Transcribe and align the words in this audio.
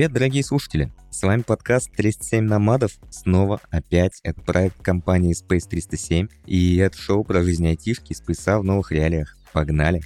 Привет, 0.00 0.14
дорогие 0.14 0.42
слушатели! 0.42 0.90
С 1.10 1.22
вами 1.22 1.42
подкаст 1.42 1.92
307 1.94 2.42
Номадов. 2.42 2.92
Снова 3.10 3.60
опять 3.68 4.18
это 4.22 4.40
проект 4.40 4.80
компании 4.80 5.36
Space 5.36 5.68
307. 5.68 6.26
И 6.46 6.78
это 6.78 6.96
шоу 6.96 7.22
про 7.22 7.42
жизнь 7.42 7.66
айтишки 7.66 8.14
с 8.14 8.22
в 8.22 8.64
новых 8.64 8.92
реалиях. 8.92 9.36
Погнали! 9.52 10.00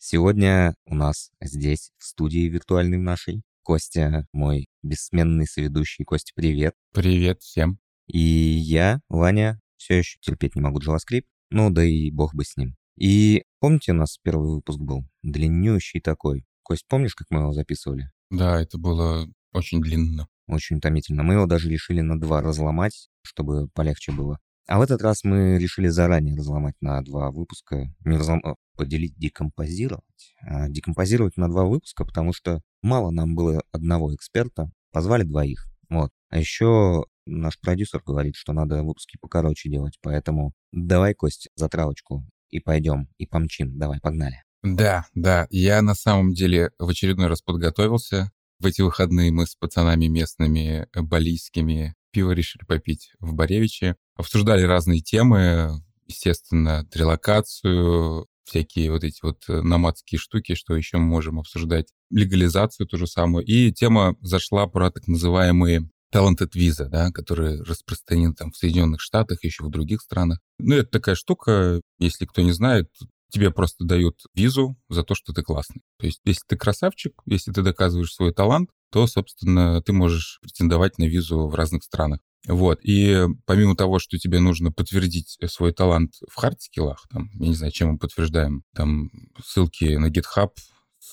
Сегодня 0.00 0.74
у 0.86 0.96
нас 0.96 1.30
здесь, 1.40 1.92
в 1.98 2.04
студии 2.04 2.48
виртуальной 2.48 2.98
нашей, 2.98 3.42
Костя, 3.62 4.26
мой 4.32 4.66
бессменный 4.82 5.46
соведущий. 5.46 6.04
Костя, 6.04 6.32
привет. 6.34 6.74
Привет 6.92 7.42
всем. 7.42 7.78
И 8.08 8.18
я, 8.18 8.98
Ваня, 9.08 9.60
все 9.76 9.98
еще 9.98 10.18
терпеть 10.20 10.56
не 10.56 10.62
могу 10.62 10.80
JavaScript, 10.80 11.26
ну 11.50 11.70
да 11.70 11.84
и 11.84 12.10
бог 12.10 12.34
бы 12.34 12.44
с 12.44 12.56
ним. 12.56 12.76
И 12.96 13.44
помните, 13.60 13.92
у 13.92 13.94
нас 13.94 14.18
первый 14.22 14.54
выпуск 14.54 14.78
был? 14.78 15.04
Длиннющий 15.22 16.00
такой. 16.00 16.44
Кость, 16.62 16.86
помнишь, 16.88 17.14
как 17.14 17.28
мы 17.30 17.40
его 17.40 17.52
записывали? 17.52 18.10
Да, 18.30 18.60
это 18.60 18.78
было 18.78 19.26
очень 19.52 19.80
длинно. 19.80 20.28
Очень 20.46 20.76
утомительно. 20.76 21.22
Мы 21.22 21.34
его 21.34 21.46
даже 21.46 21.68
решили 21.68 22.00
на 22.00 22.20
два 22.20 22.42
разломать, 22.42 23.08
чтобы 23.22 23.68
полегче 23.68 24.12
было. 24.12 24.38
А 24.66 24.78
в 24.78 24.82
этот 24.82 25.02
раз 25.02 25.24
мы 25.24 25.58
решили 25.58 25.88
заранее 25.88 26.36
разломать 26.36 26.74
на 26.80 27.02
два 27.02 27.30
выпуска. 27.30 27.92
Не 28.04 28.16
разлом... 28.16 28.40
А, 28.44 28.54
поделить, 28.76 29.16
декомпозировать. 29.16 30.34
А 30.42 30.68
декомпозировать 30.68 31.36
на 31.36 31.48
два 31.48 31.64
выпуска, 31.64 32.04
потому 32.04 32.32
что 32.32 32.60
мало 32.82 33.10
нам 33.10 33.34
было 33.34 33.62
одного 33.72 34.14
эксперта. 34.14 34.70
Позвали 34.92 35.24
двоих. 35.24 35.66
Вот. 35.88 36.10
А 36.28 36.38
еще 36.38 37.04
наш 37.30 37.58
продюсер 37.60 38.02
говорит, 38.04 38.34
что 38.36 38.52
надо 38.52 38.82
выпуски 38.82 39.16
покороче 39.20 39.70
делать, 39.70 39.98
поэтому 40.02 40.52
давай, 40.72 41.14
Кость, 41.14 41.48
затравочку 41.54 42.26
и 42.50 42.60
пойдем, 42.60 43.08
и 43.18 43.26
помчим. 43.26 43.78
Давай, 43.78 44.00
погнали. 44.00 44.42
Да, 44.62 45.06
да, 45.14 45.46
я 45.50 45.80
на 45.80 45.94
самом 45.94 46.34
деле 46.34 46.70
в 46.78 46.88
очередной 46.88 47.28
раз 47.28 47.40
подготовился. 47.40 48.30
В 48.58 48.66
эти 48.66 48.82
выходные 48.82 49.32
мы 49.32 49.46
с 49.46 49.54
пацанами 49.54 50.06
местными, 50.06 50.86
э, 50.92 51.00
балийскими, 51.00 51.94
пиво 52.12 52.32
решили 52.32 52.64
попить 52.66 53.12
в 53.18 53.32
Боревиче. 53.32 53.96
Обсуждали 54.16 54.62
разные 54.62 55.00
темы, 55.00 55.82
естественно, 56.06 56.86
релокацию, 56.92 58.26
всякие 58.44 58.90
вот 58.90 59.04
эти 59.04 59.20
вот 59.22 59.44
э, 59.48 59.62
номадские 59.62 60.18
штуки, 60.18 60.54
что 60.54 60.76
еще 60.76 60.98
мы 60.98 61.04
можем 61.04 61.38
обсуждать, 61.38 61.86
легализацию 62.10 62.86
то 62.86 62.98
же 62.98 63.06
самое. 63.06 63.46
И 63.46 63.72
тема 63.72 64.16
зашла 64.20 64.66
про 64.66 64.90
так 64.90 65.06
называемые 65.06 65.88
Talented 66.12 66.52
Visa, 66.54 66.86
да, 66.88 67.10
который 67.10 67.62
распространен 67.62 68.34
там 68.34 68.50
в 68.52 68.56
Соединенных 68.56 69.00
Штатах, 69.00 69.44
еще 69.44 69.64
в 69.64 69.70
других 69.70 70.00
странах. 70.00 70.40
Ну, 70.58 70.74
это 70.74 70.90
такая 70.90 71.14
штука, 71.14 71.80
если 71.98 72.26
кто 72.26 72.42
не 72.42 72.52
знает, 72.52 72.88
тебе 73.30 73.50
просто 73.50 73.84
дают 73.84 74.20
визу 74.34 74.76
за 74.88 75.04
то, 75.04 75.14
что 75.14 75.32
ты 75.32 75.42
классный. 75.42 75.82
То 75.98 76.06
есть, 76.06 76.20
если 76.24 76.42
ты 76.46 76.56
красавчик, 76.56 77.12
если 77.26 77.52
ты 77.52 77.62
доказываешь 77.62 78.12
свой 78.12 78.32
талант, 78.32 78.70
то, 78.90 79.06
собственно, 79.06 79.80
ты 79.82 79.92
можешь 79.92 80.38
претендовать 80.42 80.98
на 80.98 81.04
визу 81.04 81.46
в 81.46 81.54
разных 81.54 81.84
странах. 81.84 82.20
Вот, 82.46 82.80
и 82.82 83.26
помимо 83.44 83.76
того, 83.76 83.98
что 83.98 84.18
тебе 84.18 84.40
нужно 84.40 84.72
подтвердить 84.72 85.36
свой 85.46 85.72
талант 85.72 86.14
в 86.26 86.34
хардскиллах, 86.34 87.06
там, 87.10 87.30
я 87.34 87.48
не 87.48 87.54
знаю, 87.54 87.70
чем 87.70 87.90
мы 87.90 87.98
подтверждаем, 87.98 88.62
там, 88.74 89.10
ссылки 89.44 89.96
на 89.96 90.06
GitHub 90.06 90.50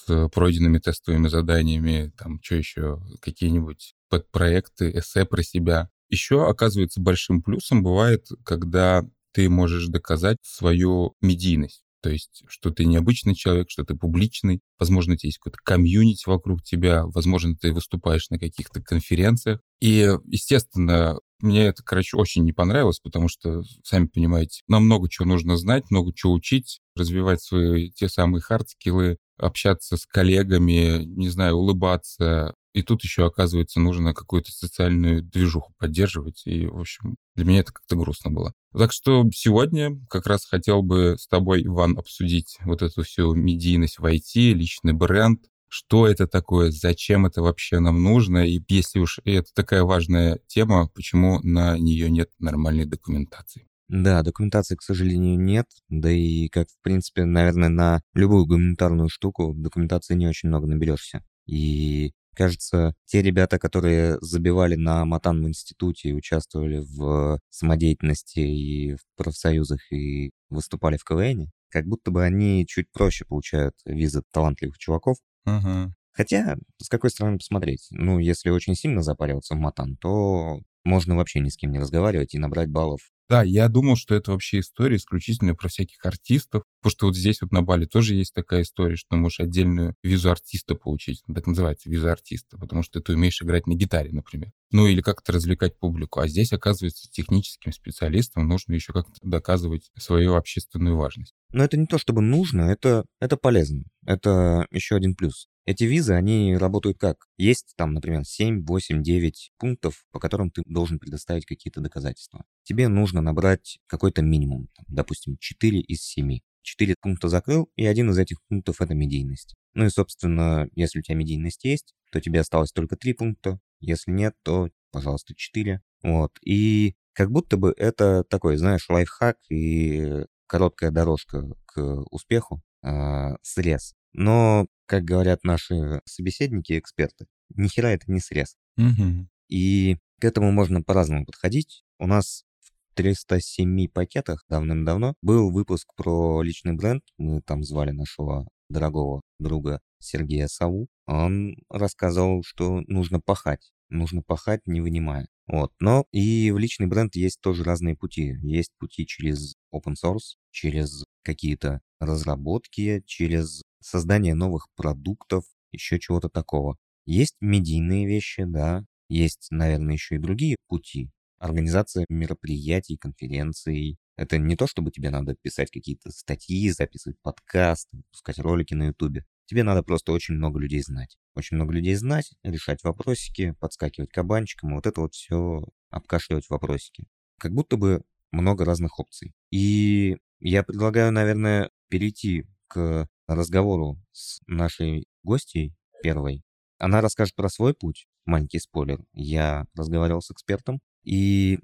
пройденными 0.08 0.80
тестовыми 0.80 1.28
заданиями, 1.28 2.12
там, 2.18 2.40
что 2.42 2.56
еще, 2.56 3.02
какие-нибудь 3.22 3.94
подпроекты, 4.10 4.92
эссе 4.98 5.26
про 5.26 5.44
себя. 5.44 5.90
Еще, 6.10 6.48
оказывается, 6.48 7.02
большим 7.02 7.42
плюсом 7.42 7.84
бывает, 7.84 8.28
когда 8.44 9.06
ты 9.34 9.50
можешь 9.50 9.88
доказать 9.88 10.38
свою 10.42 11.16
медийность. 11.22 11.84
То 12.02 12.10
есть, 12.12 12.44
что 12.48 12.70
ты 12.70 12.86
необычный 12.86 13.36
человек, 13.36 13.70
что 13.70 13.84
ты 13.84 13.96
публичный, 13.96 14.62
возможно, 14.80 15.14
у 15.14 15.18
тебя 15.18 15.28
есть 15.28 15.40
какой-то 15.40 15.58
комьюнити 15.64 16.24
вокруг 16.28 16.64
тебя, 16.64 17.06
возможно, 17.06 17.56
ты 17.56 17.74
выступаешь 17.74 18.30
на 18.30 18.40
каких-то 18.40 18.82
конференциях. 18.82 19.60
И, 19.82 20.10
естественно, 20.26 21.20
мне 21.40 21.66
это, 21.66 21.84
короче, 21.84 22.18
очень 22.18 22.44
не 22.44 22.54
понравилось, 22.54 23.00
потому 23.00 23.28
что, 23.28 23.64
сами 23.84 24.08
понимаете, 24.08 24.62
нам 24.68 24.86
много 24.86 25.10
чего 25.10 25.28
нужно 25.28 25.58
знать, 25.58 25.90
много 25.90 26.14
чего 26.14 26.34
учить, 26.34 26.80
развивать 26.96 27.42
свои 27.42 27.92
те 27.92 28.10
самые 28.10 28.42
hard 28.42 28.70
скиллы, 28.70 29.18
общаться 29.38 29.98
с 29.98 30.06
коллегами, 30.06 31.04
не 31.04 31.30
знаю, 31.30 31.56
улыбаться, 31.56 32.54
и 32.74 32.84
тут 32.84 33.04
еще, 33.04 33.26
оказывается, 33.26 33.80
нужно 33.80 34.14
какую-то 34.14 34.52
социальную 34.52 35.24
движуху 35.24 35.74
поддерживать. 35.80 36.44
И, 36.46 36.68
в 36.68 36.80
общем, 36.80 37.16
для 37.36 37.46
меня 37.46 37.60
это 37.62 37.74
как-то 37.74 37.96
грустно 37.96 38.30
было. 38.30 38.54
Так 38.72 38.92
что 38.92 39.26
сегодня 39.34 40.00
как 40.10 40.28
раз 40.28 40.46
хотел 40.46 40.84
бы 40.84 41.16
с 41.20 41.28
тобой, 41.28 41.66
Иван, 41.66 41.98
обсудить 41.98 42.58
вот 42.66 42.84
эту 42.84 43.02
всю 43.02 43.34
медийность 43.34 43.98
в 43.98 44.06
IT, 44.06 44.54
личный 44.54 44.94
бренд, 44.94 45.42
что 45.70 46.08
это 46.08 46.28
такое, 46.28 46.72
зачем 46.72 47.26
это 47.26 47.42
вообще 47.42 47.80
нам 47.80 48.02
нужно, 48.02 48.48
и 48.48 48.62
если 48.70 49.00
уж 49.00 49.20
это 49.26 49.48
такая 49.54 49.84
важная 49.84 50.40
тема, 50.48 50.88
почему 50.94 51.40
на 51.42 51.78
нее 51.78 52.10
нет 52.10 52.30
нормальной 52.40 52.86
документации. 52.86 53.67
Да, 53.90 54.22
документации, 54.22 54.76
к 54.76 54.82
сожалению, 54.82 55.40
нет. 55.40 55.66
Да 55.90 56.12
и, 56.12 56.50
как, 56.50 56.68
в 56.70 56.82
принципе, 56.82 57.26
наверное, 57.26 57.70
на 57.70 58.02
любую 58.14 58.46
гуманитарную 58.46 59.10
штуку 59.10 59.54
документации 59.56 60.16
не 60.16 60.28
очень 60.28 60.50
много 60.50 60.68
наберешься. 60.68 61.24
И 61.46 62.12
Кажется, 62.38 62.94
те 63.06 63.24
ребята, 63.24 63.58
которые 63.58 64.20
забивали 64.22 64.76
на 64.76 65.06
Матан 65.06 65.44
в 65.44 65.48
институте 65.48 66.10
и 66.10 66.14
участвовали 66.14 66.86
в 66.88 67.40
самодеятельности 67.50 68.40
и 68.42 68.94
в 68.94 69.00
профсоюзах 69.16 69.80
и 69.92 70.30
выступали 70.52 70.98
в 70.98 71.04
КВН, 71.04 71.50
как 71.72 71.88
будто 71.88 72.12
бы 72.12 72.24
они 72.24 72.68
чуть 72.68 72.92
проще 72.92 73.26
получают 73.26 73.74
визы 73.86 74.22
талантливых 74.32 74.78
чуваков. 74.78 75.18
Uh-huh. 75.48 75.88
Хотя, 76.12 76.58
с 76.80 76.90
какой 76.90 77.10
стороны 77.10 77.40
посмотреть? 77.40 77.88
Ну, 77.90 78.20
если 78.20 78.52
очень 78.52 78.76
сильно 78.76 79.02
запариваться 79.02 79.56
в 79.56 79.58
Матан, 79.58 79.98
то 79.98 80.60
можно 80.84 81.16
вообще 81.16 81.40
ни 81.40 81.50
с 81.50 81.58
кем 81.58 81.72
не 81.72 81.80
разговаривать 81.80 82.36
и 82.36 82.40
набрать 82.40 82.70
баллов 82.70 83.00
да, 83.30 83.44
я 83.44 83.68
думал, 83.68 83.96
что 83.96 84.16
это 84.16 84.32
вообще 84.32 84.60
история 84.60 84.96
исключительно 84.96 85.56
про 85.56 85.68
всяких 85.68 86.06
артистов, 86.06 86.64
потому 86.80 86.92
что 86.92 87.06
вот 87.08 87.16
здесь 87.16 87.42
вот 87.42 87.52
на 87.52 87.62
Бали 87.62 87.86
тоже 87.86 88.16
есть 88.16 88.34
такая 88.34 88.62
история, 88.62 88.96
что 88.96 89.10
ты 89.12 89.16
можешь 89.18 89.40
отдельную 89.42 89.96
визу 90.02 90.32
артиста 90.32 90.76
получить, 90.76 91.24
так 91.34 91.46
называется, 91.46 91.90
виза 91.90 92.12
артиста, 92.12 92.58
потому 92.58 92.84
что 92.84 93.02
ты 93.02 93.14
умеешь 93.14 93.42
играть 93.42 93.68
на 93.68 93.74
гитаре, 93.74 94.12
например. 94.12 94.52
Ну 94.72 94.88
или 94.88 95.02
как-то 95.02 95.34
развлекать 95.34 95.78
публику. 95.78 96.20
А 96.20 96.28
здесь, 96.28 96.54
оказывается, 96.54 97.10
техническим 97.12 97.72
специалистам 97.72 98.48
нужно 98.48 98.74
еще 98.74 98.94
как-то 98.94 99.16
доказывать 99.22 99.90
свою 99.98 100.36
общественную 100.36 100.96
важность. 100.96 101.34
Но 101.52 101.64
это 101.64 101.78
не 101.78 101.86
то 101.86 101.98
чтобы 101.98 102.22
нужно, 102.22 102.62
это, 102.62 103.06
это 103.20 103.38
полезно. 103.38 103.84
Это 104.06 104.68
еще 104.72 104.96
один 104.96 105.16
плюс. 105.16 105.48
Эти 105.68 105.84
визы, 105.84 106.14
они 106.14 106.56
работают 106.56 106.98
как? 106.98 107.28
Есть 107.36 107.74
там, 107.76 107.94
например, 107.94 108.24
7, 108.24 108.66
8, 108.66 109.04
9 109.04 109.52
пунктов, 109.60 110.06
по 110.14 110.20
которым 110.22 110.50
ты 110.50 110.64
должен 110.66 110.98
предоставить 110.98 111.46
какие-то 111.46 111.82
доказательства. 111.82 112.46
Тебе 112.64 112.88
нужно 112.88 113.20
набрать 113.20 113.78
какой-то 113.86 114.22
минимум, 114.22 114.70
допустим, 114.88 115.36
4 115.38 115.82
из 115.82 116.04
7. 116.04 116.40
4 116.62 116.96
пункта 117.02 117.28
закрыл, 117.28 117.70
и 117.76 117.86
один 117.86 118.10
из 118.12 118.18
этих 118.18 118.38
пунктов 118.48 118.80
это 118.80 118.94
медийность. 118.94 119.56
Ну 119.74 119.84
и, 119.86 119.90
собственно, 119.90 120.70
если 120.74 121.00
у 121.00 121.02
тебя 121.02 121.18
медийность 121.18 121.66
есть, 121.66 121.94
то 122.14 122.22
тебе 122.22 122.40
осталось 122.40 122.72
только 122.72 122.96
3 122.96 123.12
пункта. 123.12 123.60
Если 123.82 124.12
нет, 124.12 124.36
то, 124.44 124.70
пожалуйста, 124.92 125.36
4. 125.36 125.82
Вот. 126.04 126.32
И 126.46 126.96
как 127.12 127.30
будто 127.30 127.58
бы 127.58 127.74
это 127.76 128.24
такой, 128.24 128.56
знаешь, 128.56 128.88
лайфхак 128.88 129.36
и 129.50 130.24
короткая 130.48 130.92
дорожка 130.92 131.44
к 131.66 132.06
успеху, 132.10 132.64
э, 132.84 133.36
срез. 133.42 133.96
Но 134.18 134.68
как 134.88 135.04
говорят 135.04 135.44
наши 135.44 136.02
собеседники, 136.06 136.78
эксперты, 136.78 137.28
ни 137.56 137.68
хера 137.68 137.92
это 137.92 138.12
не 138.12 138.20
срез. 138.20 138.58
Угу. 138.78 139.28
И 139.48 139.98
к 140.20 140.26
этому 140.26 140.52
можно 140.52 140.82
по-разному 140.82 141.26
подходить. 141.26 141.84
У 142.00 142.08
нас 142.08 142.44
в 142.60 142.96
307 142.96 143.88
пакетах 143.88 144.44
давным-давно 144.50 145.14
был 145.22 145.52
выпуск 145.52 145.94
про 145.96 146.42
личный 146.42 146.74
бренд. 146.74 147.04
Мы 147.18 147.42
там 147.42 147.64
звали 147.64 147.92
нашего 147.92 148.48
дорогого 148.70 149.22
друга 149.40 149.80
Сергея 150.00 150.48
Саву. 150.48 150.88
Он 151.06 151.56
рассказывал, 151.70 152.44
что 152.44 152.82
нужно 152.88 153.20
пахать. 153.20 153.72
Нужно 153.90 154.22
пахать, 154.22 154.62
не 154.66 154.82
вынимая. 154.82 155.28
Вот. 155.46 155.72
Но 155.80 156.06
и 156.12 156.52
в 156.52 156.58
личный 156.58 156.88
бренд 156.88 157.16
есть 157.16 157.40
тоже 157.40 157.64
разные 157.64 157.96
пути. 157.96 158.36
Есть 158.42 158.72
пути 158.80 159.06
через 159.06 159.56
open 159.74 159.94
source, 159.94 160.36
через 160.52 161.06
какие-то 161.24 161.82
разработки, 162.00 163.02
через 163.06 163.64
создание 163.88 164.36
новых 164.36 164.68
продуктов, 164.76 165.46
еще 165.72 166.00
чего-то 166.00 166.30
такого. 166.30 166.78
Есть 167.06 167.36
медийные 167.40 168.06
вещи, 168.06 168.44
да, 168.44 168.86
есть, 169.10 169.48
наверное, 169.52 169.94
еще 169.94 170.16
и 170.16 170.20
другие 170.20 170.58
пути. 170.68 171.10
Организация 171.40 172.06
мероприятий, 172.10 172.98
конференций. 172.98 173.98
Это 174.16 174.38
не 174.38 174.56
то, 174.56 174.68
чтобы 174.68 174.92
тебе 174.92 175.10
надо 175.10 175.36
писать 175.36 175.72
какие-то 175.72 176.12
статьи, 176.12 176.70
записывать 176.72 177.20
подкасты, 177.22 178.02
пускать 178.12 178.40
ролики 178.40 178.74
на 178.74 178.88
ютубе. 178.88 179.26
Тебе 179.46 179.64
надо 179.64 179.84
просто 179.84 180.12
очень 180.12 180.34
много 180.34 180.60
людей 180.60 180.82
знать. 180.82 181.18
Очень 181.36 181.56
много 181.56 181.74
людей 181.74 181.96
знать, 181.96 182.34
решать 182.44 182.84
вопросики, 182.84 183.56
подскакивать 183.60 184.10
кабанчиком, 184.10 184.76
вот 184.76 184.88
это 184.88 185.00
вот 185.00 185.14
все 185.14 185.64
обкашливать 185.90 186.50
вопросики. 186.50 187.08
Как 187.40 187.54
будто 187.54 187.78
бы 187.78 188.04
много 188.32 188.66
разных 188.66 189.00
опций. 189.00 189.34
И 189.52 190.18
Я 190.40 190.64
предлагаю, 190.64 191.12
наверное, 191.12 191.72
перейти 191.90 192.46
к 192.68 193.08
разговору 193.28 193.98
с 194.12 194.40
нашей 194.48 195.06
гостьей 195.24 195.76
первой. 196.02 196.44
Она 196.80 197.02
расскажет 197.02 197.36
про 197.36 197.50
свой 197.50 197.74
путь. 197.74 198.08
Маленький 198.26 198.60
спойлер. 198.60 199.00
Я 199.14 199.66
разговаривал 199.76 200.22
с 200.22 200.32
экспертом, 200.32 200.80
и, 201.04 201.60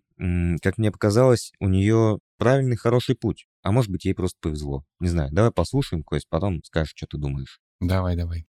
как 0.62 0.78
мне 0.78 0.92
показалось, 0.92 1.52
у 1.60 1.68
нее 1.68 2.20
правильный, 2.38 2.78
хороший 2.78 3.16
путь. 3.16 3.46
А 3.62 3.72
может 3.72 3.92
быть, 3.92 4.06
ей 4.06 4.14
просто 4.14 4.38
повезло. 4.42 4.86
Не 5.00 5.10
знаю, 5.10 5.30
давай 5.34 5.52
послушаем, 5.52 6.04
Кость, 6.04 6.28
потом 6.30 6.64
скажешь, 6.64 6.94
что 6.96 7.08
ты 7.08 7.18
думаешь. 7.18 7.60
Давай, 7.82 8.16
давай. 8.16 8.46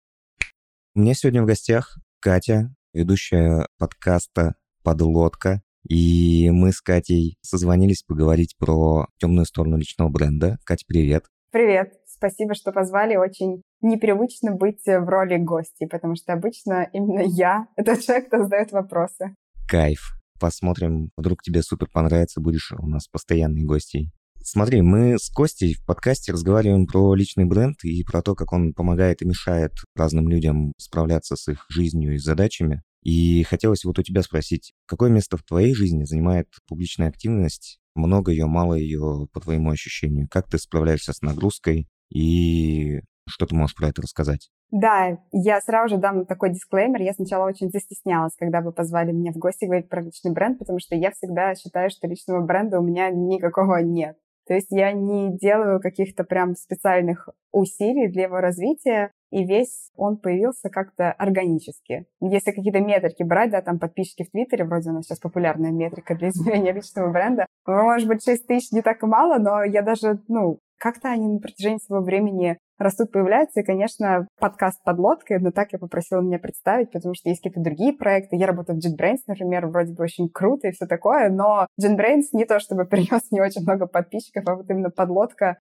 У 0.95 1.01
меня 1.01 1.15
сегодня 1.15 1.43
в 1.43 1.47
гостях 1.47 1.99
Катя, 2.21 2.75
ведущая 2.93 3.67
подкаста 3.79 4.55
«Подлодка». 4.83 5.63
И 5.89 6.49
мы 6.51 6.73
с 6.73 6.81
Катей 6.81 7.37
созвонились 7.43 8.05
поговорить 8.05 8.57
про 8.57 9.07
темную 9.19 9.45
сторону 9.45 9.77
личного 9.77 10.09
бренда. 10.09 10.59
Катя, 10.65 10.85
привет. 10.87 11.27
Привет. 11.51 11.93
Спасибо, 12.17 12.55
что 12.55 12.73
позвали. 12.73 13.17
Очень 13.17 13.63
непривычно 13.81 14.53
быть 14.53 14.85
в 14.87 15.09
роли 15.09 15.37
гостей, 15.37 15.87
потому 15.87 16.15
что 16.17 16.33
обычно 16.33 16.89
именно 16.93 17.23
я— 17.27 17.67
это 17.77 18.01
человек, 18.01 18.29
кто 18.29 18.39
задает 18.39 18.73
вопросы. 18.73 19.35
Кайф. 19.69 20.15
Посмотрим, 20.41 21.11
вдруг 21.17 21.43
тебе 21.43 21.63
супер 21.63 21.89
понравится, 21.93 22.41
будешь 22.41 22.73
у 22.73 22.87
нас 22.87 23.07
постоянной 23.09 23.63
гостей. 23.63 24.11
Смотри, 24.47 24.83
мы 24.83 25.19
с 25.19 25.31
Костей 25.31 25.73
в 25.73 25.87
подкасте 25.87 26.33
разговариваем 26.33 26.87
про 26.87 27.15
личный 27.15 27.47
бренд 27.47 27.83
и 27.83 28.05
про 28.05 28.21
то, 28.21 28.35
как 28.35 28.53
он 28.53 28.75
помогает 28.75 29.23
и 29.23 29.27
мешает 29.27 29.73
разным 29.97 30.29
людям 30.29 30.75
справляться 30.77 31.35
с 31.35 31.49
их 31.49 31.65
жизнью 31.71 32.15
и 32.15 32.19
задачами. 32.19 32.83
И 33.03 33.43
хотелось 33.45 33.85
вот 33.85 33.99
у 33.99 34.03
тебя 34.03 34.23
спросить, 34.23 34.73
какое 34.87 35.09
место 35.09 35.39
в 35.39 35.45
твоей 35.45 35.75
жизни 35.75 36.05
занимает 36.05 36.49
публичная 36.69 37.09
активность? 37.09 37.79
Много 37.95 38.33
ее, 38.33 38.45
мало 38.45 38.75
ее, 38.75 39.29
по 39.33 39.41
твоему 39.41 39.71
ощущению? 39.71 40.29
Как 40.31 40.47
ты 40.51 40.59
справляешься 40.59 41.15
с 41.15 41.23
нагрузкой? 41.23 41.87
И 42.11 43.01
что 43.29 43.47
ты 43.47 43.55
можешь 43.55 43.77
про 43.77 43.89
это 43.89 44.03
рассказать? 44.03 44.51
Да, 44.71 45.19
я 45.33 45.61
сразу 45.61 45.95
же 45.95 46.01
дам 46.01 46.27
такой 46.27 46.51
дисклеймер. 46.51 47.01
Я 47.01 47.13
сначала 47.13 47.47
очень 47.47 47.71
застеснялась, 47.71 48.35
когда 48.37 48.61
вы 48.61 48.73
позвали 48.73 49.13
меня 49.13 49.33
в 49.33 49.37
гости 49.37 49.67
говорить 49.67 49.89
про 49.89 50.03
личный 50.03 50.33
бренд, 50.33 50.59
потому 50.59 50.79
что 50.81 50.97
я 50.97 51.11
всегда 51.13 51.55
считаю, 51.55 51.91
что 51.91 52.09
личного 52.09 52.45
бренда 52.45 52.81
у 52.81 52.83
меня 52.83 53.11
никакого 53.11 53.77
нет. 53.77 54.17
То 54.47 54.55
есть 54.55 54.71
я 54.71 54.93
не 54.93 55.37
делаю 55.37 55.81
каких-то 55.81 56.25
прям 56.25 56.55
специальных 56.55 57.29
усилий 57.51 58.09
для 58.09 58.25
его 58.25 58.41
развития, 58.41 59.11
и 59.31 59.45
весь 59.45 59.91
он 59.97 60.19
появился 60.19 60.69
как-то 60.69 61.13
органически. 61.13 62.07
Если 62.21 62.51
какие-то 62.51 62.81
метрики 62.81 63.23
брать, 63.23 63.53
да, 63.53 63.63
там 63.63 63.79
подписчики 63.79 64.25
в 64.25 64.31
Твиттере, 64.31 64.65
вроде 64.65 64.91
у 64.91 64.93
нас 64.93 65.07
сейчас 65.07 65.19
популярная 65.19 65.71
метрика 65.71 66.15
для 66.15 66.29
измерения 66.31 66.73
личного 66.73 67.11
бренда, 67.11 67.47
может 67.67 68.07
быть, 68.07 68.23
6 68.23 68.47
тысяч 68.47 68.71
не 68.73 68.83
так 68.83 69.03
мало, 69.03 69.39
но 69.39 69.65
я 69.65 69.83
даже, 69.83 70.21
ну, 70.29 70.59
как-то 70.79 71.09
они 71.09 71.29
на 71.29 71.39
протяжении 71.39 71.79
своего 71.79 72.05
времени 72.05 72.59
растут, 72.79 73.13
появляются. 73.13 73.61
И, 73.61 73.65
конечно, 73.65 74.27
подкаст 74.39 74.83
под 74.85 74.99
лодкой, 74.99 75.39
но 75.39 75.51
так 75.51 75.73
я 75.73 75.79
попросила 75.79 76.21
меня 76.21 76.39
представить, 76.39 76.91
потому 76.91 77.15
что 77.15 77.29
есть 77.29 77.41
какие-то 77.41 77.61
другие 77.61 77.93
проекты. 77.93 78.37
Я 78.37 78.47
работаю 78.47 78.81
в 78.81 78.85
JetBrains, 78.85 79.19
например, 79.27 79.67
вроде 79.67 79.93
бы 79.93 80.03
очень 80.03 80.29
круто 80.29 80.69
и 80.69 80.73
все 80.73 80.87
такое, 80.87 81.31
но 81.31 81.67
JetBrains 81.81 82.29
не 82.33 82.45
то 82.45 82.59
чтобы 82.61 82.85
принес 82.87 83.31
не 83.31 83.41
очень 83.41 83.63
много 83.63 83.87
подписчиков, 83.87 84.45
а 84.47 84.57
вот 84.57 84.69
именно 84.69 84.91
подлодка 84.91 85.59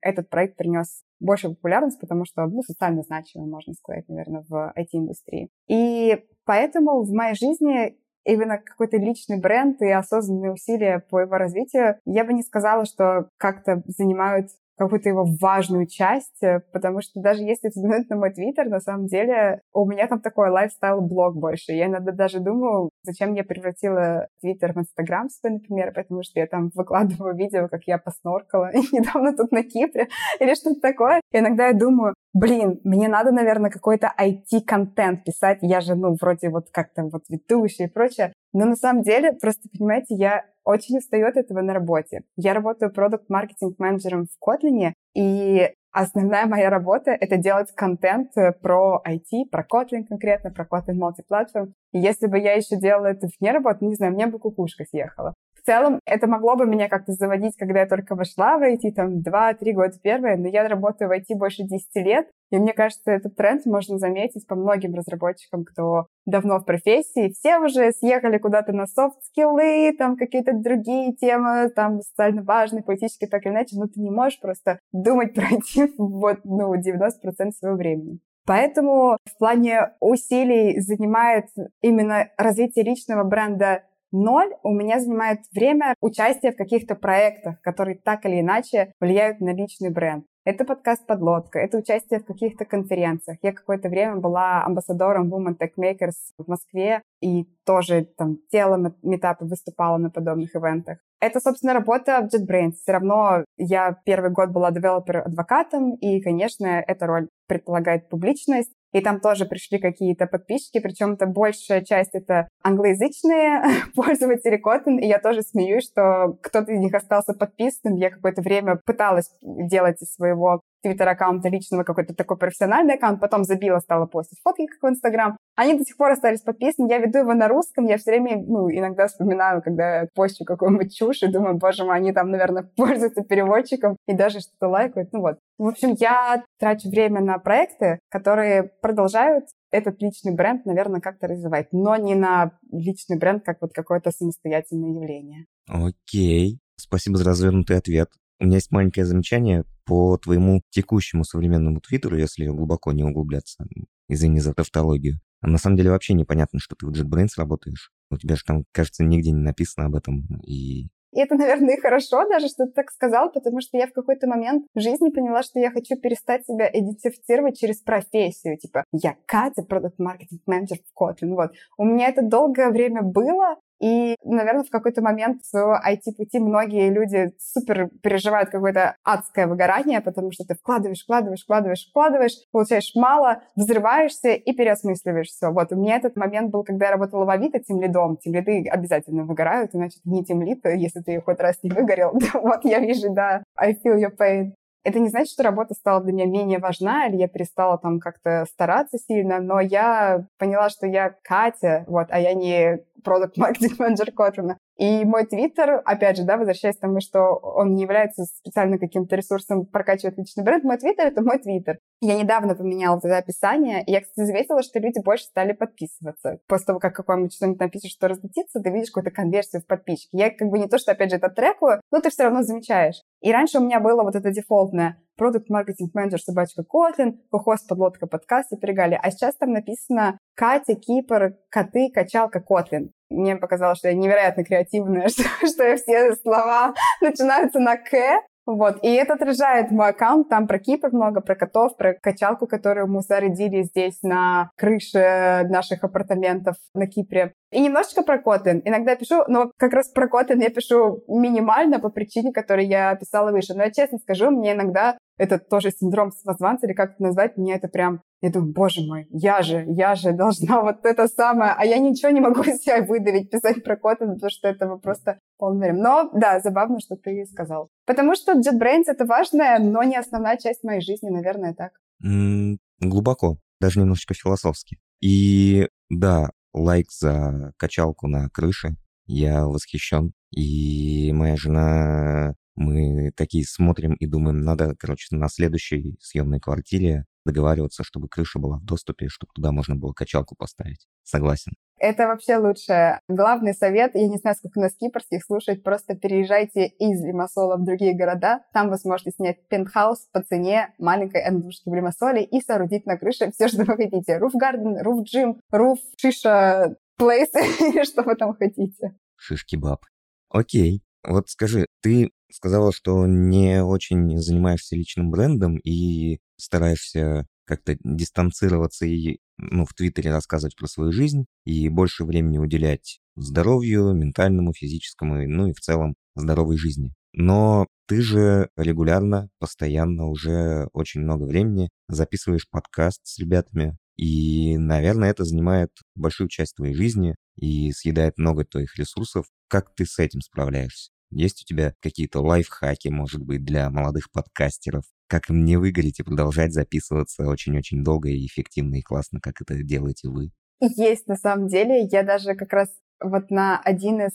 этот 0.00 0.30
проект 0.30 0.56
принес 0.56 1.02
больше 1.20 1.50
популярность, 1.50 2.00
потому 2.00 2.24
что, 2.24 2.46
ну, 2.46 2.62
социально 2.62 3.02
значимый, 3.02 3.48
можно 3.48 3.74
сказать, 3.74 4.08
наверное, 4.08 4.44
в 4.48 4.72
IT-индустрии. 4.76 5.50
И 5.68 6.24
поэтому 6.46 7.02
в 7.02 7.12
моей 7.12 7.34
жизни 7.34 7.99
именно 8.24 8.58
какой-то 8.58 8.96
личный 8.96 9.40
бренд 9.40 9.80
и 9.82 9.90
осознанные 9.90 10.52
усилия 10.52 11.04
по 11.10 11.20
его 11.20 11.36
развитию, 11.36 11.96
я 12.04 12.24
бы 12.24 12.32
не 12.32 12.42
сказала, 12.42 12.84
что 12.84 13.30
как-то 13.36 13.82
занимают 13.86 14.48
какую-то 14.86 15.08
его 15.08 15.26
важную 15.40 15.86
часть, 15.86 16.42
э, 16.42 16.60
потому 16.72 17.00
что 17.00 17.20
даже 17.20 17.42
если 17.42 17.68
взглянуть 17.68 18.08
на 18.08 18.16
мой 18.16 18.32
твиттер, 18.32 18.66
на 18.68 18.80
самом 18.80 19.06
деле 19.06 19.60
у 19.72 19.86
меня 19.86 20.06
там 20.06 20.20
такой 20.20 20.50
лайфстайл-блог 20.50 21.36
больше. 21.36 21.72
Я 21.72 21.86
иногда 21.86 22.12
даже 22.12 22.40
думаю, 22.40 22.90
зачем 23.02 23.34
я 23.34 23.44
превратила 23.44 24.28
твиттер 24.40 24.72
в 24.72 24.78
инстаграм 24.78 25.28
свой, 25.28 25.54
например, 25.54 25.92
потому 25.92 26.22
что 26.22 26.40
я 26.40 26.46
там 26.46 26.70
выкладываю 26.74 27.36
видео, 27.36 27.68
как 27.68 27.82
я 27.86 27.98
посноркала 27.98 28.70
недавно 28.92 29.36
тут 29.36 29.52
на 29.52 29.62
Кипре 29.62 30.08
или 30.38 30.54
что-то 30.54 30.80
такое. 30.80 31.20
И 31.32 31.38
иногда 31.38 31.68
я 31.68 31.74
думаю, 31.74 32.14
блин, 32.32 32.80
мне 32.84 33.08
надо, 33.08 33.32
наверное, 33.32 33.70
какой-то 33.70 34.12
IT-контент 34.18 35.24
писать. 35.24 35.58
Я 35.62 35.80
же, 35.80 35.94
ну, 35.94 36.16
вроде 36.20 36.48
вот 36.48 36.70
как-то 36.72 37.04
вот 37.04 37.22
ведущий 37.28 37.84
и 37.84 37.88
прочее. 37.88 38.32
Но 38.52 38.64
на 38.64 38.76
самом 38.76 39.02
деле, 39.02 39.32
просто, 39.32 39.68
понимаете, 39.76 40.14
я 40.14 40.44
очень 40.70 40.98
устаю 40.98 41.26
от 41.26 41.36
этого 41.36 41.60
на 41.60 41.74
работе. 41.74 42.22
Я 42.36 42.54
работаю 42.54 42.92
продукт-маркетинг-менеджером 42.92 44.26
в 44.26 44.48
Kotlin, 44.48 44.92
и 45.14 45.70
основная 45.92 46.46
моя 46.46 46.70
работа— 46.70 47.10
это 47.20 47.36
делать 47.36 47.72
контент 47.74 48.36
э, 48.36 48.52
про 48.52 49.02
IT, 49.06 49.50
про 49.50 49.62
Kotlin 49.62 50.04
конкретно, 50.08 50.50
про 50.50 50.64
Kotlin 50.64 50.98
Multiplatform. 50.98 51.72
И 51.92 51.98
если 51.98 52.26
бы 52.26 52.38
я 52.38 52.54
еще 52.54 52.76
делала 52.76 53.06
это 53.06 53.28
вне 53.38 53.52
работы, 53.52 53.84
не 53.84 53.94
знаю, 53.94 54.12
мне 54.12 54.26
бы 54.26 54.38
кукушка 54.38 54.84
съехала. 54.84 55.34
В 55.60 55.66
целом, 55.66 56.00
это 56.06 56.26
могло 56.26 56.56
бы 56.56 56.66
меня 56.66 56.88
как-то 56.88 57.12
заводить, 57.12 57.56
когда 57.56 57.80
я 57.80 57.86
только 57.86 58.14
вошла 58.14 58.56
в 58.56 58.62
IT, 58.62 58.92
там, 58.94 59.18
2-3 59.18 59.72
года 59.72 59.98
первые, 60.02 60.36
но 60.36 60.48
я 60.48 60.66
работаю 60.66 61.08
в 61.08 61.12
IT 61.12 61.36
больше 61.36 61.64
10 61.64 61.94
лет, 61.96 62.28
и 62.50 62.58
мне 62.58 62.72
кажется, 62.72 63.10
этот 63.10 63.36
тренд 63.36 63.66
можно 63.66 63.98
заметить 63.98 64.46
по 64.46 64.54
многим 64.54 64.94
разработчикам, 64.94 65.64
кто 65.64 66.06
давно 66.24 66.58
в 66.58 66.64
профессии. 66.64 67.32
Все 67.32 67.58
уже 67.58 67.92
съехали 67.92 68.38
куда-то 68.38 68.72
на 68.72 68.86
софт-скиллы, 68.86 69.94
там 69.98 70.16
какие-то 70.16 70.52
другие 70.54 71.14
темы, 71.14 71.68
там 71.68 72.00
социально 72.00 72.42
важные, 72.42 72.82
политические, 72.82 73.28
так 73.28 73.44
или 73.44 73.52
иначе, 73.52 73.76
но 73.76 73.86
ты 73.86 74.00
не 74.00 74.10
можешь 74.10 74.40
просто 74.40 74.78
думать 74.92 75.34
про 75.34 75.44
IT 75.44 75.92
вот, 75.98 76.38
ну, 76.44 76.74
90% 76.74 77.50
своего 77.52 77.76
времени. 77.76 78.18
Поэтому 78.46 79.16
в 79.24 79.38
плане 79.38 79.92
усилий 80.00 80.80
занимает 80.80 81.46
именно 81.82 82.30
развитие 82.36 82.84
личного 82.84 83.22
бренда 83.22 83.84
Ноль 84.12 84.52
у 84.62 84.72
меня 84.74 84.98
занимает 84.98 85.40
время 85.52 85.94
участия 86.00 86.50
в 86.50 86.56
каких-то 86.56 86.96
проектах, 86.96 87.60
которые 87.60 87.96
так 87.96 88.26
или 88.26 88.40
иначе 88.40 88.92
влияют 89.00 89.40
на 89.40 89.54
личный 89.54 89.90
бренд. 89.90 90.24
Это 90.44 90.64
подкаст 90.64 91.06
«Подлодка», 91.06 91.58
это 91.58 91.76
участие 91.76 92.18
в 92.18 92.24
каких-то 92.24 92.64
конференциях. 92.64 93.38
Я 93.42 93.52
какое-то 93.52 93.88
время 93.88 94.16
была 94.16 94.64
амбассадором 94.64 95.32
Women 95.32 95.56
Tech 95.58 95.72
Makers 95.78 96.16
в 96.38 96.48
Москве 96.48 97.02
и 97.20 97.44
тоже 97.66 98.06
там 98.16 98.38
делала 98.50 98.94
метапы, 99.02 99.44
выступала 99.44 99.98
на 99.98 100.10
подобных 100.10 100.56
ивентах. 100.56 100.98
Это, 101.20 101.38
собственно, 101.40 101.74
работа 101.74 102.22
в 102.22 102.34
JetBrains. 102.34 102.72
Все 102.72 102.92
равно 102.92 103.44
я 103.58 103.94
первый 104.06 104.30
год 104.30 104.48
была 104.50 104.70
девелопер-адвокатом, 104.70 105.94
и, 105.96 106.22
конечно, 106.22 106.66
эта 106.66 107.06
роль 107.06 107.28
предполагает 107.46 108.08
публичность. 108.08 108.72
И 108.92 109.00
там 109.00 109.20
тоже 109.20 109.44
пришли 109.44 109.78
какие-то 109.78 110.26
подписчики, 110.26 110.80
причем 110.80 111.12
это 111.12 111.26
большая 111.26 111.82
часть 111.82 112.14
это 112.14 112.48
англоязычные 112.62 113.62
пользователи 113.94 114.60
Kotlin, 114.60 115.00
и 115.00 115.06
я 115.06 115.18
тоже 115.18 115.42
смеюсь, 115.42 115.84
что 115.84 116.36
кто-то 116.42 116.72
из 116.72 116.80
них 116.80 116.94
остался 116.94 117.34
подписанным. 117.34 117.96
Я 117.96 118.10
какое-то 118.10 118.42
время 118.42 118.80
пыталась 118.84 119.30
делать 119.42 120.02
из 120.02 120.12
своего 120.12 120.62
твиттер-аккаунта 120.82 121.48
личного 121.48 121.84
какой-то 121.84 122.14
такой 122.14 122.36
профессиональный 122.36 122.94
аккаунт, 122.94 123.20
потом 123.20 123.44
забила, 123.44 123.78
стала 123.80 124.06
постить 124.06 124.40
фотки, 124.42 124.66
как 124.66 124.82
в 124.82 124.92
Инстаграм. 124.92 125.36
Они 125.56 125.74
до 125.74 125.84
сих 125.84 125.96
пор 125.96 126.12
остались 126.12 126.42
подписаны. 126.42 126.90
Я 126.90 126.98
веду 126.98 127.18
его 127.18 127.34
на 127.34 127.48
русском, 127.48 127.86
я 127.86 127.98
все 127.98 128.12
время, 128.12 128.42
ну, 128.46 128.70
иногда 128.70 129.06
вспоминаю, 129.06 129.62
когда 129.62 130.00
я 130.00 130.08
постю 130.14 130.44
какую-нибудь 130.44 130.94
чушь, 130.94 131.22
и 131.22 131.30
думаю, 131.30 131.56
боже 131.56 131.84
мой, 131.84 131.96
они 131.96 132.12
там, 132.12 132.30
наверное, 132.30 132.62
пользуются 132.76 133.22
переводчиком 133.22 133.96
и 134.06 134.14
даже 134.14 134.40
что-то 134.40 134.68
лайкают. 134.68 135.12
Ну 135.12 135.20
вот. 135.20 135.38
В 135.58 135.66
общем, 135.66 135.94
я 135.98 136.44
трачу 136.58 136.88
время 136.88 137.20
на 137.20 137.38
проекты, 137.38 137.98
которые 138.08 138.70
продолжают 138.80 139.44
этот 139.70 140.00
личный 140.00 140.34
бренд, 140.34 140.64
наверное, 140.64 141.00
как-то 141.00 141.28
развивать, 141.28 141.68
но 141.72 141.96
не 141.96 142.14
на 142.14 142.52
личный 142.72 143.18
бренд, 143.18 143.44
как 143.44 143.58
вот 143.60 143.72
какое-то 143.72 144.10
самостоятельное 144.10 144.90
явление. 144.90 145.44
Окей. 145.68 146.60
Спасибо 146.76 147.18
за 147.18 147.24
развернутый 147.24 147.76
ответ. 147.76 148.08
У 148.40 148.46
меня 148.46 148.56
есть 148.56 148.70
маленькое 148.70 149.04
замечание 149.04 149.64
по 149.84 150.16
твоему 150.16 150.62
текущему 150.70 151.24
современному 151.24 151.80
твиттеру, 151.80 152.16
если 152.16 152.46
глубоко 152.46 152.92
не 152.92 153.04
углубляться. 153.04 153.64
Извини 154.08 154.40
за 154.40 154.54
тавтологию. 154.54 155.20
На 155.42 155.58
самом 155.58 155.76
деле 155.76 155.90
вообще 155.90 156.14
непонятно, 156.14 156.58
что 156.58 156.74
ты 156.74 156.86
в 156.86 156.90
JetBrains 156.90 157.30
работаешь. 157.36 157.92
У 158.10 158.16
тебя 158.16 158.36
же 158.36 158.42
там, 158.44 158.64
кажется, 158.72 159.04
нигде 159.04 159.30
не 159.30 159.42
написано 159.42 159.86
об 159.86 159.94
этом. 159.94 160.26
И 160.46 160.88
и 161.12 161.20
это, 161.20 161.34
наверное, 161.36 161.76
и 161.76 161.80
хорошо 161.80 162.28
даже, 162.28 162.48
что 162.48 162.66
ты 162.66 162.72
так 162.72 162.90
сказал, 162.90 163.30
потому 163.30 163.60
что 163.60 163.76
я 163.76 163.86
в 163.86 163.92
какой-то 163.92 164.26
момент 164.26 164.66
в 164.74 164.80
жизни 164.80 165.10
поняла, 165.10 165.42
что 165.42 165.58
я 165.58 165.70
хочу 165.70 165.96
перестать 165.96 166.46
себя 166.46 166.68
идентифицировать 166.72 167.58
через 167.58 167.80
профессию. 167.80 168.58
Типа, 168.58 168.84
я 168.92 169.16
Катя, 169.26 169.62
продукт-маркетинг 169.62 170.42
менеджер 170.46 170.78
в 170.78 171.02
Kotlin. 171.02 171.34
Вот. 171.34 171.50
У 171.76 171.84
меня 171.84 172.08
это 172.08 172.22
долгое 172.22 172.70
время 172.70 173.02
было, 173.02 173.56
И, 173.80 174.16
наверное, 174.22 174.64
в 174.64 174.70
какой-то 174.70 175.02
момент 175.02 175.44
своего 175.44 175.74
IT-пути 175.74 176.38
многие 176.38 176.90
люди 176.90 177.32
супер 177.38 177.88
переживают 178.02 178.50
какое-то 178.50 178.96
адское 179.04 179.46
выгорание, 179.46 180.00
потому 180.00 180.32
что 180.32 180.44
ты 180.44 180.54
вкладываешь, 180.54 181.02
вкладываешь, 181.02 181.42
вкладываешь, 181.42 181.88
вкладываешь, 181.88 182.36
получаешь 182.52 182.92
мало, 182.94 183.42
взрываешься 183.56 184.30
и 184.30 184.52
переосмысливаешь 184.52 185.28
все. 185.28 185.50
Вот 185.50 185.72
у 185.72 185.76
меня 185.76 185.96
этот 185.96 186.16
момент 186.16 186.50
был, 186.50 186.62
когда 186.62 186.86
я 186.86 186.92
работала 186.92 187.24
в 187.24 187.30
Авито 187.30 187.58
тем 187.60 187.80
лидом. 187.80 188.18
Тем 188.18 188.34
лиды 188.34 188.68
обязательно 188.68 189.24
выгорают, 189.24 189.74
иначе 189.74 189.98
не 190.04 190.24
тем 190.24 190.42
лид, 190.42 190.64
если 190.64 191.00
ты 191.00 191.20
хоть 191.20 191.40
раз 191.40 191.56
не 191.62 191.70
выгорел. 191.70 192.12
вот 192.34 192.64
я 192.64 192.80
вижу, 192.80 193.12
да, 193.14 193.42
I 193.56 193.72
feel 193.72 193.98
your 193.98 194.14
pain. 194.16 194.52
Это 194.82 194.98
не 194.98 195.08
значит, 195.08 195.32
что 195.32 195.42
работа 195.42 195.74
стала 195.74 196.02
для 196.02 196.12
меня 196.12 196.26
менее 196.26 196.58
важна, 196.58 197.06
или 197.06 197.16
я 197.16 197.28
перестала 197.28 197.78
там 197.78 198.00
как-то 198.00 198.46
стараться 198.50 198.98
сильно, 198.98 199.40
но 199.40 199.60
я 199.60 200.26
поняла, 200.38 200.70
что 200.70 200.86
я 200.86 201.14
Катя, 201.22 201.84
вот, 201.86 202.06
а 202.10 202.18
я 202.18 202.34
не 202.34 202.78
продукт 203.02 203.36
маркетинг 203.36 203.78
менеджер 203.78 204.12
Котлина. 204.12 204.58
И 204.78 205.04
мой 205.04 205.26
твиттер, 205.26 205.82
опять 205.84 206.16
же, 206.16 206.24
да, 206.24 206.38
возвращаясь 206.38 206.76
к 206.76 206.80
тому, 206.80 207.00
что 207.00 207.34
он 207.34 207.74
не 207.74 207.82
является 207.82 208.24
специально 208.24 208.78
каким-то 208.78 209.14
ресурсом 209.14 209.66
прокачивать 209.66 210.16
личный 210.16 210.42
бренд, 210.42 210.64
мой 210.64 210.78
твиттер— 210.78 211.06
это 211.08 211.20
мой 211.20 211.38
твиттер. 211.38 211.78
Я 212.00 212.18
недавно 212.18 212.54
поменяла 212.54 212.96
это 212.96 213.18
описание, 213.18 213.84
и 213.84 213.92
я, 213.92 214.00
кстати, 214.00 214.24
заметила, 214.26 214.62
что 214.62 214.78
люди 214.78 214.98
больше 215.04 215.24
стали 215.24 215.52
подписываться. 215.52 216.38
После 216.46 216.66
того, 216.66 216.78
как 216.78 216.94
какой-нибудь 216.94 217.34
что-нибудь 217.34 217.60
напишешь, 217.60 217.92
что 217.92 218.08
разлетится, 218.08 218.60
ты 218.60 218.70
видишь 218.70 218.90
какую-то 218.90 219.10
конверсию 219.10 219.60
в 219.60 219.66
подписчики. 219.66 220.16
Я 220.16 220.30
как 220.30 220.48
бы 220.48 220.58
не 220.58 220.66
то, 220.66 220.78
что, 220.78 220.92
опять 220.92 221.10
же, 221.10 221.16
это 221.16 221.28
трекую, 221.28 221.82
но 221.90 222.00
ты 222.00 222.08
все 222.08 222.24
равно 222.24 222.42
замечаешь. 222.42 223.02
И 223.20 223.32
раньше 223.32 223.58
у 223.58 223.62
меня 223.62 223.80
было 223.80 224.02
вот 224.02 224.16
это 224.16 224.30
дефолтное 224.30 224.96
продукт 225.20 225.50
маркетинг 225.50 225.94
менеджер 225.94 226.18
собачка 226.18 226.64
Котлин, 226.64 227.20
кохост 227.30 227.68
подлодка 227.68 228.06
подкаст 228.06 228.54
и 228.54 228.56
перегали. 228.56 228.98
А 229.00 229.10
сейчас 229.10 229.36
там 229.36 229.52
написано 229.52 230.18
Катя, 230.34 230.74
Кипр, 230.74 231.34
коты, 231.50 231.90
качалка, 231.92 232.40
Котлин. 232.40 232.92
Мне 233.10 233.36
показалось, 233.36 233.76
что 233.76 233.88
я 233.88 233.94
невероятно 233.94 234.44
креативная, 234.44 235.08
что, 235.10 235.24
что 235.46 235.76
все 235.76 236.14
слова 236.16 236.72
начинаются 237.02 237.58
на 237.58 237.76
«к», 237.76 238.22
вот, 238.46 238.78
и 238.82 238.88
это 238.88 239.12
отражает 239.12 239.70
мой 239.70 239.90
аккаунт, 239.90 240.28
там 240.28 240.48
про 240.48 240.58
Кипр 240.58 240.88
много, 240.90 241.20
про 241.20 241.36
котов, 241.36 241.76
про 241.76 241.94
качалку, 241.94 242.46
которую 242.46 242.88
мы 242.88 243.02
соорудили 243.02 243.62
здесь 243.62 244.02
на 244.02 244.50
крыше 244.56 245.46
наших 245.48 245.84
апартаментов 245.84 246.56
на 246.74 246.86
Кипре. 246.86 247.34
И 247.50 247.60
немножечко 247.60 248.02
про 248.02 248.18
Kotlin. 248.18 248.62
Иногда 248.64 248.94
пишу, 248.94 249.24
но 249.26 249.50
как 249.56 249.72
раз 249.72 249.88
про 249.88 250.06
Kotlin 250.06 250.40
я 250.40 250.50
пишу 250.50 251.02
минимально 251.08 251.80
по 251.80 251.88
причине, 251.88 252.32
которую 252.32 252.68
я 252.68 252.90
описала 252.90 253.32
выше. 253.32 253.54
Но 253.54 253.64
я 253.64 253.70
честно 253.70 253.98
скажу, 253.98 254.30
мне 254.30 254.52
иногда 254.52 254.96
это 255.18 255.38
тоже 255.38 255.70
синдром 255.70 256.12
самозванца, 256.12 256.66
или 256.66 256.72
как 256.72 256.92
это 256.92 257.02
назвать, 257.02 257.36
мне 257.36 257.54
это 257.54 257.68
прям... 257.68 258.02
Я 258.22 258.30
думаю, 258.30 258.52
боже 258.52 258.82
мой, 258.86 259.06
я 259.10 259.42
же, 259.42 259.64
я 259.66 259.94
же 259.94 260.12
должна 260.12 260.62
вот 260.62 260.84
это 260.84 261.08
самое, 261.08 261.52
а 261.56 261.64
я 261.64 261.78
ничего 261.78 262.10
не 262.10 262.20
могу 262.20 262.42
из 262.44 262.62
себя 262.62 262.82
выдавить, 262.82 263.30
писать 263.30 263.64
про 263.64 263.74
Kotlin, 263.74 264.14
потому 264.14 264.30
что 264.30 264.48
этого 264.48 264.78
просто 264.78 265.18
полный 265.36 265.72
Но 265.72 266.10
да, 266.14 266.40
забавно, 266.40 266.78
что 266.80 266.96
ты 266.96 267.24
сказал. 267.26 267.68
Потому 267.86 268.14
что 268.14 268.32
JetBrains— 268.32 268.84
это 268.86 269.04
важная, 269.04 269.58
но 269.58 269.82
не 269.82 269.96
основная 269.96 270.36
часть 270.36 270.62
моей 270.64 270.80
жизни, 270.80 271.10
наверное, 271.10 271.54
так. 271.54 271.72
М, 272.04 272.58
глубоко, 272.80 273.36
даже 273.60 273.80
немножечко 273.80 274.14
философски. 274.14 274.78
И 275.02 275.68
да, 275.90 276.30
лайк 276.52 276.90
за 276.92 277.52
качалку 277.56 278.06
на 278.06 278.28
крыше. 278.30 278.76
Я 279.06 279.46
восхищен. 279.46 280.12
И 280.30 281.10
моя 281.12 281.36
жена 281.36 282.34
мы 282.54 283.10
такие 283.16 283.44
смотрим 283.44 283.94
и 283.94 284.06
думаем, 284.06 284.40
надо, 284.40 284.74
короче, 284.78 285.14
на 285.16 285.28
следующей 285.28 285.96
съемной 286.00 286.40
квартире 286.40 287.06
договариваться, 287.24 287.84
чтобы 287.84 288.08
крыша 288.08 288.38
была 288.38 288.58
в 288.58 288.64
доступе, 288.64 289.08
чтобы 289.08 289.32
туда 289.34 289.52
можно 289.52 289.76
было 289.76 289.92
качалку 289.92 290.36
поставить. 290.36 290.86
Согласен. 291.02 291.52
Это 291.80 292.06
вообще 292.06 292.36
лучше. 292.36 293.00
Главный 293.08 293.54
совет, 293.54 293.94
я 293.94 294.06
не 294.06 294.18
знаю, 294.18 294.36
сколько 294.36 294.60
нас 294.60 294.74
кипрских 294.74 295.24
слушает, 295.24 295.62
просто 295.64 295.94
переезжайте 295.94 296.66
из 296.66 297.02
Лимассола 297.02 297.56
в 297.56 297.64
другие 297.64 297.96
города. 297.96 298.40
Там 298.52 298.68
вы 298.68 298.76
сможете 298.76 299.12
снять 299.12 299.48
пентхаус 299.48 300.06
по 300.12 300.22
цене 300.22 300.74
маленькой 300.78 301.26
эндушки 301.26 301.70
в 301.70 301.74
Лимассоле 301.74 302.22
и 302.22 302.42
соорудить 302.42 302.84
на 302.84 302.98
крыше 302.98 303.32
все, 303.32 303.48
что 303.48 303.64
вы 303.64 303.76
хотите. 303.76 304.18
Руф 304.18 304.34
гарден, 304.34 304.78
руф 304.82 305.04
джим, 305.04 305.40
руф 305.50 305.78
шиша 305.96 306.76
плейс, 306.98 307.30
что 307.88 308.02
вы 308.02 308.14
там 308.14 308.34
хотите. 308.34 308.94
Шишки 309.16 309.56
баб. 309.56 309.80
Окей. 310.28 310.82
Вот 311.02 311.30
скажи, 311.30 311.66
ты 311.80 312.10
сказала, 312.30 312.72
что 312.74 313.06
не 313.06 313.64
очень 313.64 314.18
занимаешься 314.18 314.76
личным 314.76 315.10
брендом 315.10 315.56
и 315.56 316.18
стараешься 316.36 317.26
как-то 317.46 317.74
дистанцироваться 317.82 318.84
и 318.84 319.18
ну, 319.40 319.64
в 319.64 319.74
Твиттере 319.74 320.10
рассказывать 320.12 320.56
про 320.56 320.66
свою 320.66 320.92
жизнь 320.92 321.26
и 321.44 321.68
больше 321.68 322.04
времени 322.04 322.38
уделять 322.38 323.00
здоровью, 323.16 323.92
ментальному, 323.92 324.52
физическому, 324.52 325.26
ну 325.28 325.48
и 325.48 325.52
в 325.52 325.60
целом 325.60 325.94
здоровой 326.14 326.56
жизни. 326.56 326.92
Но 327.12 327.66
ты 327.86 328.02
же 328.02 328.50
регулярно, 328.56 329.30
постоянно 329.38 330.06
уже 330.06 330.68
очень 330.72 331.00
много 331.00 331.24
времени 331.24 331.70
записываешь 331.88 332.48
подкаст 332.48 333.00
с 333.04 333.18
ребятами, 333.18 333.76
и, 333.96 334.56
наверное, 334.56 335.10
это 335.10 335.24
занимает 335.24 335.70
большую 335.94 336.28
часть 336.28 336.56
твоей 336.56 336.74
жизни 336.74 337.16
и 337.36 337.70
съедает 337.72 338.16
много 338.16 338.44
твоих 338.44 338.78
ресурсов. 338.78 339.26
Как 339.48 339.74
ты 339.74 339.84
с 339.84 339.98
этим 339.98 340.20
справляешься? 340.22 340.90
Есть 341.10 341.42
у 341.42 341.44
тебя 341.44 341.74
какие-то 341.80 342.20
лайфхаки, 342.20 342.88
может 342.88 343.20
быть, 343.20 343.44
для 343.44 343.68
молодых 343.68 344.10
подкастеров? 344.10 344.84
Как 345.10 345.28
им 345.28 345.44
не 345.44 345.56
выгореть 345.56 345.98
и 345.98 346.04
продолжать 346.04 346.52
записываться 346.52 347.28
очень-очень 347.28 347.82
долго 347.82 348.08
и 348.08 348.26
эффективно 348.26 348.76
и 348.76 348.82
классно, 348.82 349.18
как 349.20 349.40
это 349.40 349.60
делаете 349.64 350.08
вы? 350.08 350.30
Есть, 350.60 351.08
на 351.08 351.16
самом 351.16 351.48
деле. 351.48 351.88
Я 351.90 352.04
даже 352.04 352.36
как 352.36 352.52
раз 352.52 352.68
вот 353.02 353.28
на 353.28 353.58
один 353.58 354.02
из 354.02 354.12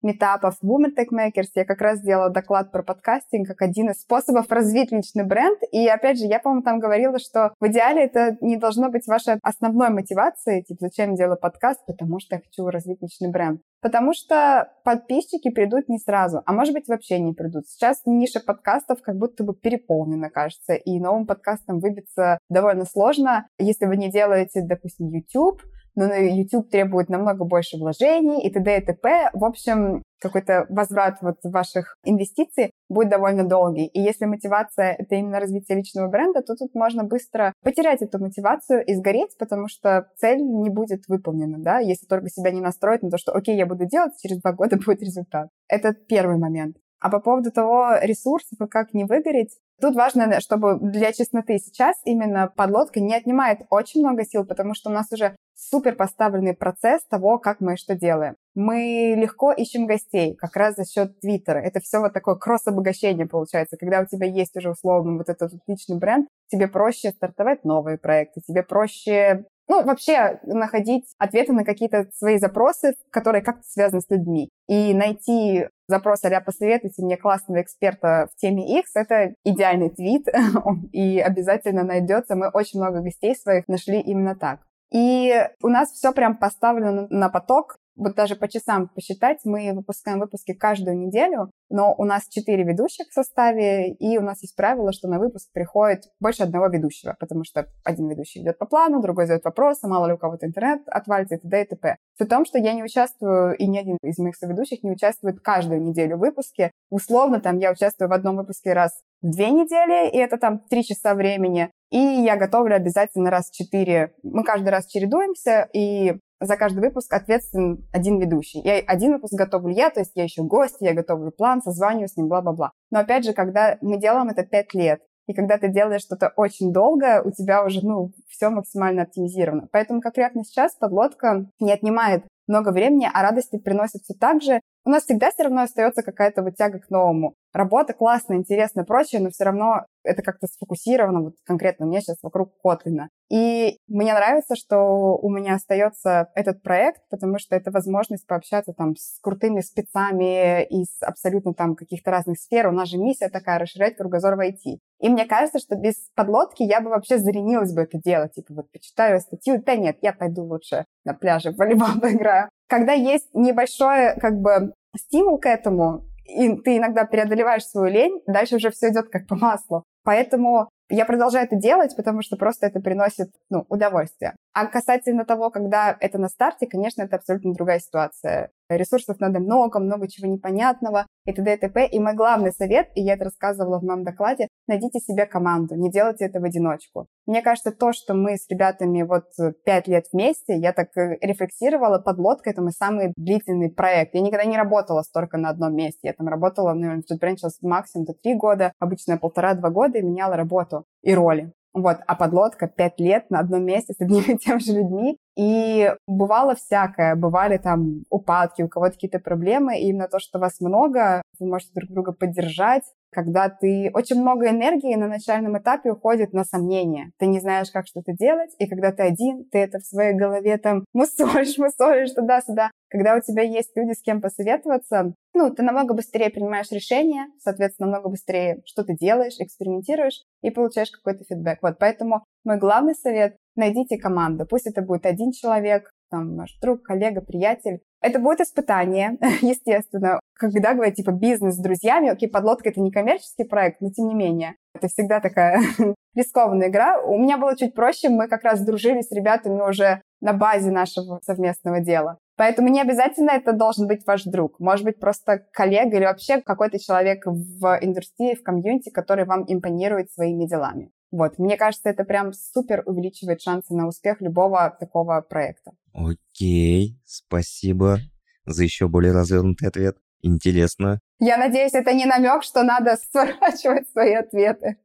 метапов 0.00 0.54
Women 0.62 0.94
Tech 0.96 1.08
Makers 1.12 1.48
я 1.56 1.64
как 1.64 1.80
раз 1.80 1.98
сделала 1.98 2.30
доклад 2.30 2.70
про 2.70 2.84
подкастинг 2.84 3.48
как 3.48 3.62
один 3.62 3.90
из 3.90 4.00
способов 4.00 4.46
развить 4.48 4.92
личный 4.92 5.26
бренд. 5.26 5.58
И 5.72 5.88
опять 5.88 6.18
же, 6.18 6.26
я, 6.26 6.38
по-моему, 6.38 6.62
там 6.62 6.78
говорила, 6.78 7.18
что 7.18 7.52
в 7.58 7.66
идеале 7.66 8.04
это 8.04 8.36
не 8.40 8.56
должно 8.56 8.90
быть 8.90 9.08
вашей 9.08 9.40
основной 9.42 9.90
мотивацией, 9.90 10.62
типа, 10.62 10.78
зачем 10.82 11.10
я 11.10 11.16
делаю 11.16 11.38
подкаст, 11.38 11.84
потому 11.84 12.20
что 12.20 12.36
я 12.36 12.42
хочу 12.42 12.68
развить 12.68 13.02
личный 13.02 13.32
бренд. 13.32 13.60
Потому 13.80 14.12
что 14.12 14.72
подписчики 14.84 15.50
придут 15.50 15.88
не 15.88 15.98
сразу, 15.98 16.42
а 16.46 16.52
может 16.52 16.74
быть 16.74 16.88
вообще 16.88 17.20
не 17.20 17.32
придут. 17.32 17.68
Сейчас 17.68 18.02
ниша 18.06 18.40
подкастов 18.40 19.02
как 19.02 19.16
будто 19.16 19.44
бы 19.44 19.54
переполнена, 19.54 20.30
кажется, 20.30 20.74
и 20.74 20.98
новым 20.98 21.26
подкастам 21.26 21.78
выбиться 21.78 22.38
довольно 22.48 22.84
сложно, 22.84 23.46
если 23.58 23.86
вы 23.86 23.96
не 23.96 24.10
делаете, 24.10 24.62
допустим, 24.62 25.08
YouTube, 25.08 25.62
но 25.94 26.14
YouTube 26.14 26.70
требует 26.70 27.08
намного 27.08 27.44
больше 27.44 27.76
вложений 27.76 28.46
и 28.46 28.52
т.д. 28.52 28.78
и 28.78 28.84
т.п. 28.84 29.30
В 29.32 29.44
общем, 29.44 30.02
какой-то 30.20 30.66
возврат 30.68 31.18
вот 31.20 31.36
ваших 31.42 31.96
инвестиций 32.04 32.72
будет 32.88 33.10
довольно 33.10 33.44
долгий. 33.44 33.86
И 33.86 34.00
если 34.00 34.24
мотивация— 34.24 34.94
это 34.98 35.14
именно 35.14 35.40
развитие 35.40 35.78
личного 35.78 36.08
бренда, 36.08 36.42
то 36.42 36.54
тут 36.54 36.74
можно 36.74 37.04
быстро 37.04 37.52
потерять 37.62 38.02
эту 38.02 38.18
мотивацию 38.18 38.84
и 38.84 38.94
сгореть, 38.94 39.36
потому 39.38 39.68
что 39.68 40.08
цель 40.16 40.40
не 40.40 40.70
будет 40.70 41.08
выполнена, 41.08 41.58
да, 41.58 41.78
если 41.78 42.06
только 42.06 42.28
себя 42.28 42.50
не 42.50 42.60
настроить 42.60 43.02
на 43.02 43.10
то, 43.10 43.18
что 43.18 43.32
окей, 43.32 43.56
я 43.56 43.66
буду 43.66 43.86
делать, 43.86 44.12
через 44.20 44.40
два 44.40 44.52
года 44.52 44.76
будет 44.84 45.02
результат. 45.02 45.48
Это 45.68 45.92
первый 45.92 46.38
момент. 46.38 46.76
А 47.00 47.10
по 47.10 47.20
поводу 47.20 47.52
того 47.52 47.94
ресурсов 48.02 48.60
и 48.60 48.66
как 48.66 48.92
не 48.92 49.04
выгореть, 49.04 49.56
тут 49.80 49.94
важно, 49.94 50.40
чтобы 50.40 50.78
для 50.80 51.12
чистоты 51.12 51.58
сейчас 51.58 51.96
именно 52.04 52.52
подлодка 52.54 53.00
не 53.00 53.14
отнимает 53.14 53.60
очень 53.70 54.00
много 54.00 54.24
сил, 54.24 54.44
потому 54.44 54.74
что 54.74 54.90
у 54.90 54.92
нас 54.92 55.06
уже 55.12 55.36
супер 55.54 55.94
поставленный 55.94 56.54
процесс 56.54 57.04
того, 57.08 57.38
как 57.38 57.60
мы 57.60 57.76
что 57.76 57.94
делаем. 57.94 58.34
Мы 58.60 59.14
легко 59.16 59.52
ищем 59.52 59.86
гостей, 59.86 60.34
как 60.34 60.56
раз 60.56 60.74
за 60.74 60.84
счет 60.84 61.20
Твиттера. 61.20 61.60
Это 61.60 61.78
все 61.78 62.00
вот 62.00 62.12
такое 62.12 62.34
кросс-обогащение 62.34 63.24
получается. 63.24 63.76
Когда 63.76 64.00
у 64.00 64.06
тебя 64.06 64.26
есть 64.26 64.56
уже 64.56 64.70
условно 64.70 65.16
вот 65.16 65.28
этот 65.28 65.52
личный 65.68 65.96
бренд, 65.96 66.26
тебе 66.48 66.66
проще 66.66 67.10
стартовать 67.10 67.64
новые 67.64 67.98
проекты, 67.98 68.40
тебе 68.40 68.64
проще 68.64 69.44
ну, 69.68 69.84
вообще 69.84 70.40
находить 70.42 71.04
ответы 71.18 71.52
на 71.52 71.64
какие-то 71.64 72.08
свои 72.16 72.38
запросы, 72.38 72.96
которые 73.10 73.42
как-то 73.42 73.62
связаны 73.64 74.00
с 74.00 74.10
людьми. 74.10 74.48
И 74.66 74.92
найти 74.92 75.68
запрос 75.86 76.24
а 76.24 76.40
«посоветуйте 76.40 77.04
мне 77.04 77.16
классного 77.16 77.62
эксперта 77.62 78.28
в 78.32 78.40
теме 78.40 78.80
X»— 78.80 78.90
это 78.96 79.34
идеальный 79.44 79.90
твит, 79.90 80.26
и 80.92 81.20
обязательно 81.20 81.84
найдется. 81.84 82.34
Мы 82.34 82.48
очень 82.48 82.80
много 82.80 83.02
гостей 83.02 83.36
своих 83.36 83.68
нашли 83.68 84.00
именно 84.00 84.34
так. 84.34 84.62
И 84.92 85.46
у 85.62 85.68
нас 85.68 85.92
все 85.92 86.12
прям 86.12 86.36
поставлено 86.36 87.06
на 87.10 87.28
поток 87.28 87.76
вот 87.98 88.14
даже 88.14 88.36
по 88.36 88.48
часам 88.48 88.88
посчитать, 88.88 89.40
мы 89.44 89.72
выпускаем 89.74 90.20
выпуски 90.20 90.54
каждую 90.54 90.96
неделю, 90.96 91.50
но 91.68 91.94
у 91.98 92.04
нас 92.04 92.28
четыре 92.28 92.64
ведущих 92.64 93.08
в 93.08 93.12
составе, 93.12 93.92
и 93.92 94.16
у 94.18 94.22
нас 94.22 94.40
есть 94.42 94.56
правило, 94.56 94.92
что 94.92 95.08
на 95.08 95.18
выпуск 95.18 95.50
приходит 95.52 96.04
больше 96.20 96.44
одного 96.44 96.68
ведущего, 96.68 97.16
потому 97.18 97.44
что 97.44 97.66
один 97.84 98.08
ведущий 98.08 98.40
идет 98.40 98.58
по 98.58 98.66
плану, 98.66 99.02
другой 99.02 99.26
задает 99.26 99.44
вопросы, 99.44 99.88
мало 99.88 100.06
ли 100.06 100.12
у 100.14 100.18
кого-то 100.18 100.46
интернет 100.46 100.82
отвалится 100.86 101.34
и 101.34 101.38
т.д. 101.38 101.62
и 101.62 101.64
т.п. 101.66 101.96
При 102.16 102.26
том, 102.26 102.44
что 102.44 102.58
я 102.58 102.72
не 102.72 102.84
участвую, 102.84 103.56
и 103.56 103.66
ни 103.66 103.78
один 103.78 103.98
из 104.02 104.18
моих 104.18 104.36
соведущих 104.36 104.82
не 104.82 104.92
участвует 104.92 105.40
каждую 105.40 105.82
неделю 105.82 106.16
в 106.16 106.20
выпуске. 106.20 106.70
Условно, 106.90 107.40
там 107.40 107.58
я 107.58 107.72
участвую 107.72 108.08
в 108.08 108.12
одном 108.12 108.36
выпуске 108.36 108.72
раз 108.72 109.02
в 109.22 109.30
две 109.30 109.50
недели, 109.50 110.10
и 110.10 110.18
это 110.18 110.38
там 110.38 110.60
три 110.60 110.84
часа 110.84 111.14
времени. 111.14 111.70
И 111.90 111.98
я 111.98 112.36
готовлю 112.36 112.76
обязательно 112.76 113.30
раз 113.30 113.50
в 113.50 113.54
четыре. 113.54 114.14
Мы 114.22 114.44
каждый 114.44 114.68
раз 114.68 114.86
чередуемся, 114.86 115.68
и 115.72 116.18
за 116.40 116.56
каждый 116.56 116.80
выпуск 116.80 117.12
ответственен 117.12 117.86
один 117.92 118.20
ведущий. 118.20 118.60
Я 118.60 118.78
один 118.78 119.12
выпуск 119.12 119.34
готовлю 119.34 119.74
я, 119.74 119.90
то 119.90 120.00
есть 120.00 120.12
я 120.14 120.24
еще 120.24 120.42
гость, 120.42 120.76
я 120.80 120.94
готовлю 120.94 121.32
план, 121.32 121.62
созваниваю 121.62 122.08
с 122.08 122.16
ним, 122.16 122.28
бла-бла-бла. 122.28 122.72
Но 122.90 123.00
опять 123.00 123.24
же, 123.24 123.32
когда 123.32 123.78
мы 123.80 123.98
делаем 123.98 124.28
это 124.28 124.44
пять 124.44 124.74
лет, 124.74 125.00
и 125.26 125.34
когда 125.34 125.58
ты 125.58 125.68
делаешь 125.68 126.00
что-то 126.00 126.32
очень 126.36 126.72
долго, 126.72 127.22
у 127.22 127.30
тебя 127.30 127.62
уже, 127.62 127.84
ну, 127.84 128.12
все 128.28 128.48
максимально 128.48 129.02
оптимизировано. 129.02 129.68
Поэтому 129.70 130.00
конкретно 130.00 130.42
сейчас 130.42 130.74
подлодка 130.74 131.46
не 131.60 131.70
отнимает 131.70 132.24
много 132.46 132.70
времени, 132.70 133.08
а 133.12 133.22
радости 133.22 133.58
приносит 133.58 134.02
все 134.02 134.14
так 134.14 134.42
же. 134.42 134.60
У 134.88 134.90
нас 134.90 135.02
всегда 135.02 135.30
все 135.30 135.42
равно 135.42 135.64
остается 135.64 136.02
какая-то 136.02 136.42
вот 136.42 136.56
тяга 136.56 136.78
к 136.78 136.88
новому. 136.88 137.34
Работа 137.52 137.92
классная, 137.92 138.38
интересная, 138.38 138.86
прочее, 138.86 139.20
но 139.20 139.28
все 139.28 139.44
равно 139.44 139.84
это 140.02 140.22
как-то 140.22 140.46
сфокусировано, 140.46 141.20
вот 141.20 141.34
конкретно 141.44 141.84
у 141.84 141.90
меня 141.90 142.00
сейчас 142.00 142.16
вокруг 142.22 142.54
Котлина. 142.62 143.10
И 143.30 143.76
мне 143.86 144.14
нравится, 144.14 144.56
что 144.56 144.78
у 145.18 145.28
меня 145.30 145.56
остается 145.56 146.30
этот 146.34 146.62
проект, 146.62 147.02
потому 147.10 147.38
что 147.38 147.54
это 147.54 147.70
возможность 147.70 148.26
пообщаться 148.26 148.72
там 148.72 148.96
с 148.96 149.20
крутыми 149.20 149.60
спецами 149.60 150.64
из 150.64 150.88
абсолютно 151.02 151.52
там 151.52 151.76
каких-то 151.76 152.10
разных 152.10 152.38
сфер. 152.38 152.68
У 152.68 152.72
нас 152.72 152.88
же 152.88 152.96
миссия 152.96 153.28
такая, 153.28 153.58
расширять 153.58 153.98
кругозор 153.98 154.36
в 154.36 154.40
IT. 154.40 154.78
И 155.00 155.08
мне 155.10 155.26
кажется, 155.26 155.58
что 155.58 155.76
без 155.76 155.94
подлодки 156.14 156.62
я 156.62 156.80
бы 156.80 156.88
вообще 156.88 157.18
заренилась 157.18 157.74
бы 157.74 157.82
это 157.82 157.98
делать. 157.98 158.32
Типа 158.32 158.54
вот 158.54 158.72
почитаю 158.72 159.20
статью, 159.20 159.62
да 159.62 159.76
нет, 159.76 159.98
я 160.00 160.14
пойду 160.14 160.44
лучше 160.44 160.86
на 161.04 161.12
пляже 161.12 161.50
в 161.50 161.56
волейбол 161.56 161.88
поиграю. 162.00 162.48
Когда 162.68 162.92
есть 162.92 163.28
небольшой 163.34 164.18
как 164.20 164.34
бы 164.40 164.74
стимул 164.96 165.38
к 165.38 165.46
этому, 165.46 166.04
и 166.24 166.56
ты 166.56 166.76
иногда 166.76 167.04
преодолеваешь 167.04 167.66
свою 167.66 167.92
лень, 167.92 168.20
дальше 168.26 168.56
уже 168.56 168.70
все 168.70 168.90
идет 168.90 169.08
как 169.08 169.26
по 169.26 169.36
маслу. 169.36 169.84
Поэтому 170.04 170.68
я 170.90 171.04
продолжаю 171.04 171.44
это 171.46 171.56
делать, 171.56 171.94
потому 171.96 172.22
что 172.22 172.36
просто 172.36 172.66
это 172.66 172.80
приносит 172.80 173.30
ну, 173.50 173.66
удовольствие. 173.68 174.34
А 174.54 174.66
касательно 174.66 175.24
того, 175.24 175.50
когда 175.50 175.96
это 176.00 176.18
на 176.18 176.28
старте, 176.28 176.66
конечно, 176.66 177.02
это 177.02 177.16
абсолютно 177.16 177.52
другая 177.52 177.78
ситуация. 177.78 178.50
Ресурсов 178.68 179.18
надо 179.20 179.40
много, 179.40 179.78
много 179.78 180.08
чего 180.08 180.30
непонятного 180.30 181.06
и 181.24 181.32
т.д. 181.32 181.54
и 181.54 181.56
т.п. 181.56 181.86
И 181.86 181.98
мой 181.98 182.14
главный 182.14 182.52
совет, 182.52 182.88
и 182.94 183.02
я 183.02 183.14
это 183.14 183.24
рассказывала 183.24 183.78
в 183.78 183.84
моем 183.84 184.04
докладе, 184.04 184.48
найдите 184.66 184.98
себе 184.98 185.26
команду, 185.26 185.74
не 185.76 185.90
делайте 185.90 186.26
это 186.26 186.40
в 186.40 186.44
одиночку. 186.44 187.06
Мне 187.26 187.42
кажется, 187.42 187.70
то, 187.70 187.92
что 187.92 188.14
мы 188.14 188.36
с 188.36 188.48
ребятами 188.48 189.02
вот 189.02 189.26
пять 189.64 189.86
лет 189.88 190.06
вместе, 190.12 190.56
я 190.56 190.72
так 190.72 190.88
э, 190.96 191.18
рефлексировала, 191.20 191.98
подлодка— 191.98 192.50
это 192.50 192.62
мой 192.62 192.72
самый 192.72 193.12
длительный 193.16 193.70
проект. 193.70 194.14
Я 194.14 194.20
никогда 194.22 194.44
не 194.44 194.56
работала 194.56 195.02
столько 195.02 195.38
на 195.38 195.50
одном 195.50 195.74
месте. 195.74 196.00
Я 196.02 196.12
там 196.14 196.28
работала, 196.28 196.72
наверное, 196.72 197.02
в 197.06 197.10
JetBrain 197.10 197.36
сейчас 197.36 197.58
максимум 197.62 198.06
до 198.06 198.14
три 198.14 198.34
года, 198.34 198.72
обычно 198.78 199.18
полтора-два 199.18 199.70
года 199.70 199.98
и 199.98 200.02
меняла 200.02 200.36
работу 200.36 200.77
и 201.02 201.14
роли. 201.14 201.52
Вот, 201.74 201.98
а 202.06 202.14
подлодка 202.16 202.66
пять 202.66 202.98
лет 202.98 203.30
на 203.30 203.40
одном 203.40 203.64
месте 203.64 203.92
с 203.92 204.00
одними 204.00 204.24
и 204.34 204.38
тем 204.38 204.58
же 204.58 204.72
людьми. 204.72 205.16
И 205.36 205.92
бывало 206.06 206.54
всякое. 206.54 207.14
Бывали 207.14 207.58
там 207.58 208.04
упадки, 208.10 208.62
у 208.62 208.68
кого-то 208.68 208.94
какие-то 208.94 209.20
проблемы. 209.20 209.78
И 209.78 209.88
именно 209.88 210.08
то, 210.08 210.18
что 210.18 210.38
вас 210.38 210.60
много, 210.60 211.22
вы 211.38 211.46
можете 211.46 211.72
друг 211.74 211.90
друга 211.90 212.12
поддержать. 212.12 212.82
Когда 213.10 213.48
ты... 213.48 213.90
Очень 213.94 214.20
много 214.20 214.48
энергии 214.48 214.94
на 214.94 215.08
начальном 215.08 215.58
этапе 215.58 215.92
уходит 215.92 216.32
на 216.32 216.44
сомнения. 216.44 217.10
Ты 217.18 217.26
не 217.26 217.40
знаешь, 217.40 217.70
как 217.70 217.86
что-то 217.86 218.12
делать. 218.12 218.50
И 218.58 218.66
когда 218.66 218.92
ты 218.92 219.02
один, 219.02 219.44
ты 219.50 219.58
это 219.58 219.78
в 219.78 219.84
своей 219.84 220.14
голове 220.14 220.58
там 220.58 220.84
мусолишь, 220.92 221.58
мусолишь 221.58 222.12
туда-сюда. 222.12 222.70
Когда 222.90 223.16
у 223.16 223.20
тебя 223.20 223.42
есть 223.42 223.70
люди, 223.76 223.92
с 223.92 224.02
кем 224.02 224.20
посоветоваться, 224.20 225.12
ну, 225.34 225.50
ты 225.54 225.62
намного 225.62 225.94
быстрее 225.94 226.30
принимаешь 226.30 226.70
решения, 226.70 227.26
соответственно, 227.38 227.90
намного 227.90 228.10
быстрее 228.10 228.62
что 228.64 228.82
ты 228.84 228.94
делаешь, 228.94 229.36
экспериментируешь 229.38 230.24
и 230.42 230.50
получаешь 230.50 230.90
какой-то 230.90 231.24
фидбэк. 231.24 231.58
Вот, 231.62 231.78
поэтому 231.78 232.24
мой 232.44 232.58
главный 232.58 232.94
совет— 232.94 233.36
найдите 233.56 233.98
команду. 233.98 234.46
Пусть 234.46 234.66
это 234.66 234.82
будет 234.82 235.06
один 235.06 235.32
человек, 235.32 235.90
там, 236.10 236.36
ваш 236.36 236.58
друг, 236.60 236.82
коллега, 236.82 237.20
приятель. 237.20 237.80
Это 238.00 238.18
будет 238.18 238.40
испытание, 238.40 239.18
естественно. 239.42 240.20
Когда 240.34 240.74
говорят, 240.74 240.94
типа, 240.94 241.10
бизнес 241.10 241.56
с 241.56 241.62
друзьями, 241.62 242.10
окей, 242.10 242.28
подлодка— 242.28 242.68
это 242.70 242.80
не 242.80 242.92
коммерческий 242.92 243.44
проект, 243.44 243.80
но 243.80 243.90
тем 243.90 244.06
не 244.06 244.14
менее. 244.14 244.54
Это 244.74 244.88
всегда 244.88 245.20
такая 245.20 245.60
рискованная 246.14 246.68
игра. 246.68 247.00
У 247.00 247.18
меня 247.18 247.38
было 247.38 247.56
чуть 247.56 247.74
проще, 247.74 248.08
мы 248.08 248.28
как 248.28 248.44
раз 248.44 248.60
дружили 248.60 249.00
с 249.00 249.10
ребятами 249.10 249.60
уже 249.60 250.02
на 250.20 250.32
базе 250.32 250.70
нашего 250.70 251.20
совместного 251.24 251.80
дела. 251.80 252.18
Поэтому 252.36 252.68
не 252.68 252.80
обязательно 252.80 253.30
это 253.32 253.52
должен 253.52 253.88
быть 253.88 254.06
ваш 254.06 254.22
друг. 254.22 254.60
Может 254.60 254.84
быть, 254.84 255.00
просто 255.00 255.44
коллега 255.52 255.96
или 255.96 256.04
вообще 256.04 256.40
какой-то 256.40 256.78
человек 256.78 257.24
в 257.26 257.78
индустрии, 257.82 258.36
в 258.36 258.44
комьюнити, 258.44 258.90
который 258.90 259.24
вам 259.24 259.44
импонирует 259.48 260.12
своими 260.12 260.46
делами. 260.46 260.90
Вот, 261.10 261.38
мне 261.38 261.56
кажется, 261.56 261.88
это 261.88 262.04
прям 262.04 262.32
супер 262.32 262.82
увеличивает 262.86 263.40
шансы 263.40 263.74
на 263.74 263.88
успех 263.88 264.20
любого 264.20 264.76
такого 264.78 265.20
проекта. 265.20 265.72
Окей, 265.98 267.00
спасибо 267.04 267.98
за 268.46 268.62
еще 268.62 268.88
более 268.88 269.12
развернутый 269.12 269.68
ответ. 269.68 269.96
Интересно. 270.22 271.00
Я 271.18 271.36
надеюсь, 271.36 271.74
это 271.74 271.92
не 271.92 272.06
намек, 272.06 272.44
что 272.44 272.62
надо 272.62 272.96
сворачивать 273.10 273.88
свои 273.90 274.14
ответы. 274.14 274.78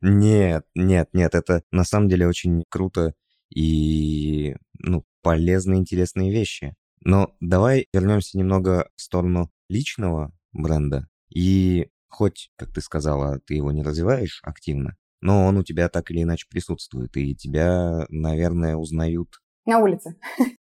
Нет, 0.00 0.66
нет, 0.74 1.08
нет, 1.12 1.34
это 1.36 1.62
на 1.70 1.84
самом 1.84 2.08
деле 2.08 2.26
очень 2.26 2.64
круто 2.68 3.14
и, 3.54 4.56
ну, 4.74 5.04
полезные, 5.22 5.78
интересные 5.78 6.32
вещи. 6.32 6.74
Но 7.04 7.36
давай 7.38 7.86
вернемся 7.92 8.36
немного 8.36 8.88
в 8.96 9.02
сторону 9.02 9.52
личного 9.68 10.32
бренда. 10.52 11.08
И 11.32 11.88
хоть, 12.08 12.50
как 12.56 12.72
ты 12.72 12.80
сказала, 12.80 13.38
ты 13.46 13.54
его 13.54 13.70
не 13.70 13.82
развиваешь 13.82 14.40
активно, 14.42 14.96
но 15.20 15.46
он 15.46 15.56
у 15.58 15.62
тебя 15.62 15.88
так 15.88 16.10
или 16.10 16.22
иначе 16.22 16.46
присутствует, 16.50 17.16
и 17.16 17.36
тебя, 17.36 18.04
наверное, 18.08 18.74
узнают... 18.74 19.28
На 19.66 19.78
улице. 19.78 20.16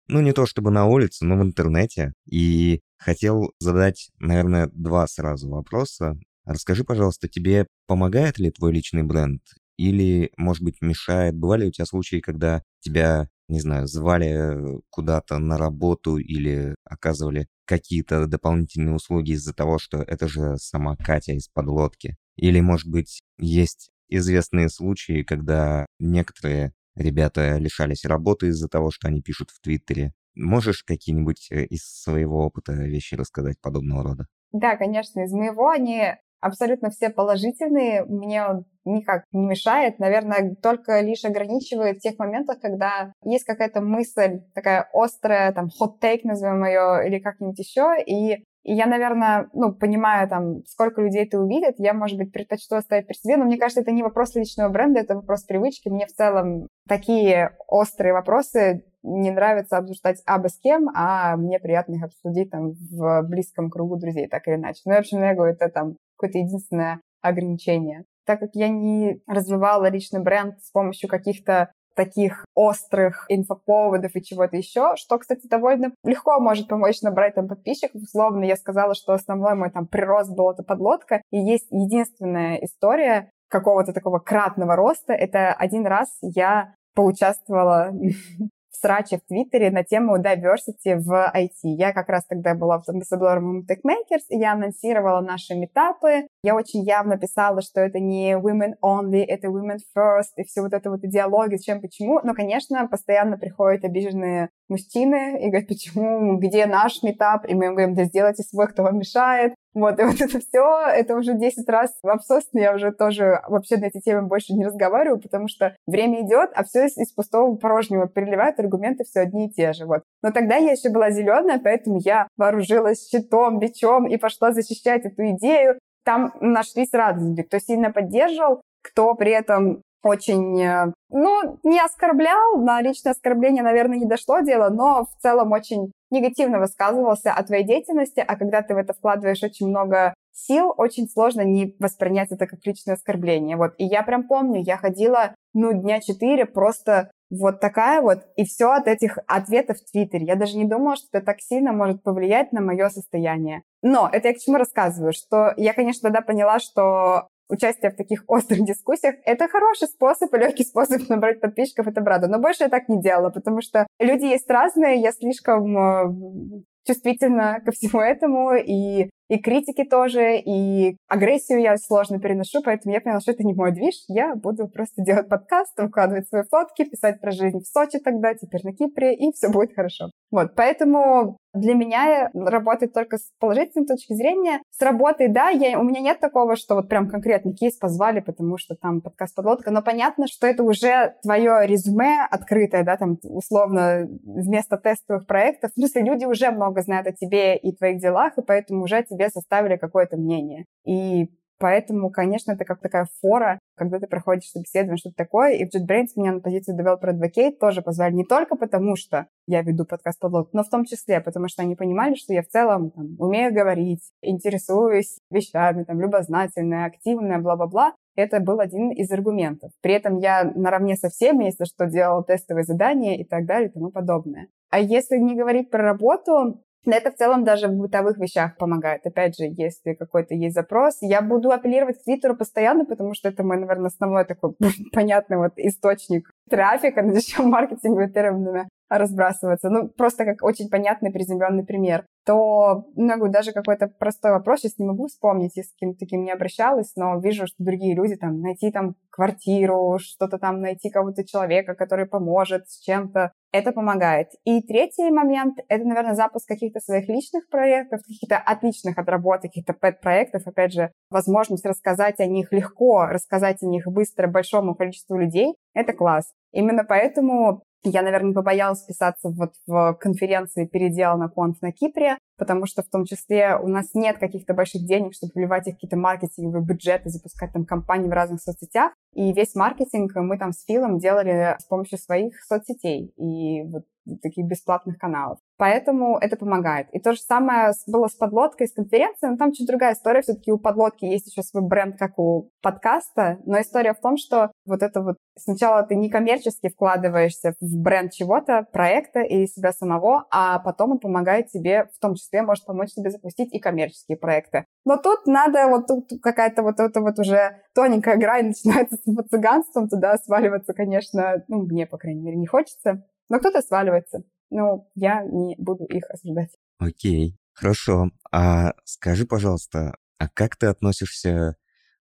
Ну, 0.08 0.20
не 0.20 0.34
то 0.34 0.46
чтобы 0.46 0.70
на 0.70 0.86
улице, 0.86 1.26
но 1.26 1.38
в 1.38 1.44
интернете. 1.44 2.14
И 2.30 2.82
хотел 2.98 3.54
задать, 3.60 4.10
наверное, 4.20 4.70
два 4.74 5.08
сразу 5.08 5.50
вопроса. 5.50 6.20
Расскажи, 6.46 6.84
пожалуйста, 6.84 7.30
тебе 7.30 7.68
помогает 7.88 8.38
ли 8.38 8.52
твой 8.52 8.74
личный 8.74 9.04
бренд? 9.04 9.42
Или, 9.78 10.32
может 10.38 10.62
быть, 10.62 10.82
мешает? 10.82 11.36
Бывали 11.36 11.68
у 11.68 11.72
тебя 11.72 11.86
случаи, 11.86 12.20
когда 12.20 12.64
тебя 12.82 13.30
не 13.48 13.60
знаю, 13.60 13.88
звали 13.88 14.82
куда-то 14.90 15.38
на 15.38 15.58
работу 15.58 16.18
или 16.18 16.76
оказывали 16.86 17.48
какие-то 17.66 18.26
дополнительные 18.26 18.96
услуги 18.96 19.32
из-за 19.32 19.54
того, 19.54 19.80
что 19.80 19.98
это 20.02 20.28
же 20.28 20.58
сама 20.58 20.96
Катя 20.96 21.34
из 21.34 21.48
подлодки. 21.50 22.16
Или, 22.36 22.60
может 22.62 22.88
быть, 22.88 23.22
есть 23.38 23.90
известные 24.10 24.70
случаи, 24.70 25.24
когда 25.24 25.86
некоторые 26.00 26.74
ребята 26.96 27.58
лишались 27.58 28.06
работы 28.06 28.48
из-за 28.48 28.68
того, 28.68 28.92
что 28.92 29.08
они 29.08 29.22
пишут 29.22 29.50
в 29.52 29.60
Твиттере. 29.62 30.14
Можешь 30.36 30.84
какие-нибудь 30.84 31.48
э, 31.52 31.66
из 31.66 31.84
своего 31.84 32.46
опыта 32.46 32.74
вещи 32.74 33.16
рассказать 33.16 33.62
подобного 33.62 34.04
рода? 34.04 34.26
Да, 34.52 34.78
конечно, 34.78 35.22
из 35.22 35.32
моего 35.32 35.70
они 35.70 36.14
абсолютно 36.44 36.90
все 36.90 37.10
положительные. 37.10 38.04
Мне 38.06 38.44
он 38.46 38.66
никак 38.86 39.24
не 39.32 39.46
мешает, 39.46 40.00
наверное, 40.00 40.56
только 40.62 41.00
лишь 41.02 41.24
ограничивает 41.24 41.98
в 41.98 42.02
тех 42.02 42.20
моментах, 42.20 42.60
когда 42.60 43.14
есть 43.24 43.46
какая-то 43.46 43.82
мысль 43.82 44.42
такая 44.54 44.90
острая, 44.94 45.54
там, 45.54 45.68
hot-take, 45.68 46.22
назовем 46.24 46.66
ее, 46.66 47.08
или 47.08 47.20
как-нибудь 47.20 47.60
еще, 47.60 47.96
и 48.06 48.44
и 48.64 48.74
я, 48.74 48.86
наверное, 48.86 49.50
ну, 49.54 49.74
понимаю, 49.74 50.30
там, 50.30 50.64
сколько 50.66 51.02
людей 51.02 51.26
это 51.26 51.40
увидит, 51.40 51.76
я, 51.80 51.94
может 51.94 52.18
быть, 52.18 52.32
предпочту 52.32 52.76
оставить 52.76 53.08
при 53.08 53.16
себе, 53.16 53.36
но 53.36 53.44
мне 53.46 53.58
кажется, 53.58 53.82
это 53.82 53.92
не 53.92 54.04
вопрос 54.04 54.36
личного 54.36 54.70
бренда, 54.70 55.02
это 55.02 55.16
вопрос 55.16 55.44
привычки. 55.44 55.90
Мне 55.90 56.06
в 56.06 56.14
целом 56.14 56.68
такие 56.88 57.58
острые 57.68 58.14
вопросы 58.14 58.86
не 59.04 59.32
нравится 59.32 59.78
обсуждать 59.78 60.22
абы 60.26 60.48
с 60.48 60.58
кем, 60.60 60.90
а 60.96 61.36
мне 61.36 61.60
приятно 61.60 61.96
их 61.96 62.04
обсудить 62.04 62.52
там 62.52 62.72
в 62.72 63.24
близком 63.24 63.70
кругу 63.70 63.98
друзей, 63.98 64.28
так 64.28 64.48
или 64.48 64.56
иначе. 64.56 64.82
Ну, 64.86 64.94
в 64.94 64.98
общем, 64.98 65.22
я 65.22 65.36
говорю, 65.36 65.54
это 65.54 65.70
там 65.70 65.98
какое-то 66.16 66.38
единственное 66.38 67.02
ограничение. 67.22 68.06
Так 68.26 68.40
как 68.40 68.52
я 68.54 68.70
не 68.70 69.22
развивала 69.28 69.90
личный 69.90 70.22
бренд 70.22 70.60
с 70.62 70.72
помощью 70.72 71.10
каких-то 71.10 71.72
таких 71.96 72.46
острых 72.56 73.26
инфоповодов 73.30 74.16
и 74.16 74.24
чего-то 74.24 74.58
еще, 74.58 74.96
что, 74.96 75.18
кстати, 75.18 75.48
довольно 75.48 75.92
легко 76.04 76.40
может 76.40 76.68
помочь 76.68 77.02
набрать 77.02 77.36
там 77.36 77.48
подписчиков. 77.48 78.02
Условно, 78.02 78.44
я 78.44 78.56
сказала, 78.56 78.96
что 78.96 79.14
основной 79.14 79.56
мой 79.56 79.72
там 79.72 79.88
прирост 79.88 80.36
был 80.36 80.52
это 80.52 80.64
подлодка, 80.64 81.22
и 81.32 81.38
есть 81.38 81.68
единственная 81.72 82.56
история 82.58 83.30
какого-то 83.50 83.94
такого 83.94 84.20
кратного 84.20 84.76
роста. 84.76 85.14
Это 85.14 85.54
один 85.54 85.86
раз 85.86 86.10
я 86.22 86.74
поучаствовала 86.96 87.92
сраче 88.84 89.18
в 89.18 89.28
Твиттере 89.28 89.72
на 89.72 89.84
тему 89.86 90.18
diversity 90.18 90.98
в 90.98 91.32
IT. 91.34 91.62
Я 91.64 91.94
как 91.94 92.10
раз 92.10 92.26
тогда 92.26 92.54
была 92.54 92.80
в 92.80 92.90
амбассадором 92.90 93.62
TechMakers, 93.62 94.26
и 94.30 94.38
я 94.38 94.52
анонсировала 94.54 95.22
наши 95.22 95.56
метапы. 95.56 96.28
Я 96.44 96.56
очень 96.56 96.84
явно 96.84 97.18
писала, 97.18 97.62
что 97.62 97.80
это 97.80 98.00
не 98.00 98.34
women 98.34 98.74
only, 98.84 99.24
это 99.26 99.48
women 99.48 99.78
first, 99.98 100.34
и 100.36 100.44
все 100.44 100.62
вот 100.62 100.74
это 100.74 100.90
вот 100.90 101.04
идеология, 101.04 101.58
чем 101.58 101.80
почему. 101.80 102.20
Но, 102.24 102.34
конечно, 102.34 102.86
постоянно 102.88 103.38
приходят 103.38 103.86
обиженные 103.86 104.50
мужчины 104.68 105.40
и 105.42 105.50
говорят, 105.50 105.70
почему, 105.70 106.38
где 106.38 106.66
наш 106.66 107.04
метап? 107.04 107.48
И 107.48 107.56
мы 107.56 107.68
им 107.68 107.76
говорим, 107.76 107.96
да 107.96 108.04
сделайте 108.04 108.44
свой, 108.44 108.68
кто 108.68 108.84
вам 108.84 108.98
мешает. 108.98 109.54
Вот, 109.74 110.00
и 110.00 110.04
вот 110.04 110.22
это 110.22 110.40
все, 110.40 110.88
это 110.88 111.16
уже 111.16 111.34
10 111.34 111.68
раз 111.68 111.92
обсосно, 112.04 112.60
я 112.60 112.76
уже 112.76 112.92
тоже 112.92 113.42
вообще 113.48 113.78
на 113.78 113.86
эти 113.86 114.00
темы 114.00 114.28
больше 114.28 114.54
не 114.54 114.66
разговариваю, 114.66 115.20
потому 115.20 115.48
что 115.48 115.76
время 115.88 116.22
идет, 116.22 116.52
а 116.54 116.64
все 116.64 116.86
из, 116.86 116.98
из 116.98 117.12
пустого 117.12 117.56
порожнего 117.56 118.08
переливают, 118.08 118.60
аргументы 118.60 119.04
все 119.04 119.22
одни 119.22 119.48
и 119.48 119.52
те 119.52 119.74
же, 119.74 119.86
вот. 119.86 120.04
Но 120.22 120.32
тогда 120.32 120.58
я 120.58 120.72
еще 120.72 120.90
была 120.90 121.10
зеленая, 121.10 121.60
поэтому 121.60 122.00
я 122.00 122.28
вооружилась 122.38 123.10
щитом, 123.10 123.60
бичом 123.60 124.08
и 124.08 124.18
пошла 124.18 124.52
защищать 124.52 125.06
эту 125.06 125.30
идею. 125.32 125.80
Там 126.06 126.34
нашлись 126.40 126.94
разные, 126.94 127.44
кто 127.44 127.60
сильно 127.60 127.92
поддерживал, 127.92 128.62
кто 128.84 129.16
при 129.16 129.32
этом 129.32 129.82
очень, 130.04 130.62
э, 130.62 130.92
ну, 131.10 131.60
не 131.64 131.80
оскорблял, 131.80 132.58
на 132.58 132.82
личное 132.82 133.14
оскорбление, 133.14 133.64
наверное, 133.64 133.98
не 133.98 134.06
дошло 134.06 134.42
дело, 134.42 134.70
но 134.70 135.06
в 135.06 135.22
целом 135.22 135.54
очень 135.54 135.92
негативно 136.14 136.60
высказывался 136.60 137.34
о 137.34 137.44
твоей 137.44 137.66
деятельности, 137.66 138.24
а 138.26 138.36
когда 138.38 138.62
ты 138.62 138.74
в 138.74 138.78
это 138.78 138.94
вкладываешь 138.94 139.44
очень 139.44 139.68
много 139.68 140.14
сил, 140.32 140.74
очень 140.78 141.08
сложно 141.08 141.42
не 141.42 141.76
воспринять 141.80 142.32
это 142.32 142.48
как 142.48 142.66
личное 142.66 142.96
оскорбление. 142.96 143.58
Вот. 143.58 143.74
И 143.78 143.86
я 143.86 144.04
прям 144.04 144.28
помню, 144.28 144.62
я 144.62 144.78
ходила, 144.78 145.36
ну, 145.54 145.74
дня 145.74 146.00
четыре 146.00 146.46
просто 146.46 147.12
вот 147.30 147.60
такая 147.60 148.02
вот, 148.02 148.20
и 148.36 148.46
все 148.46 148.72
от 148.72 148.88
этих 148.88 149.18
ответов 149.28 149.78
в 149.78 149.92
Твиттере. 149.92 150.26
Я 150.26 150.36
даже 150.36 150.58
не 150.58 150.66
думала, 150.66 150.96
что 150.96 151.08
это 151.12 151.26
так 151.26 151.42
сильно 151.42 151.74
может 151.74 152.04
повлиять 152.04 152.52
на 152.52 152.62
мое 152.62 152.90
состояние. 152.90 153.64
Но 153.82 154.10
это 154.12 154.30
я 154.30 154.34
к 154.34 154.38
чему 154.38 154.58
рассказываю, 154.58 155.14
что 155.14 155.54
я, 155.58 155.74
конечно, 155.74 156.10
тогда 156.10 156.22
поняла, 156.22 156.60
что 156.60 157.28
участие 157.50 157.92
в 157.92 157.96
таких 157.96 158.24
острых 158.28 158.66
дискуссиях, 158.66 159.16
это 159.26 159.48
хороший 159.48 159.88
способ 159.88 160.34
и 160.34 160.38
легкий 160.38 160.64
способ 160.64 161.02
набрать 161.10 161.42
подписчиков, 161.42 161.88
это 161.88 162.02
правда. 162.02 162.28
Но 162.28 162.40
больше 162.40 162.64
я 162.64 162.70
так 162.70 162.90
не 162.90 163.02
делала, 163.02 163.30
потому 163.30 163.62
что 163.62 163.88
люди 164.00 164.26
есть 164.26 164.50
разные, 164.50 165.02
я 165.02 165.12
слишком 165.12 165.78
э, 165.78 166.64
чувствительна 166.86 167.62
ко 167.66 167.72
всему 167.72 168.02
этому, 168.02 168.56
и, 168.56 169.10
и 169.30 169.40
критики 169.40 169.84
тоже, 169.84 170.38
и 170.38 170.98
агрессию 171.08 171.62
я 171.62 171.78
сложно 171.78 172.20
переношу, 172.20 172.62
поэтому 172.64 172.94
я 172.94 173.02
поняла, 173.02 173.22
что 173.22 173.32
это 173.32 173.44
не 173.44 173.54
мой 173.54 173.72
движ, 173.72 173.96
я 174.08 174.36
буду 174.36 174.68
просто 174.68 175.02
делать 175.04 175.30
подкаст, 175.30 175.78
выкладывать 175.78 176.28
свои 176.28 176.44
фотки, 176.50 176.84
писать 176.84 177.22
про 177.22 177.32
жизнь 177.32 177.60
в 177.60 177.68
Сочи 177.68 178.00
тогда, 178.00 178.34
теперь 178.34 178.62
на 178.64 178.74
Кипре, 178.74 179.16
и 179.16 179.32
все 179.34 179.50
будет 179.50 179.76
хорошо. 179.76 180.12
Вот, 180.32 180.56
поэтому 180.56 181.38
для 181.54 181.74
меня 181.74 182.30
работает 182.34 182.94
только 182.94 183.18
с 183.18 183.32
положительной 183.40 183.86
точки 183.86 184.14
зрения. 184.14 184.62
С 184.72 184.82
работой, 184.82 185.28
да, 185.28 185.50
я, 185.50 185.80
у 185.80 185.84
меня 185.84 186.02
нет 186.02 186.20
такого, 186.20 186.56
что 186.56 186.76
вот 186.76 186.90
прям 186.90 187.10
конкретный 187.10 187.54
кейс 187.54 187.78
позвали, 187.78 188.20
потому 188.20 188.58
что 188.58 188.76
там 188.76 189.02
подкаст 189.02 189.36
подлодка, 189.36 189.72
но 189.72 189.82
понятно, 189.82 190.28
что 190.28 190.48
это 190.48 190.64
уже 190.64 191.16
твое 191.22 191.66
резюме 191.66 192.26
открытое, 192.30 192.84
да, 192.84 192.98
там 192.98 193.18
условно 193.24 194.08
вместо 194.24 194.78
тестовых 194.78 195.28
проектов. 195.28 195.72
В 195.72 195.80
смысле, 195.80 196.04
люди 196.04 196.26
уже 196.26 196.52
много 196.52 196.82
знают 196.82 197.08
о 197.08 197.14
тебе 197.14 197.56
и 197.58 197.76
твоих 197.76 198.00
делах, 198.00 198.38
и 198.38 198.42
поэтому 198.42 198.84
уже 198.84 199.04
тебе 199.04 199.30
составили 199.30 199.78
какое-то 199.78 200.18
мнение. 200.18 200.66
И 200.86 201.30
Поэтому, 201.60 202.10
конечно, 202.10 202.52
это 202.52 202.66
как 202.66 202.82
такая 202.82 203.08
фора, 203.22 203.60
когда 203.76 204.00
ты 204.00 204.08
проходишь 204.08 204.50
собеседование, 204.50 204.98
что-то 204.98 205.16
такое. 205.16 205.54
И 205.54 205.66
в 205.66 205.74
JetBrains 205.74 206.10
меня 206.16 206.34
на 206.34 206.40
позицию 206.40 206.78
Developer 206.78 207.14
Advocate 207.14 207.58
тоже 207.60 207.82
позвали 207.82 208.14
не 208.14 208.26
только 208.26 208.56
потому, 208.56 208.96
что 208.96 209.28
я 209.48 209.62
веду 209.62 209.86
подкаст 209.86 210.20
подлог, 210.20 210.50
но 210.54 210.64
в 210.64 210.70
том 210.70 210.86
числе, 210.86 211.22
потому 211.22 211.48
что 211.48 211.62
они 211.62 211.76
понимали, 211.76 212.16
что 212.16 212.34
я 212.34 212.42
в 212.42 212.48
целом 212.48 212.92
там, 212.92 213.16
умею 213.20 213.54
говорить, 213.54 214.02
интересуюсь 214.22 215.18
вещами, 215.30 215.84
там, 215.84 216.02
любознательная, 216.02 216.86
активная, 216.86 217.40
бла-бла-бла. 217.40 217.94
Это 218.16 218.40
был 218.40 218.60
один 218.60 218.92
из 218.92 219.12
аргументов. 219.12 219.72
При 219.82 219.94
этом 219.94 220.18
я 220.18 220.44
наравне 220.44 220.96
со 220.96 221.10
всеми, 221.10 221.46
если 221.46 221.66
что, 221.66 221.88
делала 221.88 222.24
тестовые 222.24 222.64
задания 222.64 223.18
и 223.18 223.24
так 223.24 223.46
далее 223.46 223.70
и 223.70 223.72
тому 223.72 223.90
подобное. 223.90 224.50
А 224.70 224.80
если 224.80 225.18
не 225.18 225.36
говорить 225.36 225.72
про 225.72 225.84
работу, 225.84 226.62
это 226.92 227.12
в 227.12 227.16
целом 227.16 227.44
даже 227.44 227.68
в 227.68 227.76
бытовых 227.76 228.18
вещах 228.18 228.58
помогает. 228.58 229.06
Опять 229.06 229.38
же, 229.38 229.46
если 229.46 229.94
какой-то 229.94 230.36
есть 230.36 230.56
запрос, 230.56 230.98
я 231.02 231.22
буду 231.22 231.52
апеллировать 231.52 232.00
к 232.00 232.04
Твиттеру 232.04 232.36
постоянно, 232.36 232.86
потому 232.86 233.14
что 233.14 233.30
это 233.30 233.44
мой, 233.44 233.58
наверное, 233.58 233.88
основной 233.88 234.26
такой 234.26 234.54
понятный 234.92 235.38
вот 235.38 235.54
источник 235.58 236.30
трафика, 236.50 237.02
на 237.04 237.22
чем 237.22 237.50
маркетинговыми 237.50 238.12
терминами 238.12 238.70
разбрасываться. 238.90 239.70
Ну, 239.70 239.88
просто 239.88 240.26
как 240.26 240.44
очень 240.44 240.70
понятный 240.70 241.12
приземленный 241.12 241.66
пример. 241.66 242.06
То, 242.26 242.86
ну, 242.96 243.28
даже 243.28 243.52
какой-то 243.52 243.88
простой 243.88 244.32
вопрос, 244.32 244.62
сейчас 244.62 244.78
не 244.78 244.86
могу 244.86 245.08
вспомнить, 245.08 245.58
я 245.58 245.64
с 245.64 245.74
кем-то 245.76 246.00
таким 246.00 246.24
не 246.24 246.32
обращалась, 246.32 246.94
но 246.96 247.20
вижу, 247.20 247.48
что 247.48 247.64
другие 247.64 247.96
люди 247.96 248.16
там 248.16 248.40
найти 248.40 248.72
там 248.72 248.96
квартиру, 249.10 249.98
что-то 250.00 250.38
там 250.38 250.62
найти 250.62 250.90
кого-то 250.90 251.26
человека, 251.26 251.76
который 251.76 252.06
поможет 252.06 252.70
с 252.70 252.80
чем-то, 252.80 253.32
это 253.52 253.72
помогает. 253.72 254.30
И 254.46 254.62
третий 254.62 255.12
момент— 255.12 255.60
это, 255.68 255.86
наверное, 255.86 256.16
запуск 256.16 256.48
каких-то 256.48 256.80
своих 256.80 257.08
личных 257.10 257.48
проектов, 257.50 258.00
каких-то 258.02 258.38
отличных 258.38 258.98
отработок, 258.98 259.52
каких-то 259.52 259.74
пэт-проектов. 259.74 260.48
Опять 260.48 260.74
же, 260.74 260.92
возможность 261.10 261.66
рассказать 261.66 262.20
о 262.20 262.26
них 262.26 262.52
легко, 262.52 263.06
рассказать 263.06 263.62
о 263.62 263.68
них 263.68 263.86
быстро 263.86 264.28
большому 264.28 264.76
количеству 264.76 265.18
людей— 265.18 265.56
это 265.74 265.94
класс. 265.94 266.32
Именно 266.52 266.84
поэтому 266.84 267.64
я, 267.84 268.02
наверное, 268.02 268.34
побоялась 268.34 268.82
писаться 268.82 269.30
вот 269.30 269.54
в 269.68 269.94
конференции 270.00 270.66
«Передел 270.66 271.18
на 271.18 271.30
конф» 271.30 271.62
на 271.62 271.72
Кипре, 271.72 272.18
потому 272.38 272.66
что 272.66 272.84
в 272.84 272.90
том 272.90 273.06
числе 273.06 273.58
у 273.58 273.68
нас 273.68 273.94
нет 273.94 274.18
каких-то 274.18 274.54
больших 274.54 274.86
денег, 274.86 275.14
чтобы 275.14 275.34
вливать 275.36 275.68
их 275.68 275.76
какие-то 275.76 275.98
маркетинговые 275.98 276.64
бюджеты, 276.64 277.10
запускать 277.10 277.54
там 277.54 277.66
компании 277.66 278.10
в 278.10 278.14
разных 278.14 278.42
соцсетях. 278.42 278.94
И 279.14 279.34
весь 279.34 279.56
маркетинг 279.56 280.12
мы 280.16 280.38
там 280.38 280.52
с 280.52 280.64
Филом 280.66 280.98
делали 280.98 281.56
с 281.60 281.66
помощью 281.66 281.98
своих 281.98 282.34
соцсетей. 282.44 283.14
И 283.18 283.64
вот 283.64 283.84
таких 284.22 284.46
бесплатных 284.46 284.98
каналов. 284.98 285.40
Поэтому 285.58 286.18
это 286.18 286.36
помогает. 286.36 286.88
И 286.92 287.00
то 287.00 287.14
же 287.14 287.20
самое 287.20 287.72
было 287.88 288.08
с 288.08 288.16
подлодкой, 288.16 288.68
с 288.68 288.74
конференцией, 288.74 289.32
но 289.32 289.38
там 289.38 289.54
чуть 289.54 289.68
другая 289.68 289.94
история. 289.94 290.22
Все-таки 290.22 290.52
у 290.52 290.58
подлодки 290.58 291.06
есть 291.06 291.28
еще 291.28 291.42
свой 291.44 291.64
бренд, 291.64 291.98
как 291.98 292.20
у 292.20 292.50
подкаста, 292.62 293.40
но 293.46 293.62
история 293.62 293.94
в 293.94 294.02
том, 294.02 294.18
что 294.18 294.52
вот 294.66 294.82
это 294.82 295.02
вот 295.02 295.18
сначала 295.38 295.84
ты 295.84 295.96
некоммерчески 295.96 296.70
вкладываешься 296.70 297.54
в 297.60 297.78
бренд 297.78 298.12
чего-то, 298.12 298.68
проекта 298.72 299.22
или 299.22 299.46
себя 299.46 299.72
самого, 299.72 300.26
а 300.32 300.60
потом 300.60 300.92
он 300.92 301.00
помогает 301.00 301.48
тебе, 301.48 301.86
в 301.96 302.00
том 302.00 302.16
числе 302.16 302.23
может 302.32 302.66
помочь 302.66 302.94
тебе 302.94 303.10
запустить 303.12 303.54
и 303.54 303.60
коммерческие 303.60 304.18
проекты. 304.18 304.66
Но 304.86 304.98
тут 304.98 305.26
надо, 305.26 305.68
вот 305.68 305.88
тут 305.88 306.10
какая-то 306.22 306.64
вот 306.64 306.80
эта 306.80 307.02
вот 307.02 307.20
уже 307.20 307.62
тоненькая 307.74 308.18
грань 308.18 308.48
начинается 308.66 308.98
с 308.98 309.30
цыганством, 309.30 309.90
туда 309.90 310.18
сваливаться, 310.18 310.74
конечно, 310.74 311.44
ну, 311.48 311.64
мне, 311.64 311.86
по 311.86 311.98
крайней 311.98 312.22
мере, 312.22 312.38
не 312.38 312.48
хочется. 312.48 313.04
Но 313.30 313.40
кто-то 313.40 313.62
сваливается. 313.62 314.24
Ну, 314.50 314.90
я 314.96 315.24
не 315.24 315.56
буду 315.58 315.86
их 315.86 316.10
осуждать. 316.10 316.52
Окей, 316.78 317.38
хорошо. 317.54 318.10
А 318.32 318.74
скажи, 318.84 319.26
пожалуйста, 319.26 319.96
а 320.18 320.30
как 320.30 320.56
ты 320.58 320.68
относишься 320.68 321.56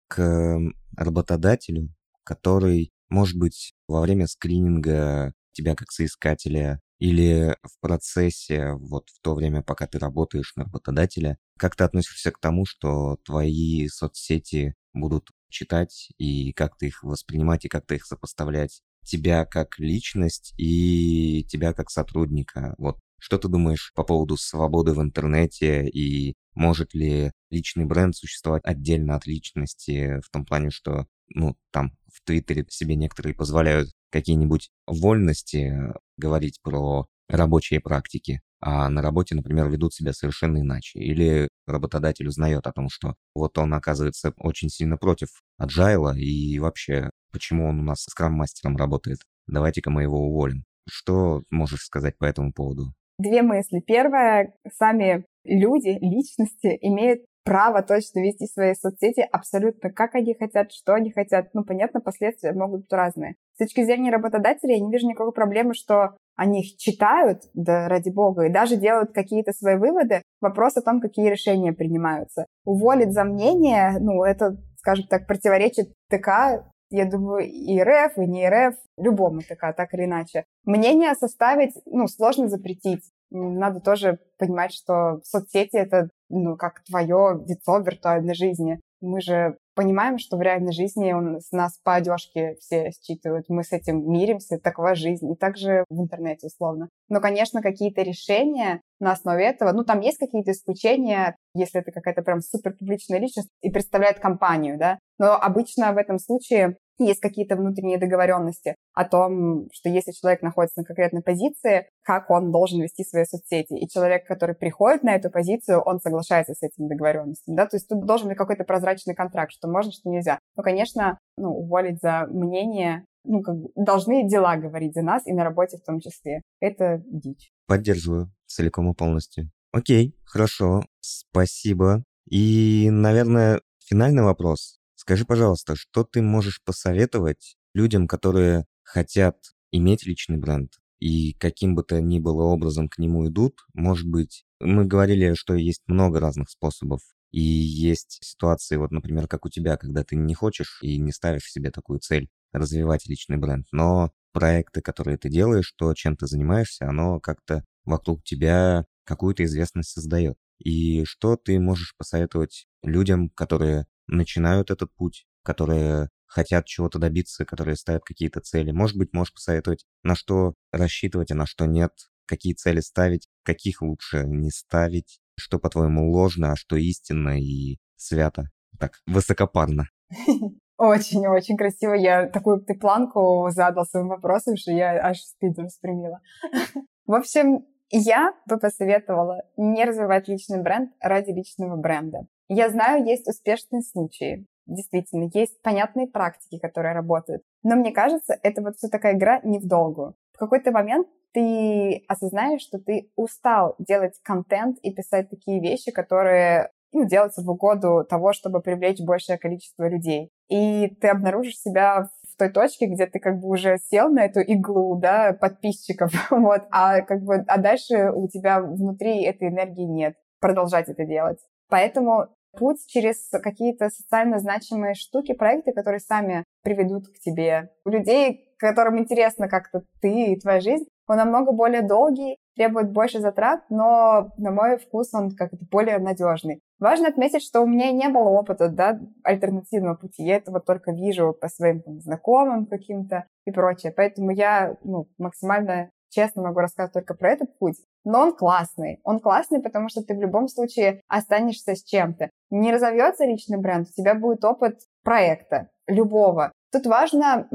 к 0.08 0.58
работодателю, 0.96 1.88
который, 2.24 2.92
может 3.08 3.38
быть, 3.38 3.74
во 3.88 4.02
время 4.02 4.26
скрининга 4.26 5.32
тебя 5.52 5.74
как 5.74 5.90
соискателя 5.90 6.80
или 7.02 7.56
в 7.64 7.80
процессе, 7.80 8.74
вот 8.74 9.10
в 9.10 9.20
то 9.22 9.34
время, 9.34 9.60
пока 9.60 9.88
ты 9.88 9.98
работаешь 9.98 10.52
на 10.54 10.66
работодателя, 10.66 11.36
как 11.58 11.74
ты 11.74 11.82
относишься 11.82 12.30
к 12.30 12.38
тому, 12.38 12.64
что 12.64 13.16
твои 13.24 13.88
соцсети 13.88 14.76
будут 14.92 15.30
читать, 15.48 16.10
и 16.18 16.52
как 16.52 16.76
ты 16.78 16.86
их 16.86 17.02
воспринимать, 17.02 17.64
и 17.64 17.68
как 17.68 17.86
ты 17.86 17.96
их 17.96 18.06
сопоставлять 18.06 18.82
тебя 19.04 19.44
как 19.44 19.80
личность 19.80 20.54
и 20.58 21.44
тебя 21.48 21.72
как 21.72 21.90
сотрудника. 21.90 22.76
Вот 22.78 23.00
что 23.18 23.36
ты 23.36 23.48
думаешь 23.48 23.90
по 23.96 24.04
поводу 24.04 24.36
свободы 24.36 24.92
в 24.92 25.02
интернете 25.02 25.84
и 25.88 26.34
может 26.54 26.94
ли 26.94 27.32
личный 27.50 27.84
бренд 27.84 28.14
существовать 28.14 28.62
отдельно 28.64 29.16
от 29.16 29.26
личности 29.26 30.20
в 30.24 30.30
том 30.30 30.44
плане, 30.44 30.70
что, 30.70 31.06
ну, 31.34 31.56
там 31.72 31.92
в 32.12 32.24
Твиттере 32.24 32.64
себе 32.68 32.94
некоторые 32.94 33.34
позволяют 33.34 33.90
какие-нибудь 34.10 34.70
вольности 34.86 35.72
говорить 36.16 36.60
про 36.62 37.06
рабочие 37.28 37.80
практики, 37.80 38.40
а 38.60 38.88
на 38.88 39.02
работе, 39.02 39.34
например, 39.34 39.68
ведут 39.68 39.94
себя 39.94 40.12
совершенно 40.12 40.58
иначе. 40.58 41.00
Или 41.00 41.48
работодатель 41.66 42.28
узнает 42.28 42.66
о 42.66 42.72
том, 42.72 42.88
что 42.88 43.14
вот 43.34 43.58
он 43.58 43.74
оказывается 43.74 44.32
очень 44.36 44.68
сильно 44.68 44.96
против 44.96 45.28
agile 45.60 46.16
и 46.16 46.58
вообще 46.58 47.10
почему 47.32 47.68
он 47.68 47.80
у 47.80 47.82
нас 47.82 48.04
скрам-мастером 48.08 48.76
работает. 48.76 49.18
Давайте-ка 49.46 49.90
мы 49.90 50.02
его 50.02 50.18
уволим. 50.18 50.64
Что 50.88 51.42
можешь 51.50 51.82
сказать 51.82 52.16
по 52.18 52.24
этому 52.24 52.52
поводу? 52.52 52.92
Две 53.18 53.42
мысли. 53.42 53.80
Первое, 53.86 54.54
сами 54.78 55.24
люди, 55.44 55.98
личности 56.00 56.78
имеют 56.80 57.22
право 57.44 57.82
точно 57.82 58.20
вести 58.20 58.46
свои 58.46 58.74
соцсети 58.74 59.20
абсолютно 59.20 59.90
как 59.90 60.14
они 60.14 60.34
хотят, 60.34 60.72
что 60.72 60.94
они 60.94 61.10
хотят. 61.10 61.48
Ну, 61.54 61.64
понятно, 61.64 62.00
последствия 62.00 62.52
могут 62.52 62.82
быть 62.82 62.92
разные. 62.92 63.36
С 63.54 63.58
точки 63.58 63.84
зрения 63.84 64.10
работодателя 64.10 64.74
я 64.74 64.80
не 64.80 64.90
вижу 64.90 65.06
никакой 65.06 65.32
проблемы, 65.32 65.74
что 65.74 66.16
они 66.36 66.62
их 66.62 66.76
читают, 66.76 67.42
да 67.54 67.88
ради 67.88 68.10
бога, 68.10 68.46
и 68.46 68.52
даже 68.52 68.76
делают 68.76 69.12
какие-то 69.12 69.52
свои 69.52 69.76
выводы. 69.76 70.22
Вопрос 70.40 70.76
о 70.76 70.82
том, 70.82 71.00
какие 71.00 71.28
решения 71.28 71.72
принимаются. 71.72 72.46
Уволить 72.64 73.12
за 73.12 73.24
мнение, 73.24 73.96
ну, 74.00 74.24
это, 74.24 74.56
скажем 74.78 75.06
так, 75.08 75.26
противоречит 75.26 75.92
ТК 76.08 76.64
я 76.92 77.06
думаю, 77.06 77.48
и 77.48 77.80
РФ, 77.80 78.18
и 78.18 78.26
не 78.26 78.48
РФ, 78.48 78.74
любому 78.98 79.40
ТК, 79.40 79.72
так 79.72 79.94
или 79.94 80.04
иначе. 80.04 80.44
Мнение 80.64 81.14
составить, 81.14 81.72
ну, 81.86 82.06
сложно 82.06 82.48
запретить. 82.48 83.10
Надо 83.30 83.80
тоже 83.80 84.18
понимать, 84.38 84.72
что 84.74 85.20
соцсети— 85.24 85.70
это 85.76 86.10
ну, 86.32 86.56
как 86.56 86.82
твое 86.84 87.42
лицо 87.46 87.78
виртуальной 87.78 88.34
жизни. 88.34 88.80
Мы 89.00 89.20
же 89.20 89.56
понимаем, 89.74 90.18
что 90.18 90.36
в 90.36 90.42
реальной 90.42 90.72
жизни 90.72 91.12
он, 91.12 91.40
с 91.40 91.50
нас 91.50 91.78
по 91.82 91.94
одежке 91.94 92.56
все 92.60 92.90
считывают, 92.92 93.46
мы 93.48 93.64
с 93.64 93.72
этим 93.72 94.10
миримся, 94.10 94.58
такова 94.58 94.94
жизнь, 94.94 95.30
и 95.30 95.36
также 95.36 95.84
в 95.88 96.00
интернете 96.00 96.46
условно. 96.46 96.88
Но, 97.08 97.20
конечно, 97.20 97.62
какие-то 97.62 98.02
решения 98.02 98.80
на 99.00 99.12
основе 99.12 99.44
этого, 99.44 99.72
ну, 99.72 99.84
там 99.84 100.00
есть 100.00 100.18
какие-то 100.18 100.52
исключения, 100.52 101.36
если 101.54 101.80
это 101.80 101.90
какая-то 101.90 102.22
прям 102.22 102.40
супер 102.40 102.74
публичная 102.78 103.18
личность 103.18 103.48
и 103.60 103.70
представляет 103.70 104.20
компанию, 104.20 104.78
да, 104.78 104.98
но 105.18 105.32
обычно 105.34 105.92
в 105.92 105.96
этом 105.96 106.18
случае 106.18 106.76
есть 106.98 107.20
какие-то 107.20 107.56
внутренние 107.56 107.98
договоренности 107.98 108.76
о 108.94 109.04
том, 109.04 109.68
что 109.72 109.88
если 109.88 110.12
человек 110.12 110.42
находится 110.42 110.80
на 110.80 110.84
конкретной 110.84 111.22
позиции, 111.22 111.88
как 112.02 112.30
он 112.30 112.52
должен 112.52 112.80
вести 112.80 113.04
свои 113.04 113.24
соцсети. 113.24 113.74
И 113.74 113.88
человек, 113.88 114.26
который 114.26 114.54
приходит 114.54 115.02
на 115.02 115.14
эту 115.14 115.30
позицию, 115.30 115.80
он 115.80 116.00
соглашается 116.00 116.54
с 116.54 116.62
этими 116.62 116.88
договоренностями. 116.88 117.56
Да? 117.56 117.66
То 117.66 117.76
есть 117.76 117.88
тут 117.88 118.04
должен 118.04 118.28
быть 118.28 118.36
какой-то 118.36 118.64
прозрачный 118.64 119.14
контракт, 119.14 119.52
что 119.52 119.68
можно, 119.68 119.92
что 119.92 120.10
нельзя. 120.10 120.38
Но, 120.56 120.62
конечно, 120.62 121.18
ну, 121.36 121.50
уволить 121.50 122.00
за 122.00 122.26
мнение 122.28 123.04
ну, 123.24 123.40
как 123.40 123.56
бы 123.56 123.70
должны 123.76 124.28
дела 124.28 124.56
говорить 124.56 124.94
за 124.94 125.02
нас, 125.02 125.26
и 125.26 125.32
на 125.32 125.44
работе 125.44 125.78
в 125.78 125.84
том 125.84 126.00
числе. 126.00 126.42
Это 126.60 127.02
дичь. 127.06 127.52
Поддерживаю 127.66 128.32
целиком 128.46 128.90
и 128.90 128.94
полностью. 128.94 129.50
Окей, 129.72 130.16
хорошо, 130.24 130.82
спасибо. 131.00 132.04
И, 132.28 132.88
наверное, 132.90 133.60
финальный 133.84 134.22
вопрос. 134.22 134.81
Скажи, 135.02 135.24
пожалуйста, 135.24 135.74
что 135.74 136.04
ты 136.04 136.22
можешь 136.22 136.62
посоветовать 136.64 137.56
людям, 137.74 138.06
которые 138.06 138.66
хотят 138.84 139.36
иметь 139.72 140.06
личный 140.06 140.36
бренд 140.38 140.74
и 141.00 141.32
каким 141.40 141.74
бы 141.74 141.82
то 141.82 142.00
ни 142.00 142.20
было 142.20 142.44
образом 142.44 142.88
к 142.88 142.98
нему 142.98 143.26
идут? 143.26 143.58
Может 143.74 144.06
быть, 144.08 144.44
мы 144.60 144.84
говорили, 144.84 145.34
что 145.34 145.54
есть 145.54 145.82
много 145.88 146.20
разных 146.20 146.48
способов, 146.50 147.00
и 147.32 147.40
есть 147.40 148.18
ситуации, 148.22 148.76
вот, 148.76 148.92
например, 148.92 149.26
как 149.26 149.44
у 149.44 149.48
тебя, 149.48 149.76
когда 149.76 150.04
ты 150.04 150.14
не 150.14 150.34
хочешь 150.34 150.78
и 150.82 150.98
не 150.98 151.10
ставишь 151.10 151.50
себе 151.50 151.72
такую 151.72 151.98
цель 151.98 152.28
развивать 152.52 153.06
личный 153.08 153.38
бренд, 153.38 153.66
но 153.72 154.12
проекты, 154.32 154.82
которые 154.82 155.18
ты 155.18 155.28
делаешь, 155.28 155.72
то, 155.76 155.92
чем 155.94 156.16
ты 156.16 156.28
занимаешься, 156.28 156.88
оно 156.88 157.18
как-то 157.18 157.64
вокруг 157.84 158.22
тебя 158.22 158.86
какую-то 159.04 159.42
известность 159.44 159.90
создает. 159.90 160.36
И 160.62 161.04
что 161.06 161.36
ты 161.36 161.58
можешь 161.58 161.96
посоветовать 161.98 162.68
людям, 162.84 163.30
которые 163.30 163.86
начинают 164.12 164.70
этот 164.70 164.94
путь, 164.94 165.26
которые 165.42 166.08
хотят 166.26 166.66
чего-то 166.66 166.98
добиться, 166.98 167.44
которые 167.44 167.76
ставят 167.76 168.04
какие-то 168.04 168.40
цели. 168.40 168.70
Может 168.70 168.96
быть, 168.96 169.12
можешь 169.12 169.34
посоветовать, 169.34 169.84
на 170.02 170.14
что 170.14 170.54
рассчитывать, 170.72 171.30
а 171.30 171.34
на 171.34 171.46
что 171.46 171.66
нет, 171.66 171.92
какие 172.26 172.54
цели 172.54 172.80
ставить, 172.80 173.28
каких 173.42 173.82
лучше 173.82 174.24
не 174.26 174.50
ставить, 174.50 175.20
что, 175.36 175.58
по-твоему, 175.58 176.10
ложно, 176.10 176.52
а 176.52 176.56
что 176.56 176.76
истинно 176.76 177.40
и 177.40 177.78
свято. 177.96 178.48
Так, 178.78 179.00
высокопарно. 179.06 179.88
Очень-очень 180.78 181.56
красиво. 181.56 181.92
Я 181.92 182.28
такую 182.28 182.60
ты 182.60 182.74
планку 182.74 183.48
задал 183.50 183.84
своим 183.84 184.08
вопросом, 184.08 184.56
что 184.56 184.72
я 184.72 184.92
аж 185.04 185.18
спид 185.18 185.58
распрямила. 185.58 186.20
В 187.06 187.14
общем, 187.14 187.66
я 187.90 188.32
бы 188.48 188.58
посоветовала 188.58 189.42
не 189.56 189.84
развивать 189.84 190.26
личный 190.28 190.62
бренд 190.62 190.92
ради 190.98 191.30
личного 191.30 191.76
бренда. 191.76 192.26
Я 192.48 192.68
знаю, 192.70 193.04
есть 193.04 193.28
успешные 193.28 193.82
случаи. 193.82 194.46
Действительно, 194.66 195.28
есть 195.34 195.60
понятные 195.62 196.06
практики, 196.06 196.58
которые 196.58 196.94
работают. 196.94 197.42
Но 197.62 197.76
мне 197.76 197.92
кажется, 197.92 198.38
это 198.42 198.62
вот 198.62 198.76
все 198.76 198.88
такая 198.88 199.14
игра 199.14 199.40
не 199.42 199.58
в 199.58 199.66
долгую. 199.66 200.14
В 200.34 200.38
какой-то 200.38 200.70
момент 200.70 201.08
ты 201.32 202.04
осознаешь, 202.08 202.62
что 202.62 202.78
ты 202.78 203.10
устал 203.16 203.74
делать 203.78 204.18
контент 204.22 204.78
и 204.82 204.92
писать 204.92 205.30
такие 205.30 205.60
вещи, 205.60 205.90
которые 205.90 206.70
ну, 206.92 207.06
делаются 207.06 207.42
в 207.42 207.50
угоду 207.50 208.04
того, 208.08 208.32
чтобы 208.32 208.60
привлечь 208.60 209.00
большее 209.00 209.38
количество 209.38 209.88
людей. 209.88 210.30
И 210.48 210.88
ты 211.00 211.08
обнаружишь 211.08 211.58
себя 211.58 212.10
в 212.30 212.36
той 212.36 212.50
точке, 212.50 212.86
где 212.86 213.06
ты 213.06 213.18
как 213.18 213.40
бы 213.40 213.48
уже 213.48 213.78
сел 213.90 214.10
на 214.10 214.24
эту 214.24 214.40
иглу, 214.40 214.96
да, 214.96 215.32
подписчиков, 215.32 216.12
вот, 216.30 216.62
а 216.70 217.00
как 217.00 217.22
бы, 217.22 217.44
а 217.46 217.58
дальше 217.58 218.10
у 218.14 218.28
тебя 218.28 218.60
внутри 218.60 219.22
этой 219.22 219.48
энергии 219.48 219.84
нет 219.84 220.16
продолжать 220.40 220.88
это 220.88 221.04
делать. 221.04 221.38
Поэтому 221.72 222.26
путь 222.58 222.84
через 222.86 223.30
какие-то 223.30 223.88
социально 223.88 224.38
значимые 224.38 224.92
штуки, 224.92 225.32
проекты, 225.32 225.72
которые 225.72 226.00
сами 226.00 226.44
приведут 226.62 227.08
к 227.08 227.18
тебе. 227.18 227.70
Людей, 227.86 228.54
которым 228.58 228.98
интересно 228.98 229.48
как-то 229.48 229.80
ты 230.02 230.32
и 230.32 230.38
твоя 230.38 230.60
жизнь, 230.60 230.84
он 231.08 231.16
намного 231.16 231.52
более 231.52 231.80
долгий, 231.80 232.36
требует 232.56 232.92
больше 232.92 233.20
затрат, 233.20 233.62
но 233.70 234.32
на 234.36 234.50
мой 234.50 234.76
вкус 234.76 235.14
он 235.14 235.30
как-то 235.34 235.56
более 235.70 235.96
надежный. 235.96 236.60
Важно 236.78 237.08
отметить, 237.08 237.42
что 237.42 237.62
у 237.62 237.66
меня 237.66 237.90
не 237.90 238.10
было 238.10 238.28
опыта 238.28 238.68
да, 238.68 239.00
альтернативного 239.24 239.94
пути. 239.94 240.24
Я 240.24 240.36
этого 240.36 240.60
только 240.60 240.92
вижу 240.92 241.32
по 241.32 241.48
своим 241.48 241.80
там, 241.80 242.00
знакомым 242.00 242.66
каким-то 242.66 243.24
и 243.46 243.50
прочее. 243.50 243.94
Поэтому 243.96 244.30
я 244.30 244.76
ну, 244.84 245.08
максимально 245.16 245.88
честно 246.12 246.42
могу 246.42 246.60
рассказать 246.60 246.92
только 246.92 247.14
про 247.14 247.30
этот 247.30 247.58
путь. 247.58 247.76
Но 248.04 248.20
он 248.20 248.36
классный. 248.36 249.00
Он 249.02 249.18
классный, 249.18 249.60
потому 249.60 249.88
что 249.88 250.02
ты 250.02 250.14
в 250.14 250.20
любом 250.20 250.48
случае 250.48 251.00
останешься 251.08 251.74
с 251.74 251.82
чем-то. 251.82 252.30
Не 252.50 252.72
разовьется 252.72 253.24
личный 253.24 253.58
бренд, 253.58 253.88
у 253.88 253.92
тебя 253.92 254.14
будет 254.14 254.44
опыт 254.44 254.80
проекта, 255.02 255.68
любого. 255.86 256.52
Тут 256.70 256.86
важно 256.86 257.48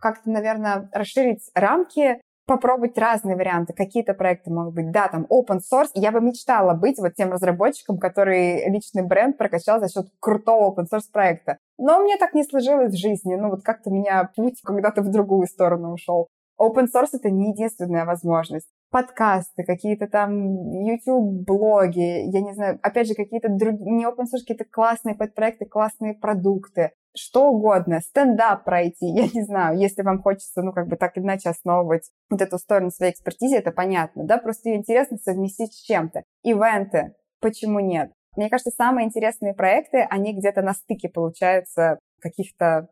как-то, 0.00 0.30
наверное, 0.30 0.88
расширить 0.92 1.50
рамки, 1.54 2.20
попробовать 2.44 2.98
разные 2.98 3.36
варианты. 3.36 3.72
Какие-то 3.72 4.14
проекты 4.14 4.50
могут 4.50 4.74
быть, 4.74 4.90
да, 4.90 5.08
там 5.08 5.26
open 5.30 5.60
source. 5.60 5.90
Я 5.94 6.10
бы 6.10 6.20
мечтала 6.20 6.74
быть 6.74 6.98
вот 6.98 7.14
тем 7.14 7.32
разработчиком, 7.32 7.98
который 7.98 8.68
личный 8.68 9.06
бренд 9.06 9.38
прокачал 9.38 9.80
за 9.80 9.88
счет 9.88 10.08
крутого 10.20 10.74
open 10.74 10.86
source 10.92 11.06
проекта. 11.12 11.58
Но 11.78 12.00
мне 12.00 12.16
так 12.16 12.34
не 12.34 12.42
сложилось 12.42 12.92
в 12.92 12.98
жизни. 12.98 13.36
Ну 13.36 13.50
вот 13.50 13.62
как-то 13.62 13.90
меня 13.90 14.28
путь 14.34 14.60
когда-то 14.64 15.02
в 15.02 15.10
другую 15.10 15.46
сторону 15.46 15.92
ушел. 15.92 16.28
Open 16.60 16.86
source— 16.94 17.10
это 17.12 17.30
не 17.30 17.50
единственная 17.52 18.04
возможность. 18.04 18.68
Подкасты, 18.90 19.64
какие-то 19.64 20.06
там 20.06 20.70
YouTube-блоги, 20.70 22.30
я 22.30 22.40
не 22.40 22.52
знаю, 22.52 22.78
опять 22.82 23.08
же, 23.08 23.14
какие-то 23.14 23.48
другие, 23.48 23.90
не 23.90 24.04
open 24.04 24.24
source, 24.24 24.40
какие-то 24.40 24.64
классные 24.64 25.14
подпроекты, 25.14 25.64
классные 25.64 26.14
продукты, 26.14 26.90
что 27.16 27.50
угодно, 27.50 28.00
стендап 28.00 28.64
пройти, 28.64 29.06
я 29.06 29.24
не 29.32 29.44
знаю, 29.44 29.78
если 29.78 30.02
вам 30.02 30.22
хочется, 30.22 30.62
ну, 30.62 30.72
как 30.72 30.88
бы 30.88 30.96
так 30.96 31.16
иначе 31.16 31.50
основывать 31.50 32.10
вот 32.30 32.42
эту 32.42 32.58
сторону 32.58 32.90
своей 32.90 33.12
экспертизы, 33.12 33.56
это 33.56 33.70
понятно, 33.72 34.24
да, 34.24 34.38
просто 34.38 34.68
ее 34.68 34.76
интересно 34.76 35.18
совместить 35.18 35.72
с 35.72 35.82
чем-то. 35.82 36.22
Ивенты, 36.42 37.14
почему 37.40 37.80
нет? 37.80 38.12
Мне 38.36 38.48
кажется, 38.48 38.70
самые 38.70 39.06
интересные 39.06 39.54
проекты, 39.54 40.06
они 40.08 40.34
где-то 40.34 40.62
на 40.62 40.72
стыке 40.72 41.08
получаются 41.08 41.98
каких-то 42.20 42.88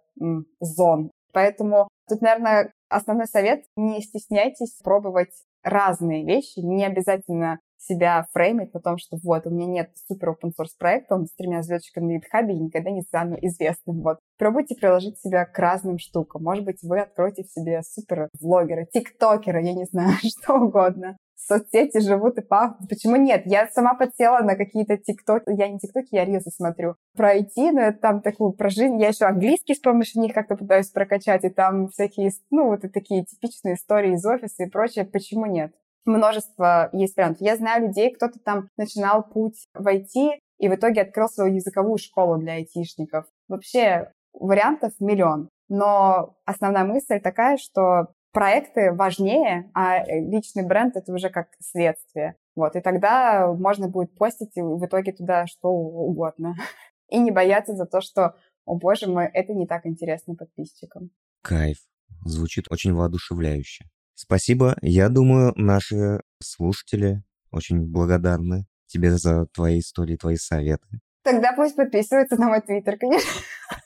зон. 0.60 1.10
Поэтому 1.32 1.88
тут, 2.08 2.20
наверное, 2.20 2.72
Основной 2.90 3.28
совет— 3.28 3.64
не 3.76 4.02
стесняйтесь 4.02 4.80
пробовать 4.82 5.30
разные 5.62 6.24
вещи, 6.24 6.58
не 6.58 6.84
обязательно 6.84 7.60
себя 7.78 8.26
фреймить 8.32 8.74
на 8.74 8.80
том, 8.80 8.98
что 8.98 9.16
вот, 9.22 9.46
у 9.46 9.50
меня 9.50 9.66
нет 9.66 9.92
супер 10.08 10.30
open 10.30 10.50
source 10.50 10.74
проекта, 10.76 11.14
он 11.14 11.26
с 11.26 11.32
тремя 11.34 11.62
звездочками 11.62 12.14
на 12.14 12.18
GitHub, 12.18 12.50
и 12.50 12.58
никогда 12.58 12.90
не 12.90 13.02
стану 13.02 13.36
известным. 13.40 14.02
Вот. 14.02 14.18
Пробуйте 14.38 14.74
приложить 14.74 15.20
себя 15.20 15.44
к 15.46 15.56
разным 15.56 15.98
штукам. 15.98 16.42
Может 16.42 16.64
быть, 16.64 16.82
вы 16.82 16.98
откроете 16.98 17.44
в 17.44 17.50
себе 17.52 17.80
супер 17.84 18.28
влогера, 18.40 18.86
тиктокера, 18.92 19.62
я 19.62 19.72
не 19.72 19.84
знаю, 19.84 20.16
что 20.22 20.54
угодно 20.54 21.16
соцсети 21.46 22.00
живут 22.00 22.38
и 22.38 22.42
пахнут. 22.42 22.88
Почему 22.88 23.16
нет? 23.16 23.42
Я 23.46 23.68
сама 23.68 23.94
подсела 23.94 24.40
на 24.40 24.56
какие-то 24.56 24.96
тиктоки. 24.96 25.44
Я 25.48 25.68
не 25.68 25.78
тиктоки, 25.78 26.08
я 26.12 26.24
рилсы 26.24 26.50
смотрю. 26.50 26.96
Пройти, 27.16 27.70
но 27.70 27.80
это 27.80 27.98
там 27.98 28.22
такую 28.22 28.52
про 28.52 28.70
жизнь. 28.70 29.00
Я 29.00 29.08
еще 29.08 29.24
английский 29.24 29.74
с 29.74 29.80
помощью 29.80 30.22
них 30.22 30.34
как-то 30.34 30.56
пытаюсь 30.56 30.90
прокачать. 30.90 31.44
И 31.44 31.50
там 31.50 31.88
всякие, 31.88 32.30
ну, 32.50 32.66
вот 32.66 32.84
и 32.84 32.88
такие 32.88 33.24
типичные 33.24 33.74
истории 33.74 34.14
из 34.14 34.24
офиса 34.24 34.64
и 34.64 34.70
прочее. 34.70 35.04
Почему 35.04 35.46
нет? 35.46 35.72
Множество 36.04 36.88
есть 36.92 37.16
вариантов. 37.16 37.42
Я 37.42 37.56
знаю 37.56 37.88
людей, 37.88 38.12
кто-то 38.12 38.38
там 38.38 38.68
начинал 38.76 39.22
путь 39.22 39.66
в 39.74 39.86
IT 39.86 40.38
и 40.58 40.68
в 40.68 40.74
итоге 40.74 41.02
открыл 41.02 41.28
свою 41.28 41.54
языковую 41.54 41.98
школу 41.98 42.38
для 42.38 42.54
айтишников. 42.54 43.26
Вообще 43.48 44.12
вариантов 44.32 44.92
миллион. 45.00 45.48
Но 45.68 46.34
основная 46.44 46.84
мысль 46.84 47.20
такая, 47.20 47.56
что 47.56 48.08
проекты 48.32 48.92
важнее, 48.92 49.70
а 49.74 50.04
личный 50.06 50.66
бренд 50.66 50.96
это 50.96 51.12
уже 51.12 51.30
как 51.30 51.48
следствие. 51.60 52.36
Вот, 52.54 52.76
и 52.76 52.80
тогда 52.80 53.52
можно 53.52 53.88
будет 53.88 54.16
постить 54.16 54.54
в 54.54 54.84
итоге 54.84 55.12
туда 55.12 55.46
что 55.46 55.68
угодно. 55.68 56.54
И 57.08 57.18
не 57.18 57.32
бояться 57.32 57.74
за 57.74 57.86
то, 57.86 58.00
что, 58.00 58.36
о 58.66 58.76
боже 58.76 59.08
мой, 59.08 59.26
это 59.32 59.52
не 59.52 59.66
так 59.66 59.84
интересно 59.84 60.36
подписчикам. 60.36 61.10
Кайф. 61.42 61.78
Звучит 62.24 62.66
очень 62.70 62.92
воодушевляюще. 62.92 63.86
Спасибо. 64.14 64.76
Я 64.80 65.08
думаю, 65.08 65.52
наши 65.56 66.20
слушатели 66.40 67.24
очень 67.50 67.90
благодарны 67.90 68.66
тебе 68.86 69.16
за 69.16 69.46
твои 69.46 69.80
истории, 69.80 70.16
твои 70.16 70.36
советы. 70.36 70.86
Тогда 71.22 71.52
пусть 71.52 71.76
подписываются 71.76 72.36
на 72.36 72.48
мой 72.48 72.60
твиттер, 72.60 72.96
конечно. 72.96 73.30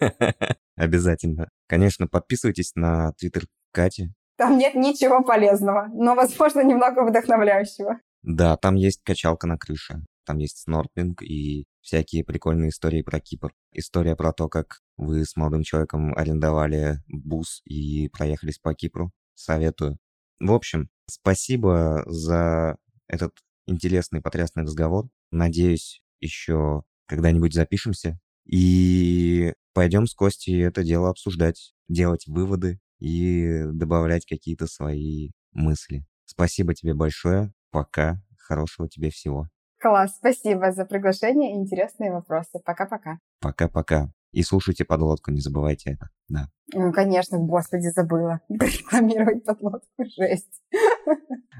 Обязательно. 0.77 1.49
Конечно, 1.67 2.07
подписывайтесь 2.07 2.73
на 2.75 3.13
твиттер 3.13 3.45
Кати. 3.73 4.11
Там 4.37 4.59
нет 4.59 4.75
ничего 4.75 5.23
полезного, 5.23 5.89
но, 5.93 6.15
возможно, 6.15 6.63
немного 6.65 7.05
вдохновляющего. 7.05 8.01
Да, 8.23 8.57
там 8.57 8.75
есть 8.75 9.03
качалка 9.05 9.47
на 9.47 9.59
крыше. 9.59 10.05
Там 10.27 10.39
есть 10.39 10.63
снорклинг 10.63 11.23
и 11.23 11.67
всякие 11.83 12.25
прикольные 12.25 12.71
истории 12.71 13.03
про 13.03 13.21
Кипр. 13.21 13.53
История 13.73 14.17
про 14.17 14.33
то, 14.33 14.49
как 14.49 14.81
вы 14.97 15.25
с 15.25 15.37
молодым 15.37 15.63
человеком 15.63 16.17
арендовали 16.17 17.03
бус 17.07 17.61
и 17.65 18.09
проехались 18.09 18.59
по 18.59 18.75
Кипру. 18.75 19.13
Советую. 19.35 19.99
В 20.41 20.53
общем, 20.53 20.89
спасибо 21.07 22.03
за 22.07 22.77
этот 23.07 23.33
интересный, 23.67 24.23
потрясный 24.23 24.63
разговор. 24.63 25.09
Надеюсь, 25.31 26.03
еще 26.21 26.83
когда-нибудь 27.07 27.53
запишемся 27.53 28.19
и 28.47 29.53
пойдем 29.75 30.07
с 30.07 30.15
Костей 30.15 30.65
это 30.65 30.83
дело 30.83 31.11
обсуждать, 31.11 31.75
делать 31.89 32.27
выводы 32.27 32.79
и 33.05 33.65
добавлять 33.67 34.25
какие-то 34.25 34.67
свои 34.67 35.31
мысли. 35.53 36.07
Спасибо 36.25 36.75
тебе 36.75 36.95
большое. 36.95 37.53
Пока. 37.71 38.23
Хорошего 38.39 38.89
тебе 38.89 39.11
всего. 39.11 39.49
Класс, 39.79 40.17
спасибо 40.17 40.73
за 40.73 40.87
приглашение 40.87 41.53
и 41.53 41.57
интересные 41.57 42.13
вопросы. 42.13 42.61
Пока-пока. 42.65 43.19
Пока-пока. 43.41 44.11
И 44.33 44.43
слушайте 44.43 44.85
подлодку, 44.87 45.31
не 45.31 45.41
забывайте 45.41 45.93
это. 45.93 46.09
Да. 46.29 46.49
Ну, 46.73 46.93
конечно, 46.93 47.39
господи, 47.39 47.89
забыла. 47.89 48.41
Рекламировать 48.49 49.45
подлодку, 49.45 50.05
жесть. 50.17 50.63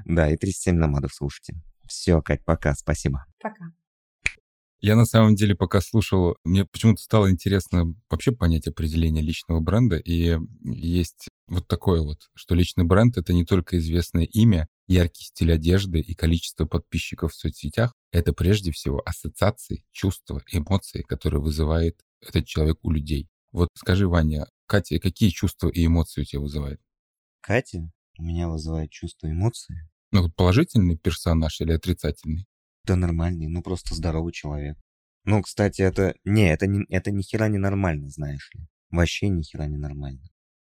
Да, 0.05 0.29
и 0.29 0.37
37 0.37 0.75
намадов 0.75 1.13
слушайте. 1.13 1.53
Все, 1.87 2.21
Кать, 2.21 2.43
пока, 2.43 2.73
спасибо. 2.73 3.25
Пока. 3.39 3.65
Я 4.81 4.95
на 4.95 5.05
самом 5.05 5.35
деле 5.35 5.55
пока 5.55 5.81
слушал, 5.81 6.35
мне 6.43 6.65
почему-то 6.65 7.01
стало 7.01 7.31
интересно 7.31 7.95
вообще 8.09 8.31
понять 8.31 8.67
определение 8.67 9.23
личного 9.23 9.59
бренда, 9.59 9.97
и 9.97 10.37
есть 10.63 11.27
вот 11.47 11.67
такое 11.67 12.01
вот, 12.01 12.19
что 12.35 12.55
личный 12.55 12.83
бренд— 12.83 13.17
это 13.17 13.33
не 13.33 13.45
только 13.45 13.77
известное 13.77 14.25
имя, 14.25 14.67
яркий 14.87 15.23
стиль 15.23 15.53
одежды 15.53 15.99
и 15.99 16.13
количество 16.13 16.65
подписчиков 16.65 17.31
в 17.31 17.35
соцсетях, 17.35 17.93
это 18.11 18.33
прежде 18.33 18.71
всего 18.71 19.01
ассоциации, 19.05 19.83
чувства, 19.91 20.41
эмоции, 20.51 21.01
которые 21.01 21.41
вызывает 21.41 21.99
этот 22.21 22.45
человек 22.45 22.77
у 22.83 22.91
людей. 22.91 23.27
Вот 23.51 23.69
скажи, 23.75 24.07
Ваня, 24.07 24.47
Катя, 24.67 24.99
какие 24.99 25.29
чувства 25.29 25.69
и 25.69 25.85
эмоции 25.85 26.21
у 26.21 26.25
тебя 26.25 26.41
вызывает? 26.41 26.81
Катя 27.41 27.91
у 28.17 28.23
меня 28.23 28.49
вызывает 28.49 28.91
чувства 28.91 29.27
и 29.27 29.31
эмоции. 29.31 29.89
Ну, 30.11 30.29
положительный 30.31 30.97
персонаж 30.97 31.61
или 31.61 31.71
отрицательный? 31.71 32.45
Да 32.85 32.95
нормальный, 32.95 33.47
ну 33.47 33.61
просто 33.61 33.95
здоровый 33.95 34.33
человек. 34.33 34.77
Ну, 35.25 35.41
кстати, 35.41 35.81
это... 35.81 36.13
Не, 36.23 36.51
это, 36.53 36.67
не, 36.67 36.85
это 36.89 37.11
ни 37.11 37.23
хера 37.23 37.47
не 37.47 37.57
нормально, 37.57 38.09
знаешь 38.09 38.51
ли. 38.53 38.67
Вообще 38.91 39.29
ни 39.29 39.41
хера 39.41 39.65
не 39.65 39.77
нормально. 39.77 40.21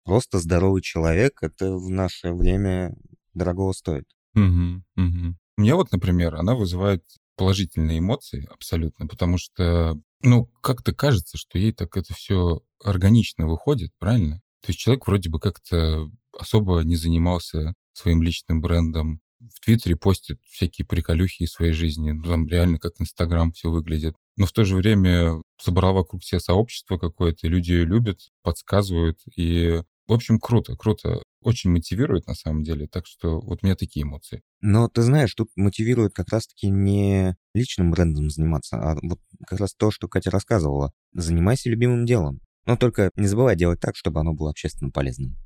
Просто 0.05 0.39
здоровый 0.39 0.83
человек, 0.83 1.43
это 1.43 1.77
в 1.77 1.91
наше 1.91 2.33
время 2.33 2.97
дорогого 3.35 3.73
стоит. 3.73 4.07
Угу, 4.35 4.83
угу. 4.97 5.37
Мне 5.57 5.75
вот, 5.75 5.93
например, 5.93 6.35
она 6.35 6.55
вызывает 6.55 7.05
положительные 7.37 8.01
эмоции 8.01 8.49
абсолютно, 8.53 9.07
потому 9.07 9.39
что, 9.39 9.97
ну, 10.23 10.47
как-то 10.61 10.93
кажется, 10.93 11.39
что 11.39 11.59
ей 11.59 11.73
так 11.73 11.97
это 11.97 12.13
все 12.15 12.61
органично 12.83 13.47
выходит, 13.47 13.93
правильно? 13.99 14.41
То 14.63 14.71
есть 14.71 14.81
человек 14.81 15.07
вроде 15.07 15.31
бы 15.31 15.39
как-то 15.39 16.11
особо 16.37 16.81
не 16.81 16.97
занимался 16.97 17.75
своим 17.93 18.23
личным 18.23 18.61
брендом, 18.61 19.21
в 19.41 19.61
Твиттере 19.65 19.97
постит 19.97 20.41
всякие 20.45 20.87
приколюхи 20.87 21.45
из 21.45 21.53
своей 21.53 21.73
жизни. 21.73 22.13
Ну, 22.13 22.23
там 22.25 22.47
реально 22.49 22.79
как 22.79 22.95
Инстаграм 23.01 23.53
все 23.53 23.71
выглядит. 23.71 24.15
Но 24.37 24.47
в 24.47 24.53
то 24.53 24.65
же 24.65 24.77
время 24.77 25.43
собрала 25.61 25.93
вокруг 25.93 26.25
себя 26.25 26.41
сообщество 26.41 26.99
какое-то, 26.99 27.49
люди 27.49 27.73
ее 27.73 27.85
любят, 27.85 28.21
подсказывают. 28.43 29.19
И, 29.37 29.83
в 30.07 30.13
общем, 30.13 30.39
круто, 30.39 30.77
круто. 30.77 31.23
Очень 31.41 31.71
мотивирует 31.71 32.27
на 32.27 32.35
самом 32.35 32.65
деле. 32.65 32.89
Так 32.89 33.07
что 33.07 33.41
вот 33.41 33.61
у 33.63 33.67
меня 33.67 33.77
такие 33.77 34.03
эмоции. 34.05 34.43
Но 34.61 34.89
ты 34.89 35.03
знаешь, 35.03 35.35
тут 35.35 35.51
мотивирует 35.57 36.15
как 36.15 36.29
раз-таки 36.31 36.69
не 36.69 37.37
личным 37.55 37.91
брендом 37.91 38.31
заниматься, 38.31 38.77
а 38.77 38.97
вот 39.03 39.21
как 39.47 39.61
раз 39.61 39.75
то, 39.75 39.91
что 39.91 40.09
Катя 40.09 40.31
рассказывала. 40.31 40.93
Занимайся 41.13 41.71
любимым 41.71 42.07
делом. 42.07 42.41
Но 42.67 42.77
только 42.77 43.11
не 43.17 43.27
забывай 43.27 43.57
делать 43.57 43.81
так, 43.81 43.97
чтобы 43.97 44.21
оно 44.21 44.35
было 44.35 44.51
общественно 44.51 44.91
полезным. 44.91 45.37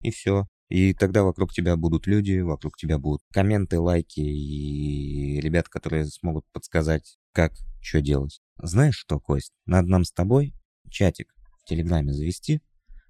И 0.00 0.10
все. 0.10 0.46
И 0.68 0.94
тогда 0.94 1.22
вокруг 1.22 1.52
тебя 1.52 1.76
будут 1.76 2.06
люди, 2.06 2.40
вокруг 2.40 2.76
тебя 2.76 2.98
будут 2.98 3.20
комменты, 3.32 3.78
лайки 3.78 4.20
и 4.20 5.40
ребята, 5.40 5.68
которые 5.70 6.06
смогут 6.06 6.46
подсказать, 6.52 7.18
как, 7.32 7.52
что 7.80 8.00
делать. 8.00 8.40
Знаешь 8.62 8.96
что, 8.96 9.20
Кость, 9.20 9.52
надо 9.66 9.88
нам 9.88 10.04
с 10.04 10.12
тобой 10.12 10.54
чатик 10.90 11.34
в 11.62 11.68
Телеграме 11.68 12.12
завести 12.12 12.62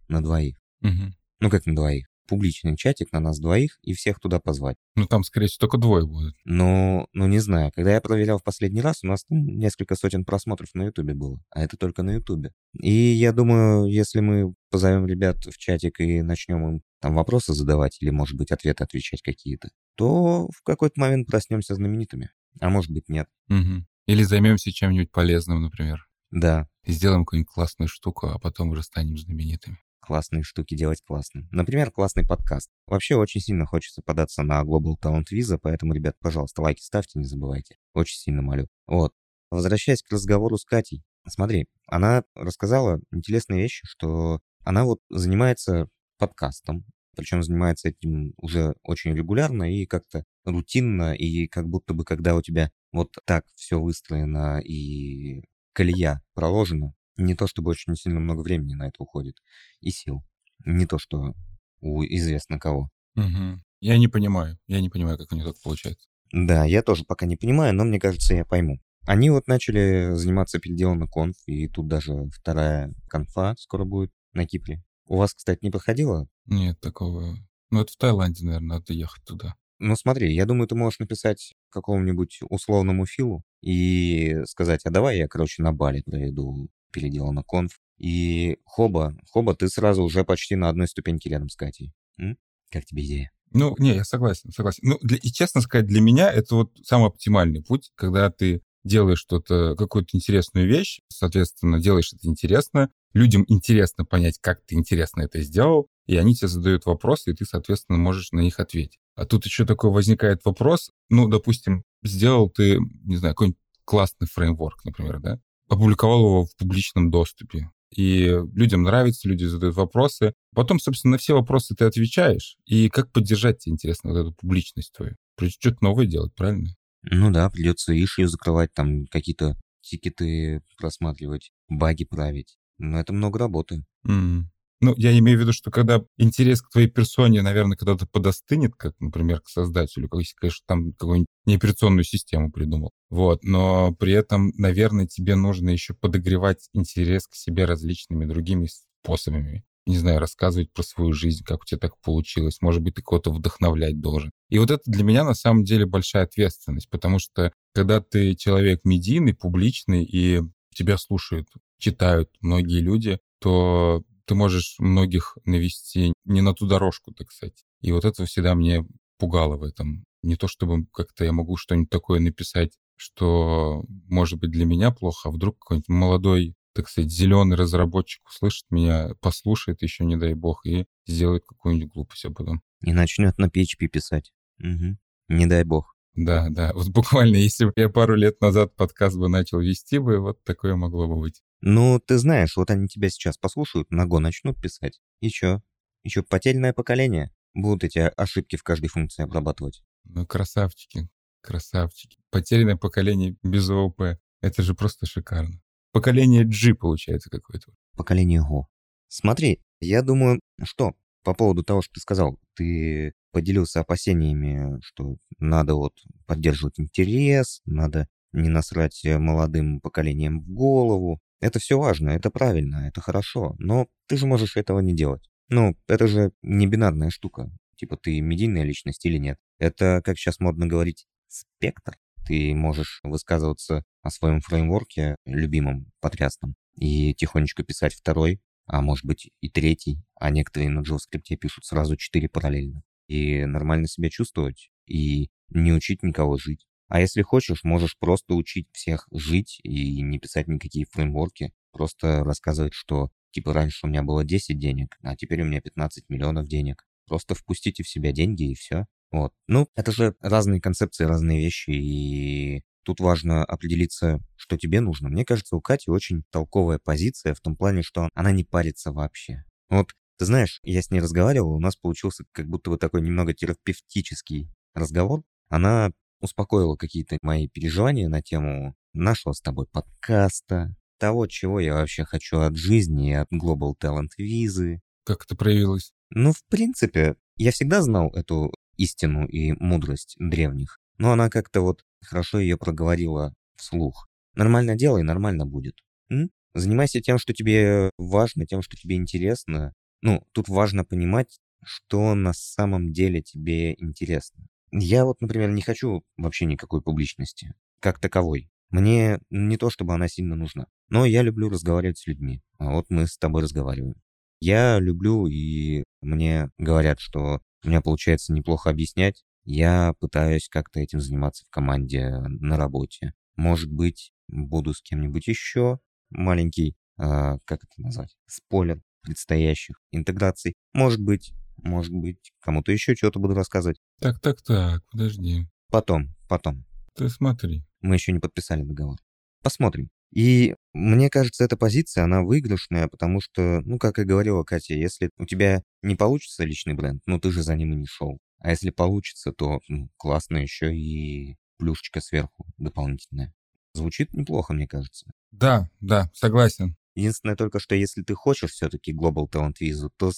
на 0.09 0.23
двоих. 0.23 0.57
Угу. 0.83 1.15
Ну 1.41 1.51
как 1.51 1.67
на 1.67 1.75
двоих? 1.75 2.07
Публичный 2.29 2.77
чатик 2.77 3.13
на 3.13 3.21
нас 3.21 3.39
двоих 3.39 3.79
и 3.83 3.93
всех 3.95 4.19
туда 4.21 4.41
позвать. 4.41 4.77
Ну 4.95 5.07
там, 5.07 5.23
скорее 5.25 5.49
всего, 5.49 5.61
только 5.61 5.77
двое 5.77 6.07
будут. 6.07 6.35
Ну, 6.45 7.09
ну 7.13 7.27
не 7.27 7.41
знаю. 7.41 7.73
Когда 7.75 7.93
я 7.93 8.01
проверял 8.01 8.39
в 8.39 8.45
последний 8.45 8.81
раз, 8.81 9.03
у 9.03 9.09
нас 9.09 9.25
там 9.25 9.45
несколько 9.45 9.97
сотен 9.97 10.25
просмотров 10.25 10.69
на 10.75 10.85
Ютубе 10.85 11.15
было. 11.15 11.41
А 11.51 11.63
это 11.63 11.77
только 11.77 12.03
на 12.03 12.13
Ютубе. 12.13 12.53
И 12.81 12.91
я 12.91 13.33
думаю, 13.33 13.87
если 13.87 14.21
мы 14.21 14.55
позовем 14.71 15.07
ребят 15.07 15.45
в 15.45 15.59
чатик 15.59 16.01
и 16.01 16.23
начнем 16.23 16.67
им 16.67 16.83
там 17.03 17.15
вопросы 17.15 17.53
задавать 17.53 17.99
или, 18.01 18.11
может 18.11 18.39
быть, 18.39 18.53
ответы 18.53 18.85
отвечать 18.85 19.23
какие-то, 19.23 19.71
то 19.97 20.49
в 20.57 20.63
какой-то 20.63 20.99
момент 21.01 21.27
проснемся 21.27 21.75
знаменитыми. 21.75 22.31
А 22.61 22.71
может 22.71 22.91
быть, 22.91 23.09
нет. 23.09 23.29
Угу. 23.49 23.85
Или 24.07 24.23
займемся 24.23 24.73
чем-нибудь 24.73 25.11
полезным, 25.11 25.63
например. 25.63 26.07
Да. 26.31 26.69
И 26.85 26.93
сделаем 26.93 27.25
какую-нибудь 27.25 27.53
классную 27.53 27.89
штуку, 27.89 28.29
а 28.29 28.39
потом 28.39 28.71
уже 28.71 28.83
станем 28.83 29.19
знаменитыми. 29.19 29.79
Классные 30.01 30.43
штуки 30.43 30.77
делать 30.77 31.03
классным. 31.05 31.49
Например, 31.51 31.91
классный 31.91 32.27
подкаст. 32.27 32.71
Вообще 32.87 33.17
очень 33.17 33.41
сильно 33.41 33.67
хочется 33.67 34.01
податься 34.03 34.43
на 34.43 34.63
Global 34.63 34.95
Talent 35.01 35.27
Visa, 35.33 35.59
поэтому, 35.61 35.93
ребят, 35.95 36.17
пожалуйста, 36.21 36.63
лайки 36.63 36.83
ставьте, 36.83 37.19
не 37.19 37.25
забывайте. 37.25 37.77
Очень 37.95 38.19
сильно 38.19 38.43
молю. 38.43 38.69
Вот. 38.87 39.13
Возвращаясь 39.51 40.03
к 40.03 40.13
разговору 40.13 40.57
с 40.57 40.65
Катей. 40.65 41.03
Смотри, 41.29 41.67
она 41.87 42.25
рассказала 42.35 43.01
интересные 43.13 43.63
вещи, 43.63 43.87
что 43.87 44.41
она 44.65 44.85
вот 44.85 45.01
занимается 45.11 45.89
подкастом, 46.23 46.85
причем 47.17 47.43
занимается 47.43 47.89
этим 47.89 48.33
уже 48.37 48.77
очень 48.85 49.13
регулярно 49.13 49.65
и 49.65 49.87
как-то 49.87 50.23
рутинно, 50.45 51.15
и 51.15 51.49
как 51.49 51.69
будто 51.69 51.95
бы, 51.95 52.05
когда 52.05 52.37
у 52.37 52.43
тебя 52.43 52.71
вот 52.93 53.09
так 53.25 53.45
все 53.57 53.81
выстроено 53.81 54.61
и 54.61 55.43
колея 55.73 56.23
проложена, 56.35 56.95
не 57.17 57.35
то 57.35 57.49
чтобы 57.49 57.73
очень 57.73 57.97
сильно 57.97 58.21
много 58.21 58.43
времени 58.43 58.75
на 58.75 58.87
это 58.87 59.03
уходит 59.03 59.35
и 59.81 59.91
сил. 59.91 60.23
Не 60.65 60.87
то, 60.87 60.99
что 60.99 61.35
у 61.81 62.05
известно 62.05 62.61
кого. 62.61 62.89
Угу. 63.17 63.61
Я 63.81 63.99
не 63.99 64.07
понимаю. 64.07 64.57
Я 64.69 64.81
не 64.81 64.89
понимаю, 64.89 65.19
как 65.19 65.33
у 65.33 65.35
них 65.35 65.45
так 65.45 65.57
получается. 65.61 66.07
Да, 66.33 66.65
я 66.65 66.83
тоже 66.83 67.05
пока 67.05 67.27
не 67.27 67.37
понимаю, 67.37 67.75
но 67.75 67.83
мне 67.83 67.99
кажется, 67.99 68.35
я 68.35 68.45
пойму. 68.45 68.79
Они 69.09 69.29
вот 69.31 69.49
начали 69.49 70.15
заниматься 70.15 70.61
переделом 70.61 71.01
на 71.01 71.09
конф, 71.09 71.37
и 71.47 71.67
тут 71.67 71.89
даже 71.89 72.29
вторая 72.33 72.95
конфа 73.09 73.57
скоро 73.59 73.85
будет 73.85 74.13
на 74.33 74.47
Кипре. 74.47 74.85
У 75.13 75.19
вас, 75.19 75.35
кстати, 75.35 75.59
не 75.61 75.71
проходило? 75.71 76.27
Нет, 76.47 76.81
такого... 76.81 77.37
Ну, 77.71 77.83
это 77.83 77.93
в 77.93 77.97
Таиланде, 77.97 78.47
наверное, 78.47 78.79
надо 78.79 78.95
ехать 78.95 79.23
туда. 79.25 79.57
Ну, 79.79 79.95
смотри, 79.95 80.35
я 80.35 80.47
думаю, 80.47 80.67
ты 80.67 80.75
можешь 80.75 81.01
написать 81.01 81.53
какому-нибудь 81.69 82.39
условному 82.49 83.05
Филу 83.05 83.45
и 83.61 84.39
сказать, 84.47 84.81
а 84.87 84.91
давай 84.91 85.19
я, 85.19 85.29
короче, 85.29 85.63
на 85.63 85.75
Бали 85.75 86.01
проведу 86.01 86.71
переделано 86.95 87.43
конф. 87.43 87.79
И 87.99 88.57
Хоба, 88.65 89.15
Хоба, 89.31 89.55
ты 89.55 89.69
сразу 89.69 90.03
уже 90.03 90.25
почти 90.25 90.57
на 90.57 90.71
одной 90.71 90.89
ступеньке 90.89 91.29
рядом 91.29 91.51
с 91.51 91.57
Катей. 91.57 91.93
М? 92.19 92.39
Как 92.71 92.87
тебе 92.87 93.05
идея? 93.05 93.33
Ну, 93.51 93.75
не, 93.79 93.97
я 93.97 94.05
согласен, 94.05 94.51
согласен. 94.51 94.81
Ну, 94.83 94.99
для, 95.03 95.19
и 95.19 95.29
честно 95.29 95.61
сказать, 95.61 95.85
для 95.85 96.01
меня 96.01 96.33
это 96.33 96.55
вот 96.55 96.73
самый 96.85 97.09
оптимальный 97.09 97.63
путь, 97.63 97.93
когда 97.97 98.31
ты 98.31 98.63
делаешь 98.83 99.19
что-то, 99.19 99.77
какую-то 99.77 100.17
интересную 100.17 100.67
вещь, 100.67 101.01
соответственно, 101.09 101.83
делаешь 101.83 102.15
это 102.15 102.27
интересно, 102.27 102.91
людям 103.13 103.45
интересно 103.49 104.05
понять, 104.05 104.39
как 104.41 104.65
ты 104.67 104.75
интересно 104.75 105.23
это 105.23 105.41
сделал, 105.41 105.89
и 106.07 106.17
они 106.17 106.35
тебе 106.35 106.49
задают 106.49 106.87
вопросы, 106.87 107.31
и 107.31 107.35
ты, 107.35 107.45
соответственно, 107.45 107.99
можешь 107.99 108.33
на 108.33 108.41
них 108.41 108.59
ответить. 108.61 108.99
А 109.15 109.25
тут 109.27 109.45
еще 109.45 109.67
такой 109.67 109.91
возникает 109.91 110.45
вопрос, 110.45 110.91
ну, 111.11 111.29
допустим, 111.29 111.85
сделал 112.03 112.51
ты, 112.51 112.79
не 113.05 113.17
знаю, 113.17 113.35
какой-нибудь 113.35 113.59
классный 113.85 114.27
фреймворк, 114.27 114.85
например, 114.85 115.21
да, 115.21 115.39
опубликовал 115.69 116.21
его 116.21 116.45
в 116.47 116.57
публичном 116.57 117.11
доступе, 117.11 117.71
и 117.95 118.25
людям 118.55 118.83
нравится, 118.83 119.29
люди 119.29 119.45
задают 119.45 119.77
вопросы. 119.77 120.33
Потом, 120.55 120.79
собственно, 120.79 121.13
на 121.13 121.19
все 121.19 121.35
вопросы 121.35 121.75
ты 121.75 121.85
отвечаешь. 121.85 122.57
И 122.65 122.89
как 122.89 123.13
поддержать 123.13 123.59
тебе, 123.59 123.75
интересно, 123.75 124.11
вот 124.11 124.19
эту 124.19 124.33
публичность 124.33 124.93
твою? 124.93 125.17
Придется 125.37 125.59
что-то 125.61 125.85
новое 125.85 126.07
делать, 126.07 126.35
правильно? 126.35 126.71
Ну 127.03 127.31
да, 127.31 127.51
придется 127.51 127.93
ишью 127.93 128.29
закрывать, 128.29 128.73
там 128.73 129.07
какие-то 129.07 129.59
тикеты 129.83 130.63
просматривать, 130.79 131.53
баги 131.69 132.05
править. 132.05 132.57
Но 132.83 132.99
это 132.99 133.13
много 133.13 133.39
работы. 133.39 133.85
Mm. 134.07 134.43
Ну, 134.81 134.95
я 134.97 135.17
имею 135.17 135.39
в 135.39 135.41
виду, 135.41 135.53
что 135.53 135.71
когда 135.71 136.03
интерес 136.17 136.61
к 136.61 136.69
твоей 136.69 136.89
персоне, 136.89 137.41
наверное, 137.41 137.77
когда-то 137.77 138.05
подостынет, 138.09 138.75
как, 138.77 138.95
например, 138.99 139.41
к 139.41 139.49
создателю, 139.49 140.09
если, 140.15 140.35
конечно, 140.35 140.65
там 140.67 140.93
какую-нибудь 140.95 141.29
неоперационную 141.47 142.03
систему 142.03 142.51
придумал. 142.51 142.91
Вот. 143.09 143.45
Но 143.45 143.95
при 143.95 144.13
этом, 144.13 144.51
наверное, 144.57 145.07
тебе 145.07 145.37
нужно 145.37 145.71
еще 145.71 145.95
подогревать 145.95 146.69
интерес 146.73 147.29
к 147.29 147.37
себе 147.37 147.65
различными 147.65 148.25
другими 148.25 148.69
способами. 149.05 149.63
Не 149.87 149.99
знаю, 149.99 150.19
рассказывать 150.19 150.73
про 150.73 150.83
свою 150.83 151.13
жизнь, 151.13 151.45
как 151.45 151.63
у 151.63 151.65
тебя 151.65 151.79
так 151.79 151.93
получилось. 152.01 152.59
Может 152.61 152.83
быть, 152.83 152.95
ты 152.95 153.03
кого-то 153.03 153.31
вдохновлять 153.31 154.01
должен. 154.01 154.33
И 154.49 154.59
вот 154.59 154.73
это 154.73 154.83
для 154.87 155.05
меня 155.05 155.23
на 155.23 155.35
самом 155.35 155.63
деле 155.63 155.87
большая 155.87 156.25
ответственность, 156.25 156.91
потому 156.91 157.21
что 157.21 157.53
Когда 157.73 158.01
ты 158.01 158.35
человек 158.35 158.81
медийный, 158.85 159.33
публичный, 159.33 160.05
и 160.05 160.41
тебя 160.75 160.99
слушают, 160.99 161.49
читают 161.83 162.31
многие 162.41 162.81
люди, 162.81 163.19
то 163.41 164.05
ты 164.25 164.35
можешь 164.35 164.77
многих 164.79 165.37
навести 165.45 166.13
не 166.25 166.41
на 166.41 166.55
ту 166.55 166.67
дорожку, 166.67 167.13
так 167.13 167.33
сказать. 167.33 167.65
И 167.81 167.91
вот 167.91 168.05
это 168.05 168.25
всегда 168.25 168.55
мне 168.55 168.87
пугало 169.19 169.57
в 169.57 169.65
этом. 169.65 170.05
Не 170.23 170.37
то 170.37 170.47
чтобы 170.47 170.87
как-то 170.93 171.25
я 171.25 171.33
могу 171.33 171.57
что-нибудь 171.57 171.91
такое 171.91 172.21
написать, 172.21 172.79
что 172.97 173.85
может 174.09 174.39
быть 174.39 174.53
для 174.53 174.65
меня 174.65 174.93
плохо, 174.93 175.29
а 175.29 175.33
вдруг 175.33 175.59
какой-нибудь 175.59 175.89
молодой, 175.89 176.55
так 176.73 176.89
сказать, 176.89 177.11
зеленый 177.11 177.57
разработчик 177.57 178.23
услышит 178.29 178.65
меня, 178.71 179.11
послушает 179.21 179.83
еще, 179.83 180.05
не 180.05 180.17
дай 180.17 180.35
бог, 180.35 180.65
и 180.65 180.87
сделает 181.07 181.45
какую-нибудь 181.45 181.93
глупость, 181.93 182.25
а 182.25 182.31
потом. 182.31 182.63
И 182.85 182.93
начнет 182.93 183.37
на 183.39 183.47
PHP 183.47 183.89
писать. 183.89 184.33
Угу. 184.61 184.97
Не 185.29 185.47
дай 185.47 185.65
бог. 185.65 185.97
Да, 186.15 186.49
да. 186.51 186.73
Вот 186.75 186.89
буквально, 186.91 187.37
если 187.37 187.65
бы 187.65 187.73
я 187.75 187.89
пару 187.89 188.15
лет 188.15 188.41
назад 188.41 188.77
подкаст 188.77 189.17
бы 189.17 189.29
начал 189.29 189.59
вести 189.59 189.99
бы, 189.99 190.21
вот 190.21 190.45
такое 190.45 190.77
могло 190.77 191.09
бы 191.09 191.21
быть. 191.21 191.43
Ну, 191.65 192.01
ты 192.01 192.19
знаешь, 192.19 192.57
вот 192.57 192.71
они 192.71 192.89
тебя 192.89 193.09
сейчас 193.09 193.39
послушают, 193.39 193.91
на 193.93 194.05
Go 194.05 194.19
начнут 194.19 194.61
писать. 194.61 195.01
И 195.21 195.29
чё? 195.29 195.63
Еще 196.03 196.25
потерянное 196.25 196.73
поколение. 196.73 197.33
Будут 197.55 197.85
эти 197.85 198.01
ошибки 198.17 198.57
в 198.57 198.65
каждой 198.65 198.89
функции 198.89 199.23
обрабатывать. 199.23 199.85
Ну, 200.05 200.27
красавчики, 200.27 201.09
красавчики. 201.41 202.19
Потерянное 202.31 202.77
поколение 202.77 203.37
без 203.45 203.71
ООП. 203.71 204.19
Это 204.41 204.63
же 204.63 204.75
просто 204.75 205.07
шикарно. 205.07 205.63
Поколение 205.93 206.45
G 206.45 206.75
получается 206.75 207.31
какое-то. 207.31 207.73
Поколение 207.97 208.41
Go. 208.41 208.65
Смотри, 209.07 209.63
я 209.81 210.03
думаю, 210.03 210.41
что 210.65 210.95
по 211.23 211.33
поводу 211.33 211.63
того, 211.63 211.81
что 211.83 211.95
ты 211.95 212.01
сказал, 212.01 212.41
ты 212.57 213.13
поделился 213.31 213.81
опасениями, 213.81 214.81
что 214.83 215.17
надо 215.39 215.75
вот 215.75 215.93
поддерживать 216.27 216.81
интерес, 216.81 217.61
надо 217.67 218.09
не 218.33 218.49
насрать 218.49 219.01
молодым 219.05 219.81
поколением 219.81 220.41
в 220.41 220.49
голову. 220.49 221.21
Это 221.43 221.59
все 221.59 221.77
важно, 221.77 222.11
это 222.11 222.31
правильно, 222.31 222.87
это 222.87 223.01
хорошо, 223.01 223.57
но 223.59 223.89
ты 224.07 224.17
же 224.17 224.27
можешь 224.27 224.57
этого 224.57 224.79
не 224.79 224.95
делать. 224.95 225.29
Ну, 225.49 225.77
это 225.89 226.07
же 226.07 226.31
не 226.41 226.69
бинарная 226.69 227.11
штука. 227.11 227.51
Типа 227.75 227.97
ты 227.97 228.21
медийная 228.21 228.63
личность 228.63 229.05
или 229.05 229.19
нет. 229.19 229.39
Это, 229.59 230.03
как 230.05 230.17
сейчас 230.19 230.39
модно 230.39 230.69
говорить, 230.69 231.09
спектр. 231.27 231.97
Ты 232.25 232.55
можешь 232.55 233.01
высказываться 233.03 233.83
о 234.03 234.11
своем 234.11 234.41
фреймворке, 234.41 235.17
любимом, 235.25 235.91
потрясном, 236.01 236.55
и 236.77 237.13
тихонечко 237.13 237.65
писать 237.65 237.95
второй, 237.95 238.41
а 238.67 238.81
может 238.81 239.05
быть 239.05 239.29
и 239.41 239.51
третий, 239.51 240.01
а 240.15 240.31
некоторые 240.31 240.71
на 240.71 240.83
JavaScript 240.83 241.37
пишут 241.41 241.65
сразу 241.65 241.97
четыре 241.97 242.29
параллельно. 242.29 242.85
И 243.09 243.45
нормально 243.47 243.89
себя 243.89 244.11
чувствовать, 244.11 244.71
и 244.87 245.29
не 245.49 245.73
учить 245.73 246.05
никого 246.05 246.37
жить. 246.37 246.69
А 246.93 247.01
если 247.01 247.23
хочешь, 247.23 247.65
можешь 247.65 247.97
просто 247.99 248.35
учить 248.35 248.69
всех 248.71 249.09
жить 249.11 249.61
и 249.63 250.03
не 250.03 250.19
писать 250.19 250.47
никакие 250.47 250.85
фреймворки, 250.85 251.55
просто 251.73 252.23
рассказывать, 252.23 252.75
что 252.75 253.09
типа 253.31 253.55
раньше 253.55 253.87
у 253.87 253.89
меня 253.89 254.03
было 254.03 254.27
10 254.27 254.59
денег, 254.59 254.99
а 255.01 255.17
теперь 255.17 255.41
у 255.41 255.47
меня 255.47 255.63
15 255.63 256.11
миллионов 256.11 256.49
денег. 256.49 256.85
Просто 257.07 257.35
впустите 257.35 257.83
в 257.83 257.89
себя 257.89 258.13
деньги 258.13 258.51
и 258.51 258.55
все. 258.55 258.85
Вот. 259.11 259.33
Ну, 259.49 259.69
это 259.75 259.91
же 259.91 260.17
разные 260.21 260.61
концепции, 260.61 261.05
разные 261.05 261.41
вещи, 261.41 261.71
и 261.71 262.63
тут 262.83 263.01
важно 263.01 263.43
определиться, 263.43 264.19
что 264.37 264.59
тебе 264.59 264.83
нужно. 264.83 265.09
Мне 265.09 265.25
кажется, 265.25 265.57
у 265.57 265.63
Кати 265.63 265.91
очень 265.91 266.25
толковая 266.31 266.79
позиция 266.79 267.33
в 267.33 267.41
том 267.41 267.57
плане, 267.57 267.81
что 267.81 268.11
она 268.13 268.33
не 268.33 268.45
парится 268.45 268.93
вообще. 268.93 269.45
Вот, 269.71 269.95
ты 270.19 270.27
знаешь, 270.27 270.61
я 270.63 270.83
с 270.83 270.91
ней 270.91 271.01
разговаривал, 271.01 271.55
у 271.55 271.59
нас 271.59 271.75
получился 271.75 272.25
как 272.33 272.49
будто 272.49 272.69
бы 272.69 272.77
такой 272.77 273.01
немного 273.01 273.33
терапевтический 273.33 274.51
разговор. 274.75 275.23
Она 275.49 275.93
успокоила 276.23 276.77
какие-то 276.77 277.19
мои 277.21 277.49
переживания 277.49 278.09
на 278.09 278.23
тему 278.23 278.75
нашего 278.95 279.33
с 279.33 279.41
тобой 279.41 279.67
подкаста, 279.67 280.75
того, 280.99 281.27
чего 281.27 281.59
я 281.61 281.75
вообще 281.75 282.05
хочу 282.05 282.39
от 282.39 282.57
жизни 282.57 283.11
и 283.11 283.15
от 283.15 283.29
Global 283.33 283.75
Talent 283.79 284.11
визы. 284.17 284.81
Как 285.05 285.25
это 285.25 285.35
проявилось? 285.35 285.93
Ну, 286.11 286.33
в 286.33 286.45
принципе, 286.49 287.17
я 287.37 287.51
всегда 287.51 287.83
знал 287.83 288.11
эту 288.11 288.55
истину 288.77 289.27
и 289.27 289.53
мудрость 289.53 290.15
древних, 290.19 290.79
но 290.99 291.13
она 291.13 291.29
как-то 291.29 291.61
вот 291.63 291.85
хорошо 292.01 292.39
ее 292.39 292.57
проговорила 292.57 293.35
вслух. 293.57 294.09
Нормально 294.35 294.77
делай, 294.77 295.03
нормально 295.03 295.45
будет. 295.45 295.75
М? 296.09 296.31
Занимайся 296.55 297.01
тем, 297.01 297.19
что 297.19 297.33
тебе 297.33 297.91
важно, 297.99 298.47
тем, 298.47 298.63
что 298.63 298.77
тебе 298.77 298.97
интересно. 298.97 299.73
Ну, 300.03 300.25
тут 300.33 300.49
важно 300.49 300.85
понимать, 300.85 301.41
что 301.65 302.15
на 302.15 302.33
самом 302.33 302.93
деле 302.93 303.23
тебе 303.23 303.75
интересно. 303.75 304.47
Я 304.73 305.05
вот, 305.05 305.21
например, 305.21 305.51
не 305.51 305.63
хочу 305.63 306.03
вообще 306.17 306.47
никакой 306.47 306.83
публичности, 306.83 307.55
как 307.81 308.01
таковой. 308.01 308.51
Мне 308.71 309.21
не 309.29 309.59
то, 309.59 309.69
чтобы 309.69 309.93
она 309.93 310.09
сильно 310.09 310.35
нужна. 310.35 310.67
Но 310.89 311.05
я 311.05 311.23
люблю 311.23 311.51
разговаривать 311.51 311.99
с 311.99 312.07
людьми. 312.07 312.41
А 312.59 312.73
вот 312.73 312.87
мы 312.89 313.07
с 313.07 313.19
тобой 313.19 313.43
разговариваем. 313.43 313.97
Я 314.41 314.79
люблю, 314.81 315.27
и 315.27 315.85
мне 316.01 316.51
говорят, 316.57 317.01
что 317.01 317.41
у 317.65 317.69
меня 317.69 317.83
получается 317.83 318.33
неплохо 318.33 318.71
объяснять. 318.71 319.23
Я 319.45 319.93
пытаюсь 320.01 320.49
как-то 320.49 320.81
этим 320.81 321.01
заниматься 321.01 321.45
в 321.45 321.51
команде 321.51 322.09
на 322.09 322.57
работе. 322.57 323.13
Может 323.37 323.71
быть, 323.71 324.13
буду 324.29 324.73
с 324.73 324.81
кем-нибудь 324.81 325.29
еще. 325.29 325.79
Маленький, 326.11 326.75
э, 326.99 327.39
как 327.45 327.65
это 327.65 327.73
назвать, 327.77 328.17
спойлер 328.27 328.81
предстоящих 329.03 329.77
интеграций. 329.91 330.55
Может 330.73 331.01
быть, 331.01 331.33
может 331.57 331.93
быть, 331.93 332.33
кому-то 332.41 332.73
еще 332.73 332.95
что-то 332.95 333.21
буду 333.21 333.35
рассказывать. 333.35 333.79
Так, 334.03 334.19
так, 334.19 334.43
так, 334.43 334.83
подожди. 334.91 335.47
Потом, 335.71 336.13
потом. 336.29 336.65
Ты 336.97 337.09
смотри. 337.09 337.63
Мы 337.83 337.95
еще 337.95 338.11
не 338.11 338.19
подписали 338.19 338.65
договор. 338.65 338.99
Посмотрим. 339.45 339.91
И 340.11 340.57
мне 340.73 341.09
кажется, 341.09 341.45
эта 341.45 341.57
позиция, 341.57 342.03
она 342.03 342.23
выигрышная, 342.23 342.89
потому 342.89 343.21
что, 343.21 343.61
ну, 343.61 343.79
как 343.79 344.01
и 344.01 344.05
говорила 344.05 344.43
Катя, 344.43 344.75
если 344.75 345.11
у 345.19 345.25
тебя 345.25 345.63
не 345.83 345.95
получится 345.95 346.43
личный 346.43 346.75
бренд, 346.75 347.01
ну, 347.07 347.21
ты 347.21 347.31
же 347.31 347.45
за 347.45 347.55
ним 347.55 347.75
и 347.75 347.77
не 347.77 347.87
шел. 347.87 348.19
А 348.41 348.51
если 348.51 348.71
получится, 348.71 349.31
то 349.31 349.61
ну, 349.69 349.89
классно 349.97 350.39
еще 350.39 350.75
и 350.75 351.37
плюшечка 351.59 352.01
сверху 352.01 352.45
дополнительная. 352.59 353.33
Звучит 353.73 354.15
неплохо, 354.15 354.53
мне 354.53 354.67
кажется. 354.67 355.13
Да, 355.31 355.71
да, 355.81 356.11
согласен. 356.13 356.75
Единственное 356.97 357.37
только, 357.37 357.61
что 357.61 357.77
если 357.77 358.03
ты 358.03 358.15
хочешь 358.15 358.51
все-таки 358.51 358.93
Global 358.93 359.31
Talent 359.31 359.59
визу, 359.61 359.93
то 359.97 360.11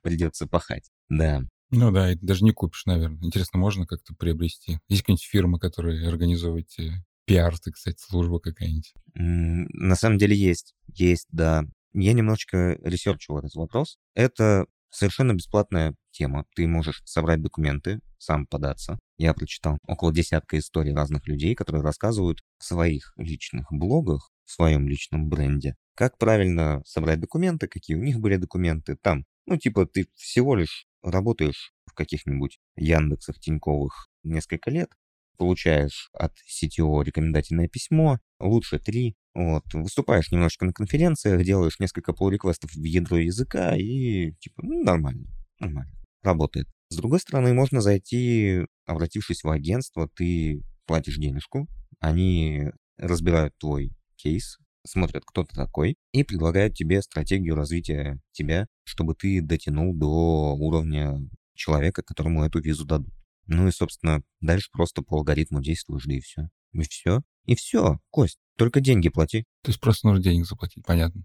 придется 0.00 0.46
пахать. 0.46 0.92
Да. 1.08 1.42
Ну 1.72 1.90
да, 1.90 2.12
и 2.12 2.16
даже 2.16 2.44
не 2.44 2.52
купишь, 2.52 2.84
наверное. 2.84 3.18
Интересно, 3.22 3.58
можно 3.58 3.86
как-то 3.86 4.14
приобрести? 4.14 4.78
Есть 4.88 5.02
какие-нибудь 5.02 5.24
фирмы, 5.24 5.58
которые 5.58 6.06
организовывают 6.06 6.68
пиар, 7.24 7.58
так 7.58 7.76
сказать, 7.78 7.98
служба 7.98 8.40
какая-нибудь? 8.40 8.92
На 9.14 9.96
самом 9.96 10.18
деле 10.18 10.36
есть. 10.36 10.74
Есть, 10.94 11.28
да. 11.30 11.64
Я 11.94 12.12
немножечко 12.12 12.78
ресерчил 12.82 13.38
этот 13.38 13.54
вопрос. 13.54 13.96
Это 14.14 14.66
совершенно 14.90 15.32
бесплатная 15.32 15.94
тема. 16.10 16.44
Ты 16.54 16.66
можешь 16.66 17.00
собрать 17.06 17.40
документы, 17.40 18.00
сам 18.18 18.46
податься. 18.46 18.98
Я 19.16 19.32
прочитал 19.32 19.78
около 19.86 20.12
десятка 20.12 20.58
историй 20.58 20.94
разных 20.94 21.26
людей, 21.26 21.54
которые 21.54 21.82
рассказывают 21.82 22.40
в 22.58 22.64
своих 22.64 23.14
личных 23.16 23.66
блогах, 23.70 24.30
в 24.44 24.50
своем 24.52 24.86
личном 24.86 25.30
бренде, 25.30 25.76
как 25.94 26.18
правильно 26.18 26.82
собрать 26.84 27.20
документы, 27.20 27.66
какие 27.66 27.96
у 27.96 28.02
них 28.02 28.20
были 28.20 28.36
документы. 28.36 28.96
Там, 29.00 29.24
ну, 29.46 29.56
типа, 29.56 29.86
ты 29.86 30.06
всего 30.14 30.54
лишь 30.54 30.86
работаешь 31.02 31.72
в 31.86 31.94
каких-нибудь 31.94 32.58
Яндексах, 32.76 33.38
Тиньковых 33.38 34.08
несколько 34.22 34.70
лет, 34.70 34.90
получаешь 35.36 36.10
от 36.12 36.32
CTO 36.48 37.02
рекомендательное 37.02 37.68
письмо, 37.68 38.18
лучше 38.38 38.78
три, 38.78 39.16
вот, 39.34 39.64
выступаешь 39.72 40.30
немножечко 40.30 40.66
на 40.66 40.72
конференциях, 40.72 41.42
делаешь 41.44 41.80
несколько 41.80 42.12
pull-реквестов 42.12 42.70
в 42.72 42.84
ядро 42.84 43.18
языка 43.18 43.74
и, 43.76 44.32
типа, 44.40 44.62
ну, 44.62 44.82
нормально, 44.84 45.26
нормально, 45.58 45.92
работает. 46.22 46.68
С 46.90 46.96
другой 46.96 47.20
стороны, 47.20 47.54
можно 47.54 47.80
зайти, 47.80 48.66
обратившись 48.86 49.44
в 49.44 49.48
агентство, 49.48 50.08
ты 50.14 50.62
платишь 50.86 51.16
денежку, 51.16 51.66
они 52.00 52.70
разбирают 52.98 53.56
твой 53.58 53.92
кейс, 54.16 54.58
смотрят, 54.84 55.24
кто 55.24 55.44
ты 55.44 55.54
такой, 55.54 55.96
и 56.12 56.24
предлагают 56.24 56.74
тебе 56.74 57.02
стратегию 57.02 57.54
развития 57.54 58.20
тебя, 58.32 58.66
чтобы 58.84 59.14
ты 59.14 59.40
дотянул 59.40 59.94
до 59.94 60.54
уровня 60.54 61.18
человека, 61.54 62.02
которому 62.02 62.44
эту 62.44 62.60
визу 62.60 62.84
дадут. 62.84 63.12
Ну 63.46 63.68
и, 63.68 63.72
собственно, 63.72 64.22
дальше 64.40 64.68
просто 64.72 65.02
по 65.02 65.16
алгоритму 65.16 65.60
действуешь, 65.60 66.04
да 66.04 66.14
и 66.14 66.20
все. 66.20 66.48
И 66.72 66.82
все. 66.82 67.22
И 67.46 67.54
все, 67.54 67.98
Кость, 68.10 68.38
только 68.56 68.80
деньги 68.80 69.08
плати. 69.08 69.44
То 69.62 69.70
есть 69.70 69.80
просто 69.80 70.06
нужно 70.06 70.22
денег 70.22 70.46
заплатить, 70.46 70.84
понятно. 70.84 71.24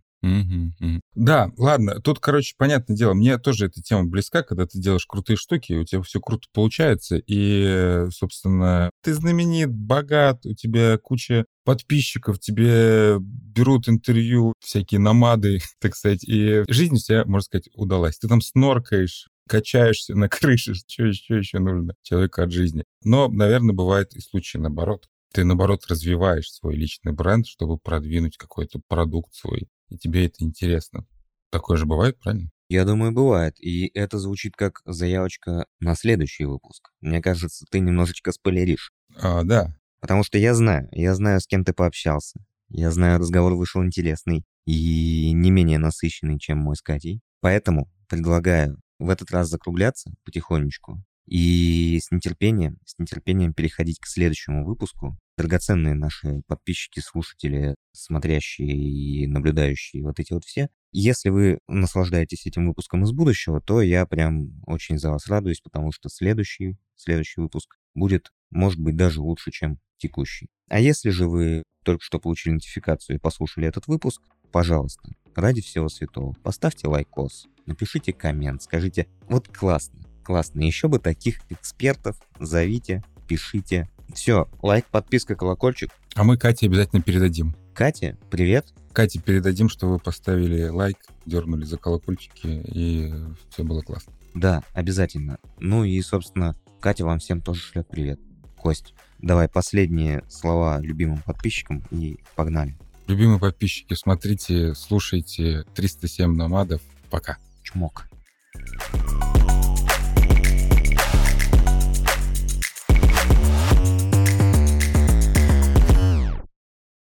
Да, 1.14 1.52
ладно, 1.58 2.02
тут, 2.02 2.20
короче, 2.20 2.56
понятное 2.58 2.98
дело, 2.98 3.14
мне 3.14 3.38
тоже 3.38 3.68
эта 3.68 3.82
тема 3.82 4.06
близка, 4.06 4.42
когда 4.42 4.66
ты 4.66 4.80
делаешь 4.80 5.06
крутые 5.06 5.38
штуки, 5.38 5.74
у 5.74 5.86
тебя 5.86 6.02
все 6.02 6.20
круто 6.20 6.48
получается, 6.52 7.22
и, 7.26 8.08
собственно, 8.10 8.90
ты 9.04 9.14
знаменит, 9.14 9.72
богат, 9.72 10.44
у 10.46 10.56
тебя 10.56 10.98
куча 10.98 11.46
подписчиков, 11.68 12.40
тебе 12.40 13.18
берут 13.20 13.90
интервью, 13.90 14.54
всякие 14.62 15.02
намады, 15.02 15.60
так 15.82 15.98
сказать, 15.98 16.24
и 16.24 16.64
жизнь 16.70 16.96
у 16.96 16.98
тебя, 16.98 17.26
можно 17.26 17.42
сказать, 17.42 17.68
удалась. 17.74 18.18
Ты 18.18 18.30
там 18.30 18.40
сноркаешь, 18.40 19.28
качаешься 19.50 20.16
на 20.16 20.30
крыше, 20.30 20.76
что 20.76 21.04
еще 21.04 21.38
еще 21.38 21.60
нужно 21.60 21.94
человеку 22.04 22.42
от 22.42 22.54
жизни. 22.54 22.86
Но, 23.04 23.28
наверное, 23.28 23.76
бывает 23.76 24.16
и 24.16 24.22
случаи 24.22 24.58
наоборот, 24.60 25.10
Ты, 25.34 25.44
наоборот, 25.44 25.84
развиваешь 25.90 26.50
свой 26.50 26.78
личный 26.78 27.12
бренд, 27.12 27.46
чтобы 27.46 27.78
продвинуть 27.78 28.38
какой-то 28.38 28.80
продукт 28.88 29.34
свой, 29.34 29.68
и 29.90 29.98
тебе 29.98 30.26
это 30.26 30.46
интересно. 30.46 31.06
Такое 31.52 31.76
же 31.76 31.86
бывает, 31.86 32.18
правильно? 32.18 32.50
Я 32.70 32.86
думаю, 32.86 33.12
бывает. 33.12 33.56
И 33.60 33.92
это 33.94 34.20
звучит 34.20 34.56
как 34.56 34.82
заявочка 34.86 35.66
на 35.82 35.96
следующий 35.96 36.46
выпуск. 36.46 36.92
Мне 37.02 37.22
кажется, 37.22 37.66
ты 37.70 37.82
немножечко 37.82 38.32
спойлеришь. 38.32 38.92
А, 39.18 39.44
да. 39.44 39.76
Потому 40.00 40.24
что 40.24 40.38
я 40.38 40.54
знаю, 40.54 40.88
я 40.92 41.14
знаю, 41.16 41.40
с 41.40 41.48
кем 41.48 41.64
ты 41.64 41.74
пообщался. 41.74 42.40
Я 42.70 42.92
знаю, 42.92 43.20
разговор 43.20 43.54
вышел 43.54 43.84
интересный 43.84 44.44
и 44.66 45.32
не 45.32 45.52
менее 45.52 45.80
насыщенный, 45.80 46.40
чем 46.40 46.60
мой 46.60 46.76
с 46.76 46.82
Катей. 46.82 47.22
Поэтому 47.40 47.90
предлагаю 48.10 48.80
в 49.00 49.10
этот 49.10 49.32
раз 49.32 49.50
закругляться 49.50 50.12
потихонечку 50.26 51.04
и 51.28 52.00
с 52.02 52.12
нетерпением, 52.12 52.78
с 52.86 52.98
нетерпением 52.98 53.54
переходить 53.54 54.00
к 54.00 54.08
следующему 54.08 54.66
выпуску. 54.66 55.18
Драгоценные 55.38 55.94
наши 55.94 56.42
подписчики, 56.48 57.00
слушатели, 57.00 57.76
смотрящие 57.92 58.76
и 58.76 59.28
наблюдающие 59.28 60.04
вот 60.04 60.20
эти 60.20 60.34
вот 60.34 60.46
все. 60.46 60.70
Если 60.94 61.30
вы 61.30 61.60
наслаждаетесь 61.68 62.46
этим 62.46 62.68
выпуском 62.68 63.04
из 63.04 63.12
будущего, 63.12 63.62
то 63.62 63.82
я 63.82 64.06
прям 64.06 64.62
очень 64.66 64.98
за 64.98 65.12
вас 65.12 65.28
радуюсь, 65.28 65.62
потому 65.62 65.92
что 65.92 66.10
следующий, 66.10 66.78
следующий 66.96 67.42
выпуск 67.42 67.78
будет, 67.94 68.32
может 68.50 68.80
быть, 68.80 68.96
даже 68.96 69.22
лучше, 69.22 69.52
чем 69.52 69.80
текущий. 69.98 70.48
А 70.70 70.80
если 70.80 71.10
же 71.10 71.28
вы 71.28 71.64
только 71.84 72.04
что 72.04 72.20
получили 72.20 72.54
нотификацию 72.54 73.16
и 73.16 73.20
послушали 73.20 73.68
этот 73.68 73.88
выпуск, 73.88 74.22
пожалуйста, 74.52 75.10
ради 75.36 75.62
всего 75.62 75.90
святого, 75.90 76.34
поставьте 76.44 76.88
лайкос, 76.88 77.48
напишите 77.66 78.14
коммент, 78.14 78.64
скажите, 78.64 79.08
вот 79.30 79.48
классно, 79.48 80.02
классно, 80.24 80.62
еще 80.62 80.88
бы 80.88 81.00
таких 81.00 81.40
экспертов, 81.50 82.18
зовите, 82.40 83.04
пишите. 83.28 83.90
Все, 84.14 84.50
лайк, 84.62 84.86
подписка, 84.86 85.36
колокольчик. 85.36 85.92
А 86.16 86.24
мы 86.24 86.38
Кате 86.38 86.68
обязательно 86.68 87.02
передадим. 87.02 87.56
Катя, 87.74 88.18
привет. 88.32 88.74
Кате 88.94 89.20
передадим, 89.20 89.70
что 89.70 89.88
вы 89.88 90.00
поставили 90.00 90.68
лайк, 90.68 90.98
дернули 91.26 91.64
за 91.64 91.78
колокольчики, 91.78 92.48
и 92.48 93.14
все 93.50 93.64
было 93.64 93.82
классно. 93.82 94.14
Да, 94.34 94.64
обязательно. 94.74 95.38
Ну 95.60 95.84
и, 95.84 96.02
собственно, 96.02 96.56
Катя 96.80 97.06
вам 97.06 97.20
всем 97.20 97.42
тоже 97.42 97.62
шлет 97.62 97.88
привет. 97.88 98.20
Кость, 98.56 98.94
давай 99.20 99.48
последние 99.50 100.24
слова 100.30 100.80
любимым 100.82 101.22
подписчикам 101.22 101.84
и 101.92 102.20
погнали. 102.36 102.76
Любимые 103.08 103.40
подписчики, 103.40 103.94
смотрите, 103.94 104.76
слушайте 104.76 105.64
307 105.76 106.36
номадов. 106.36 106.82
Пока. 107.10 107.38
Чмок. 107.64 108.08
Thank 108.56 109.07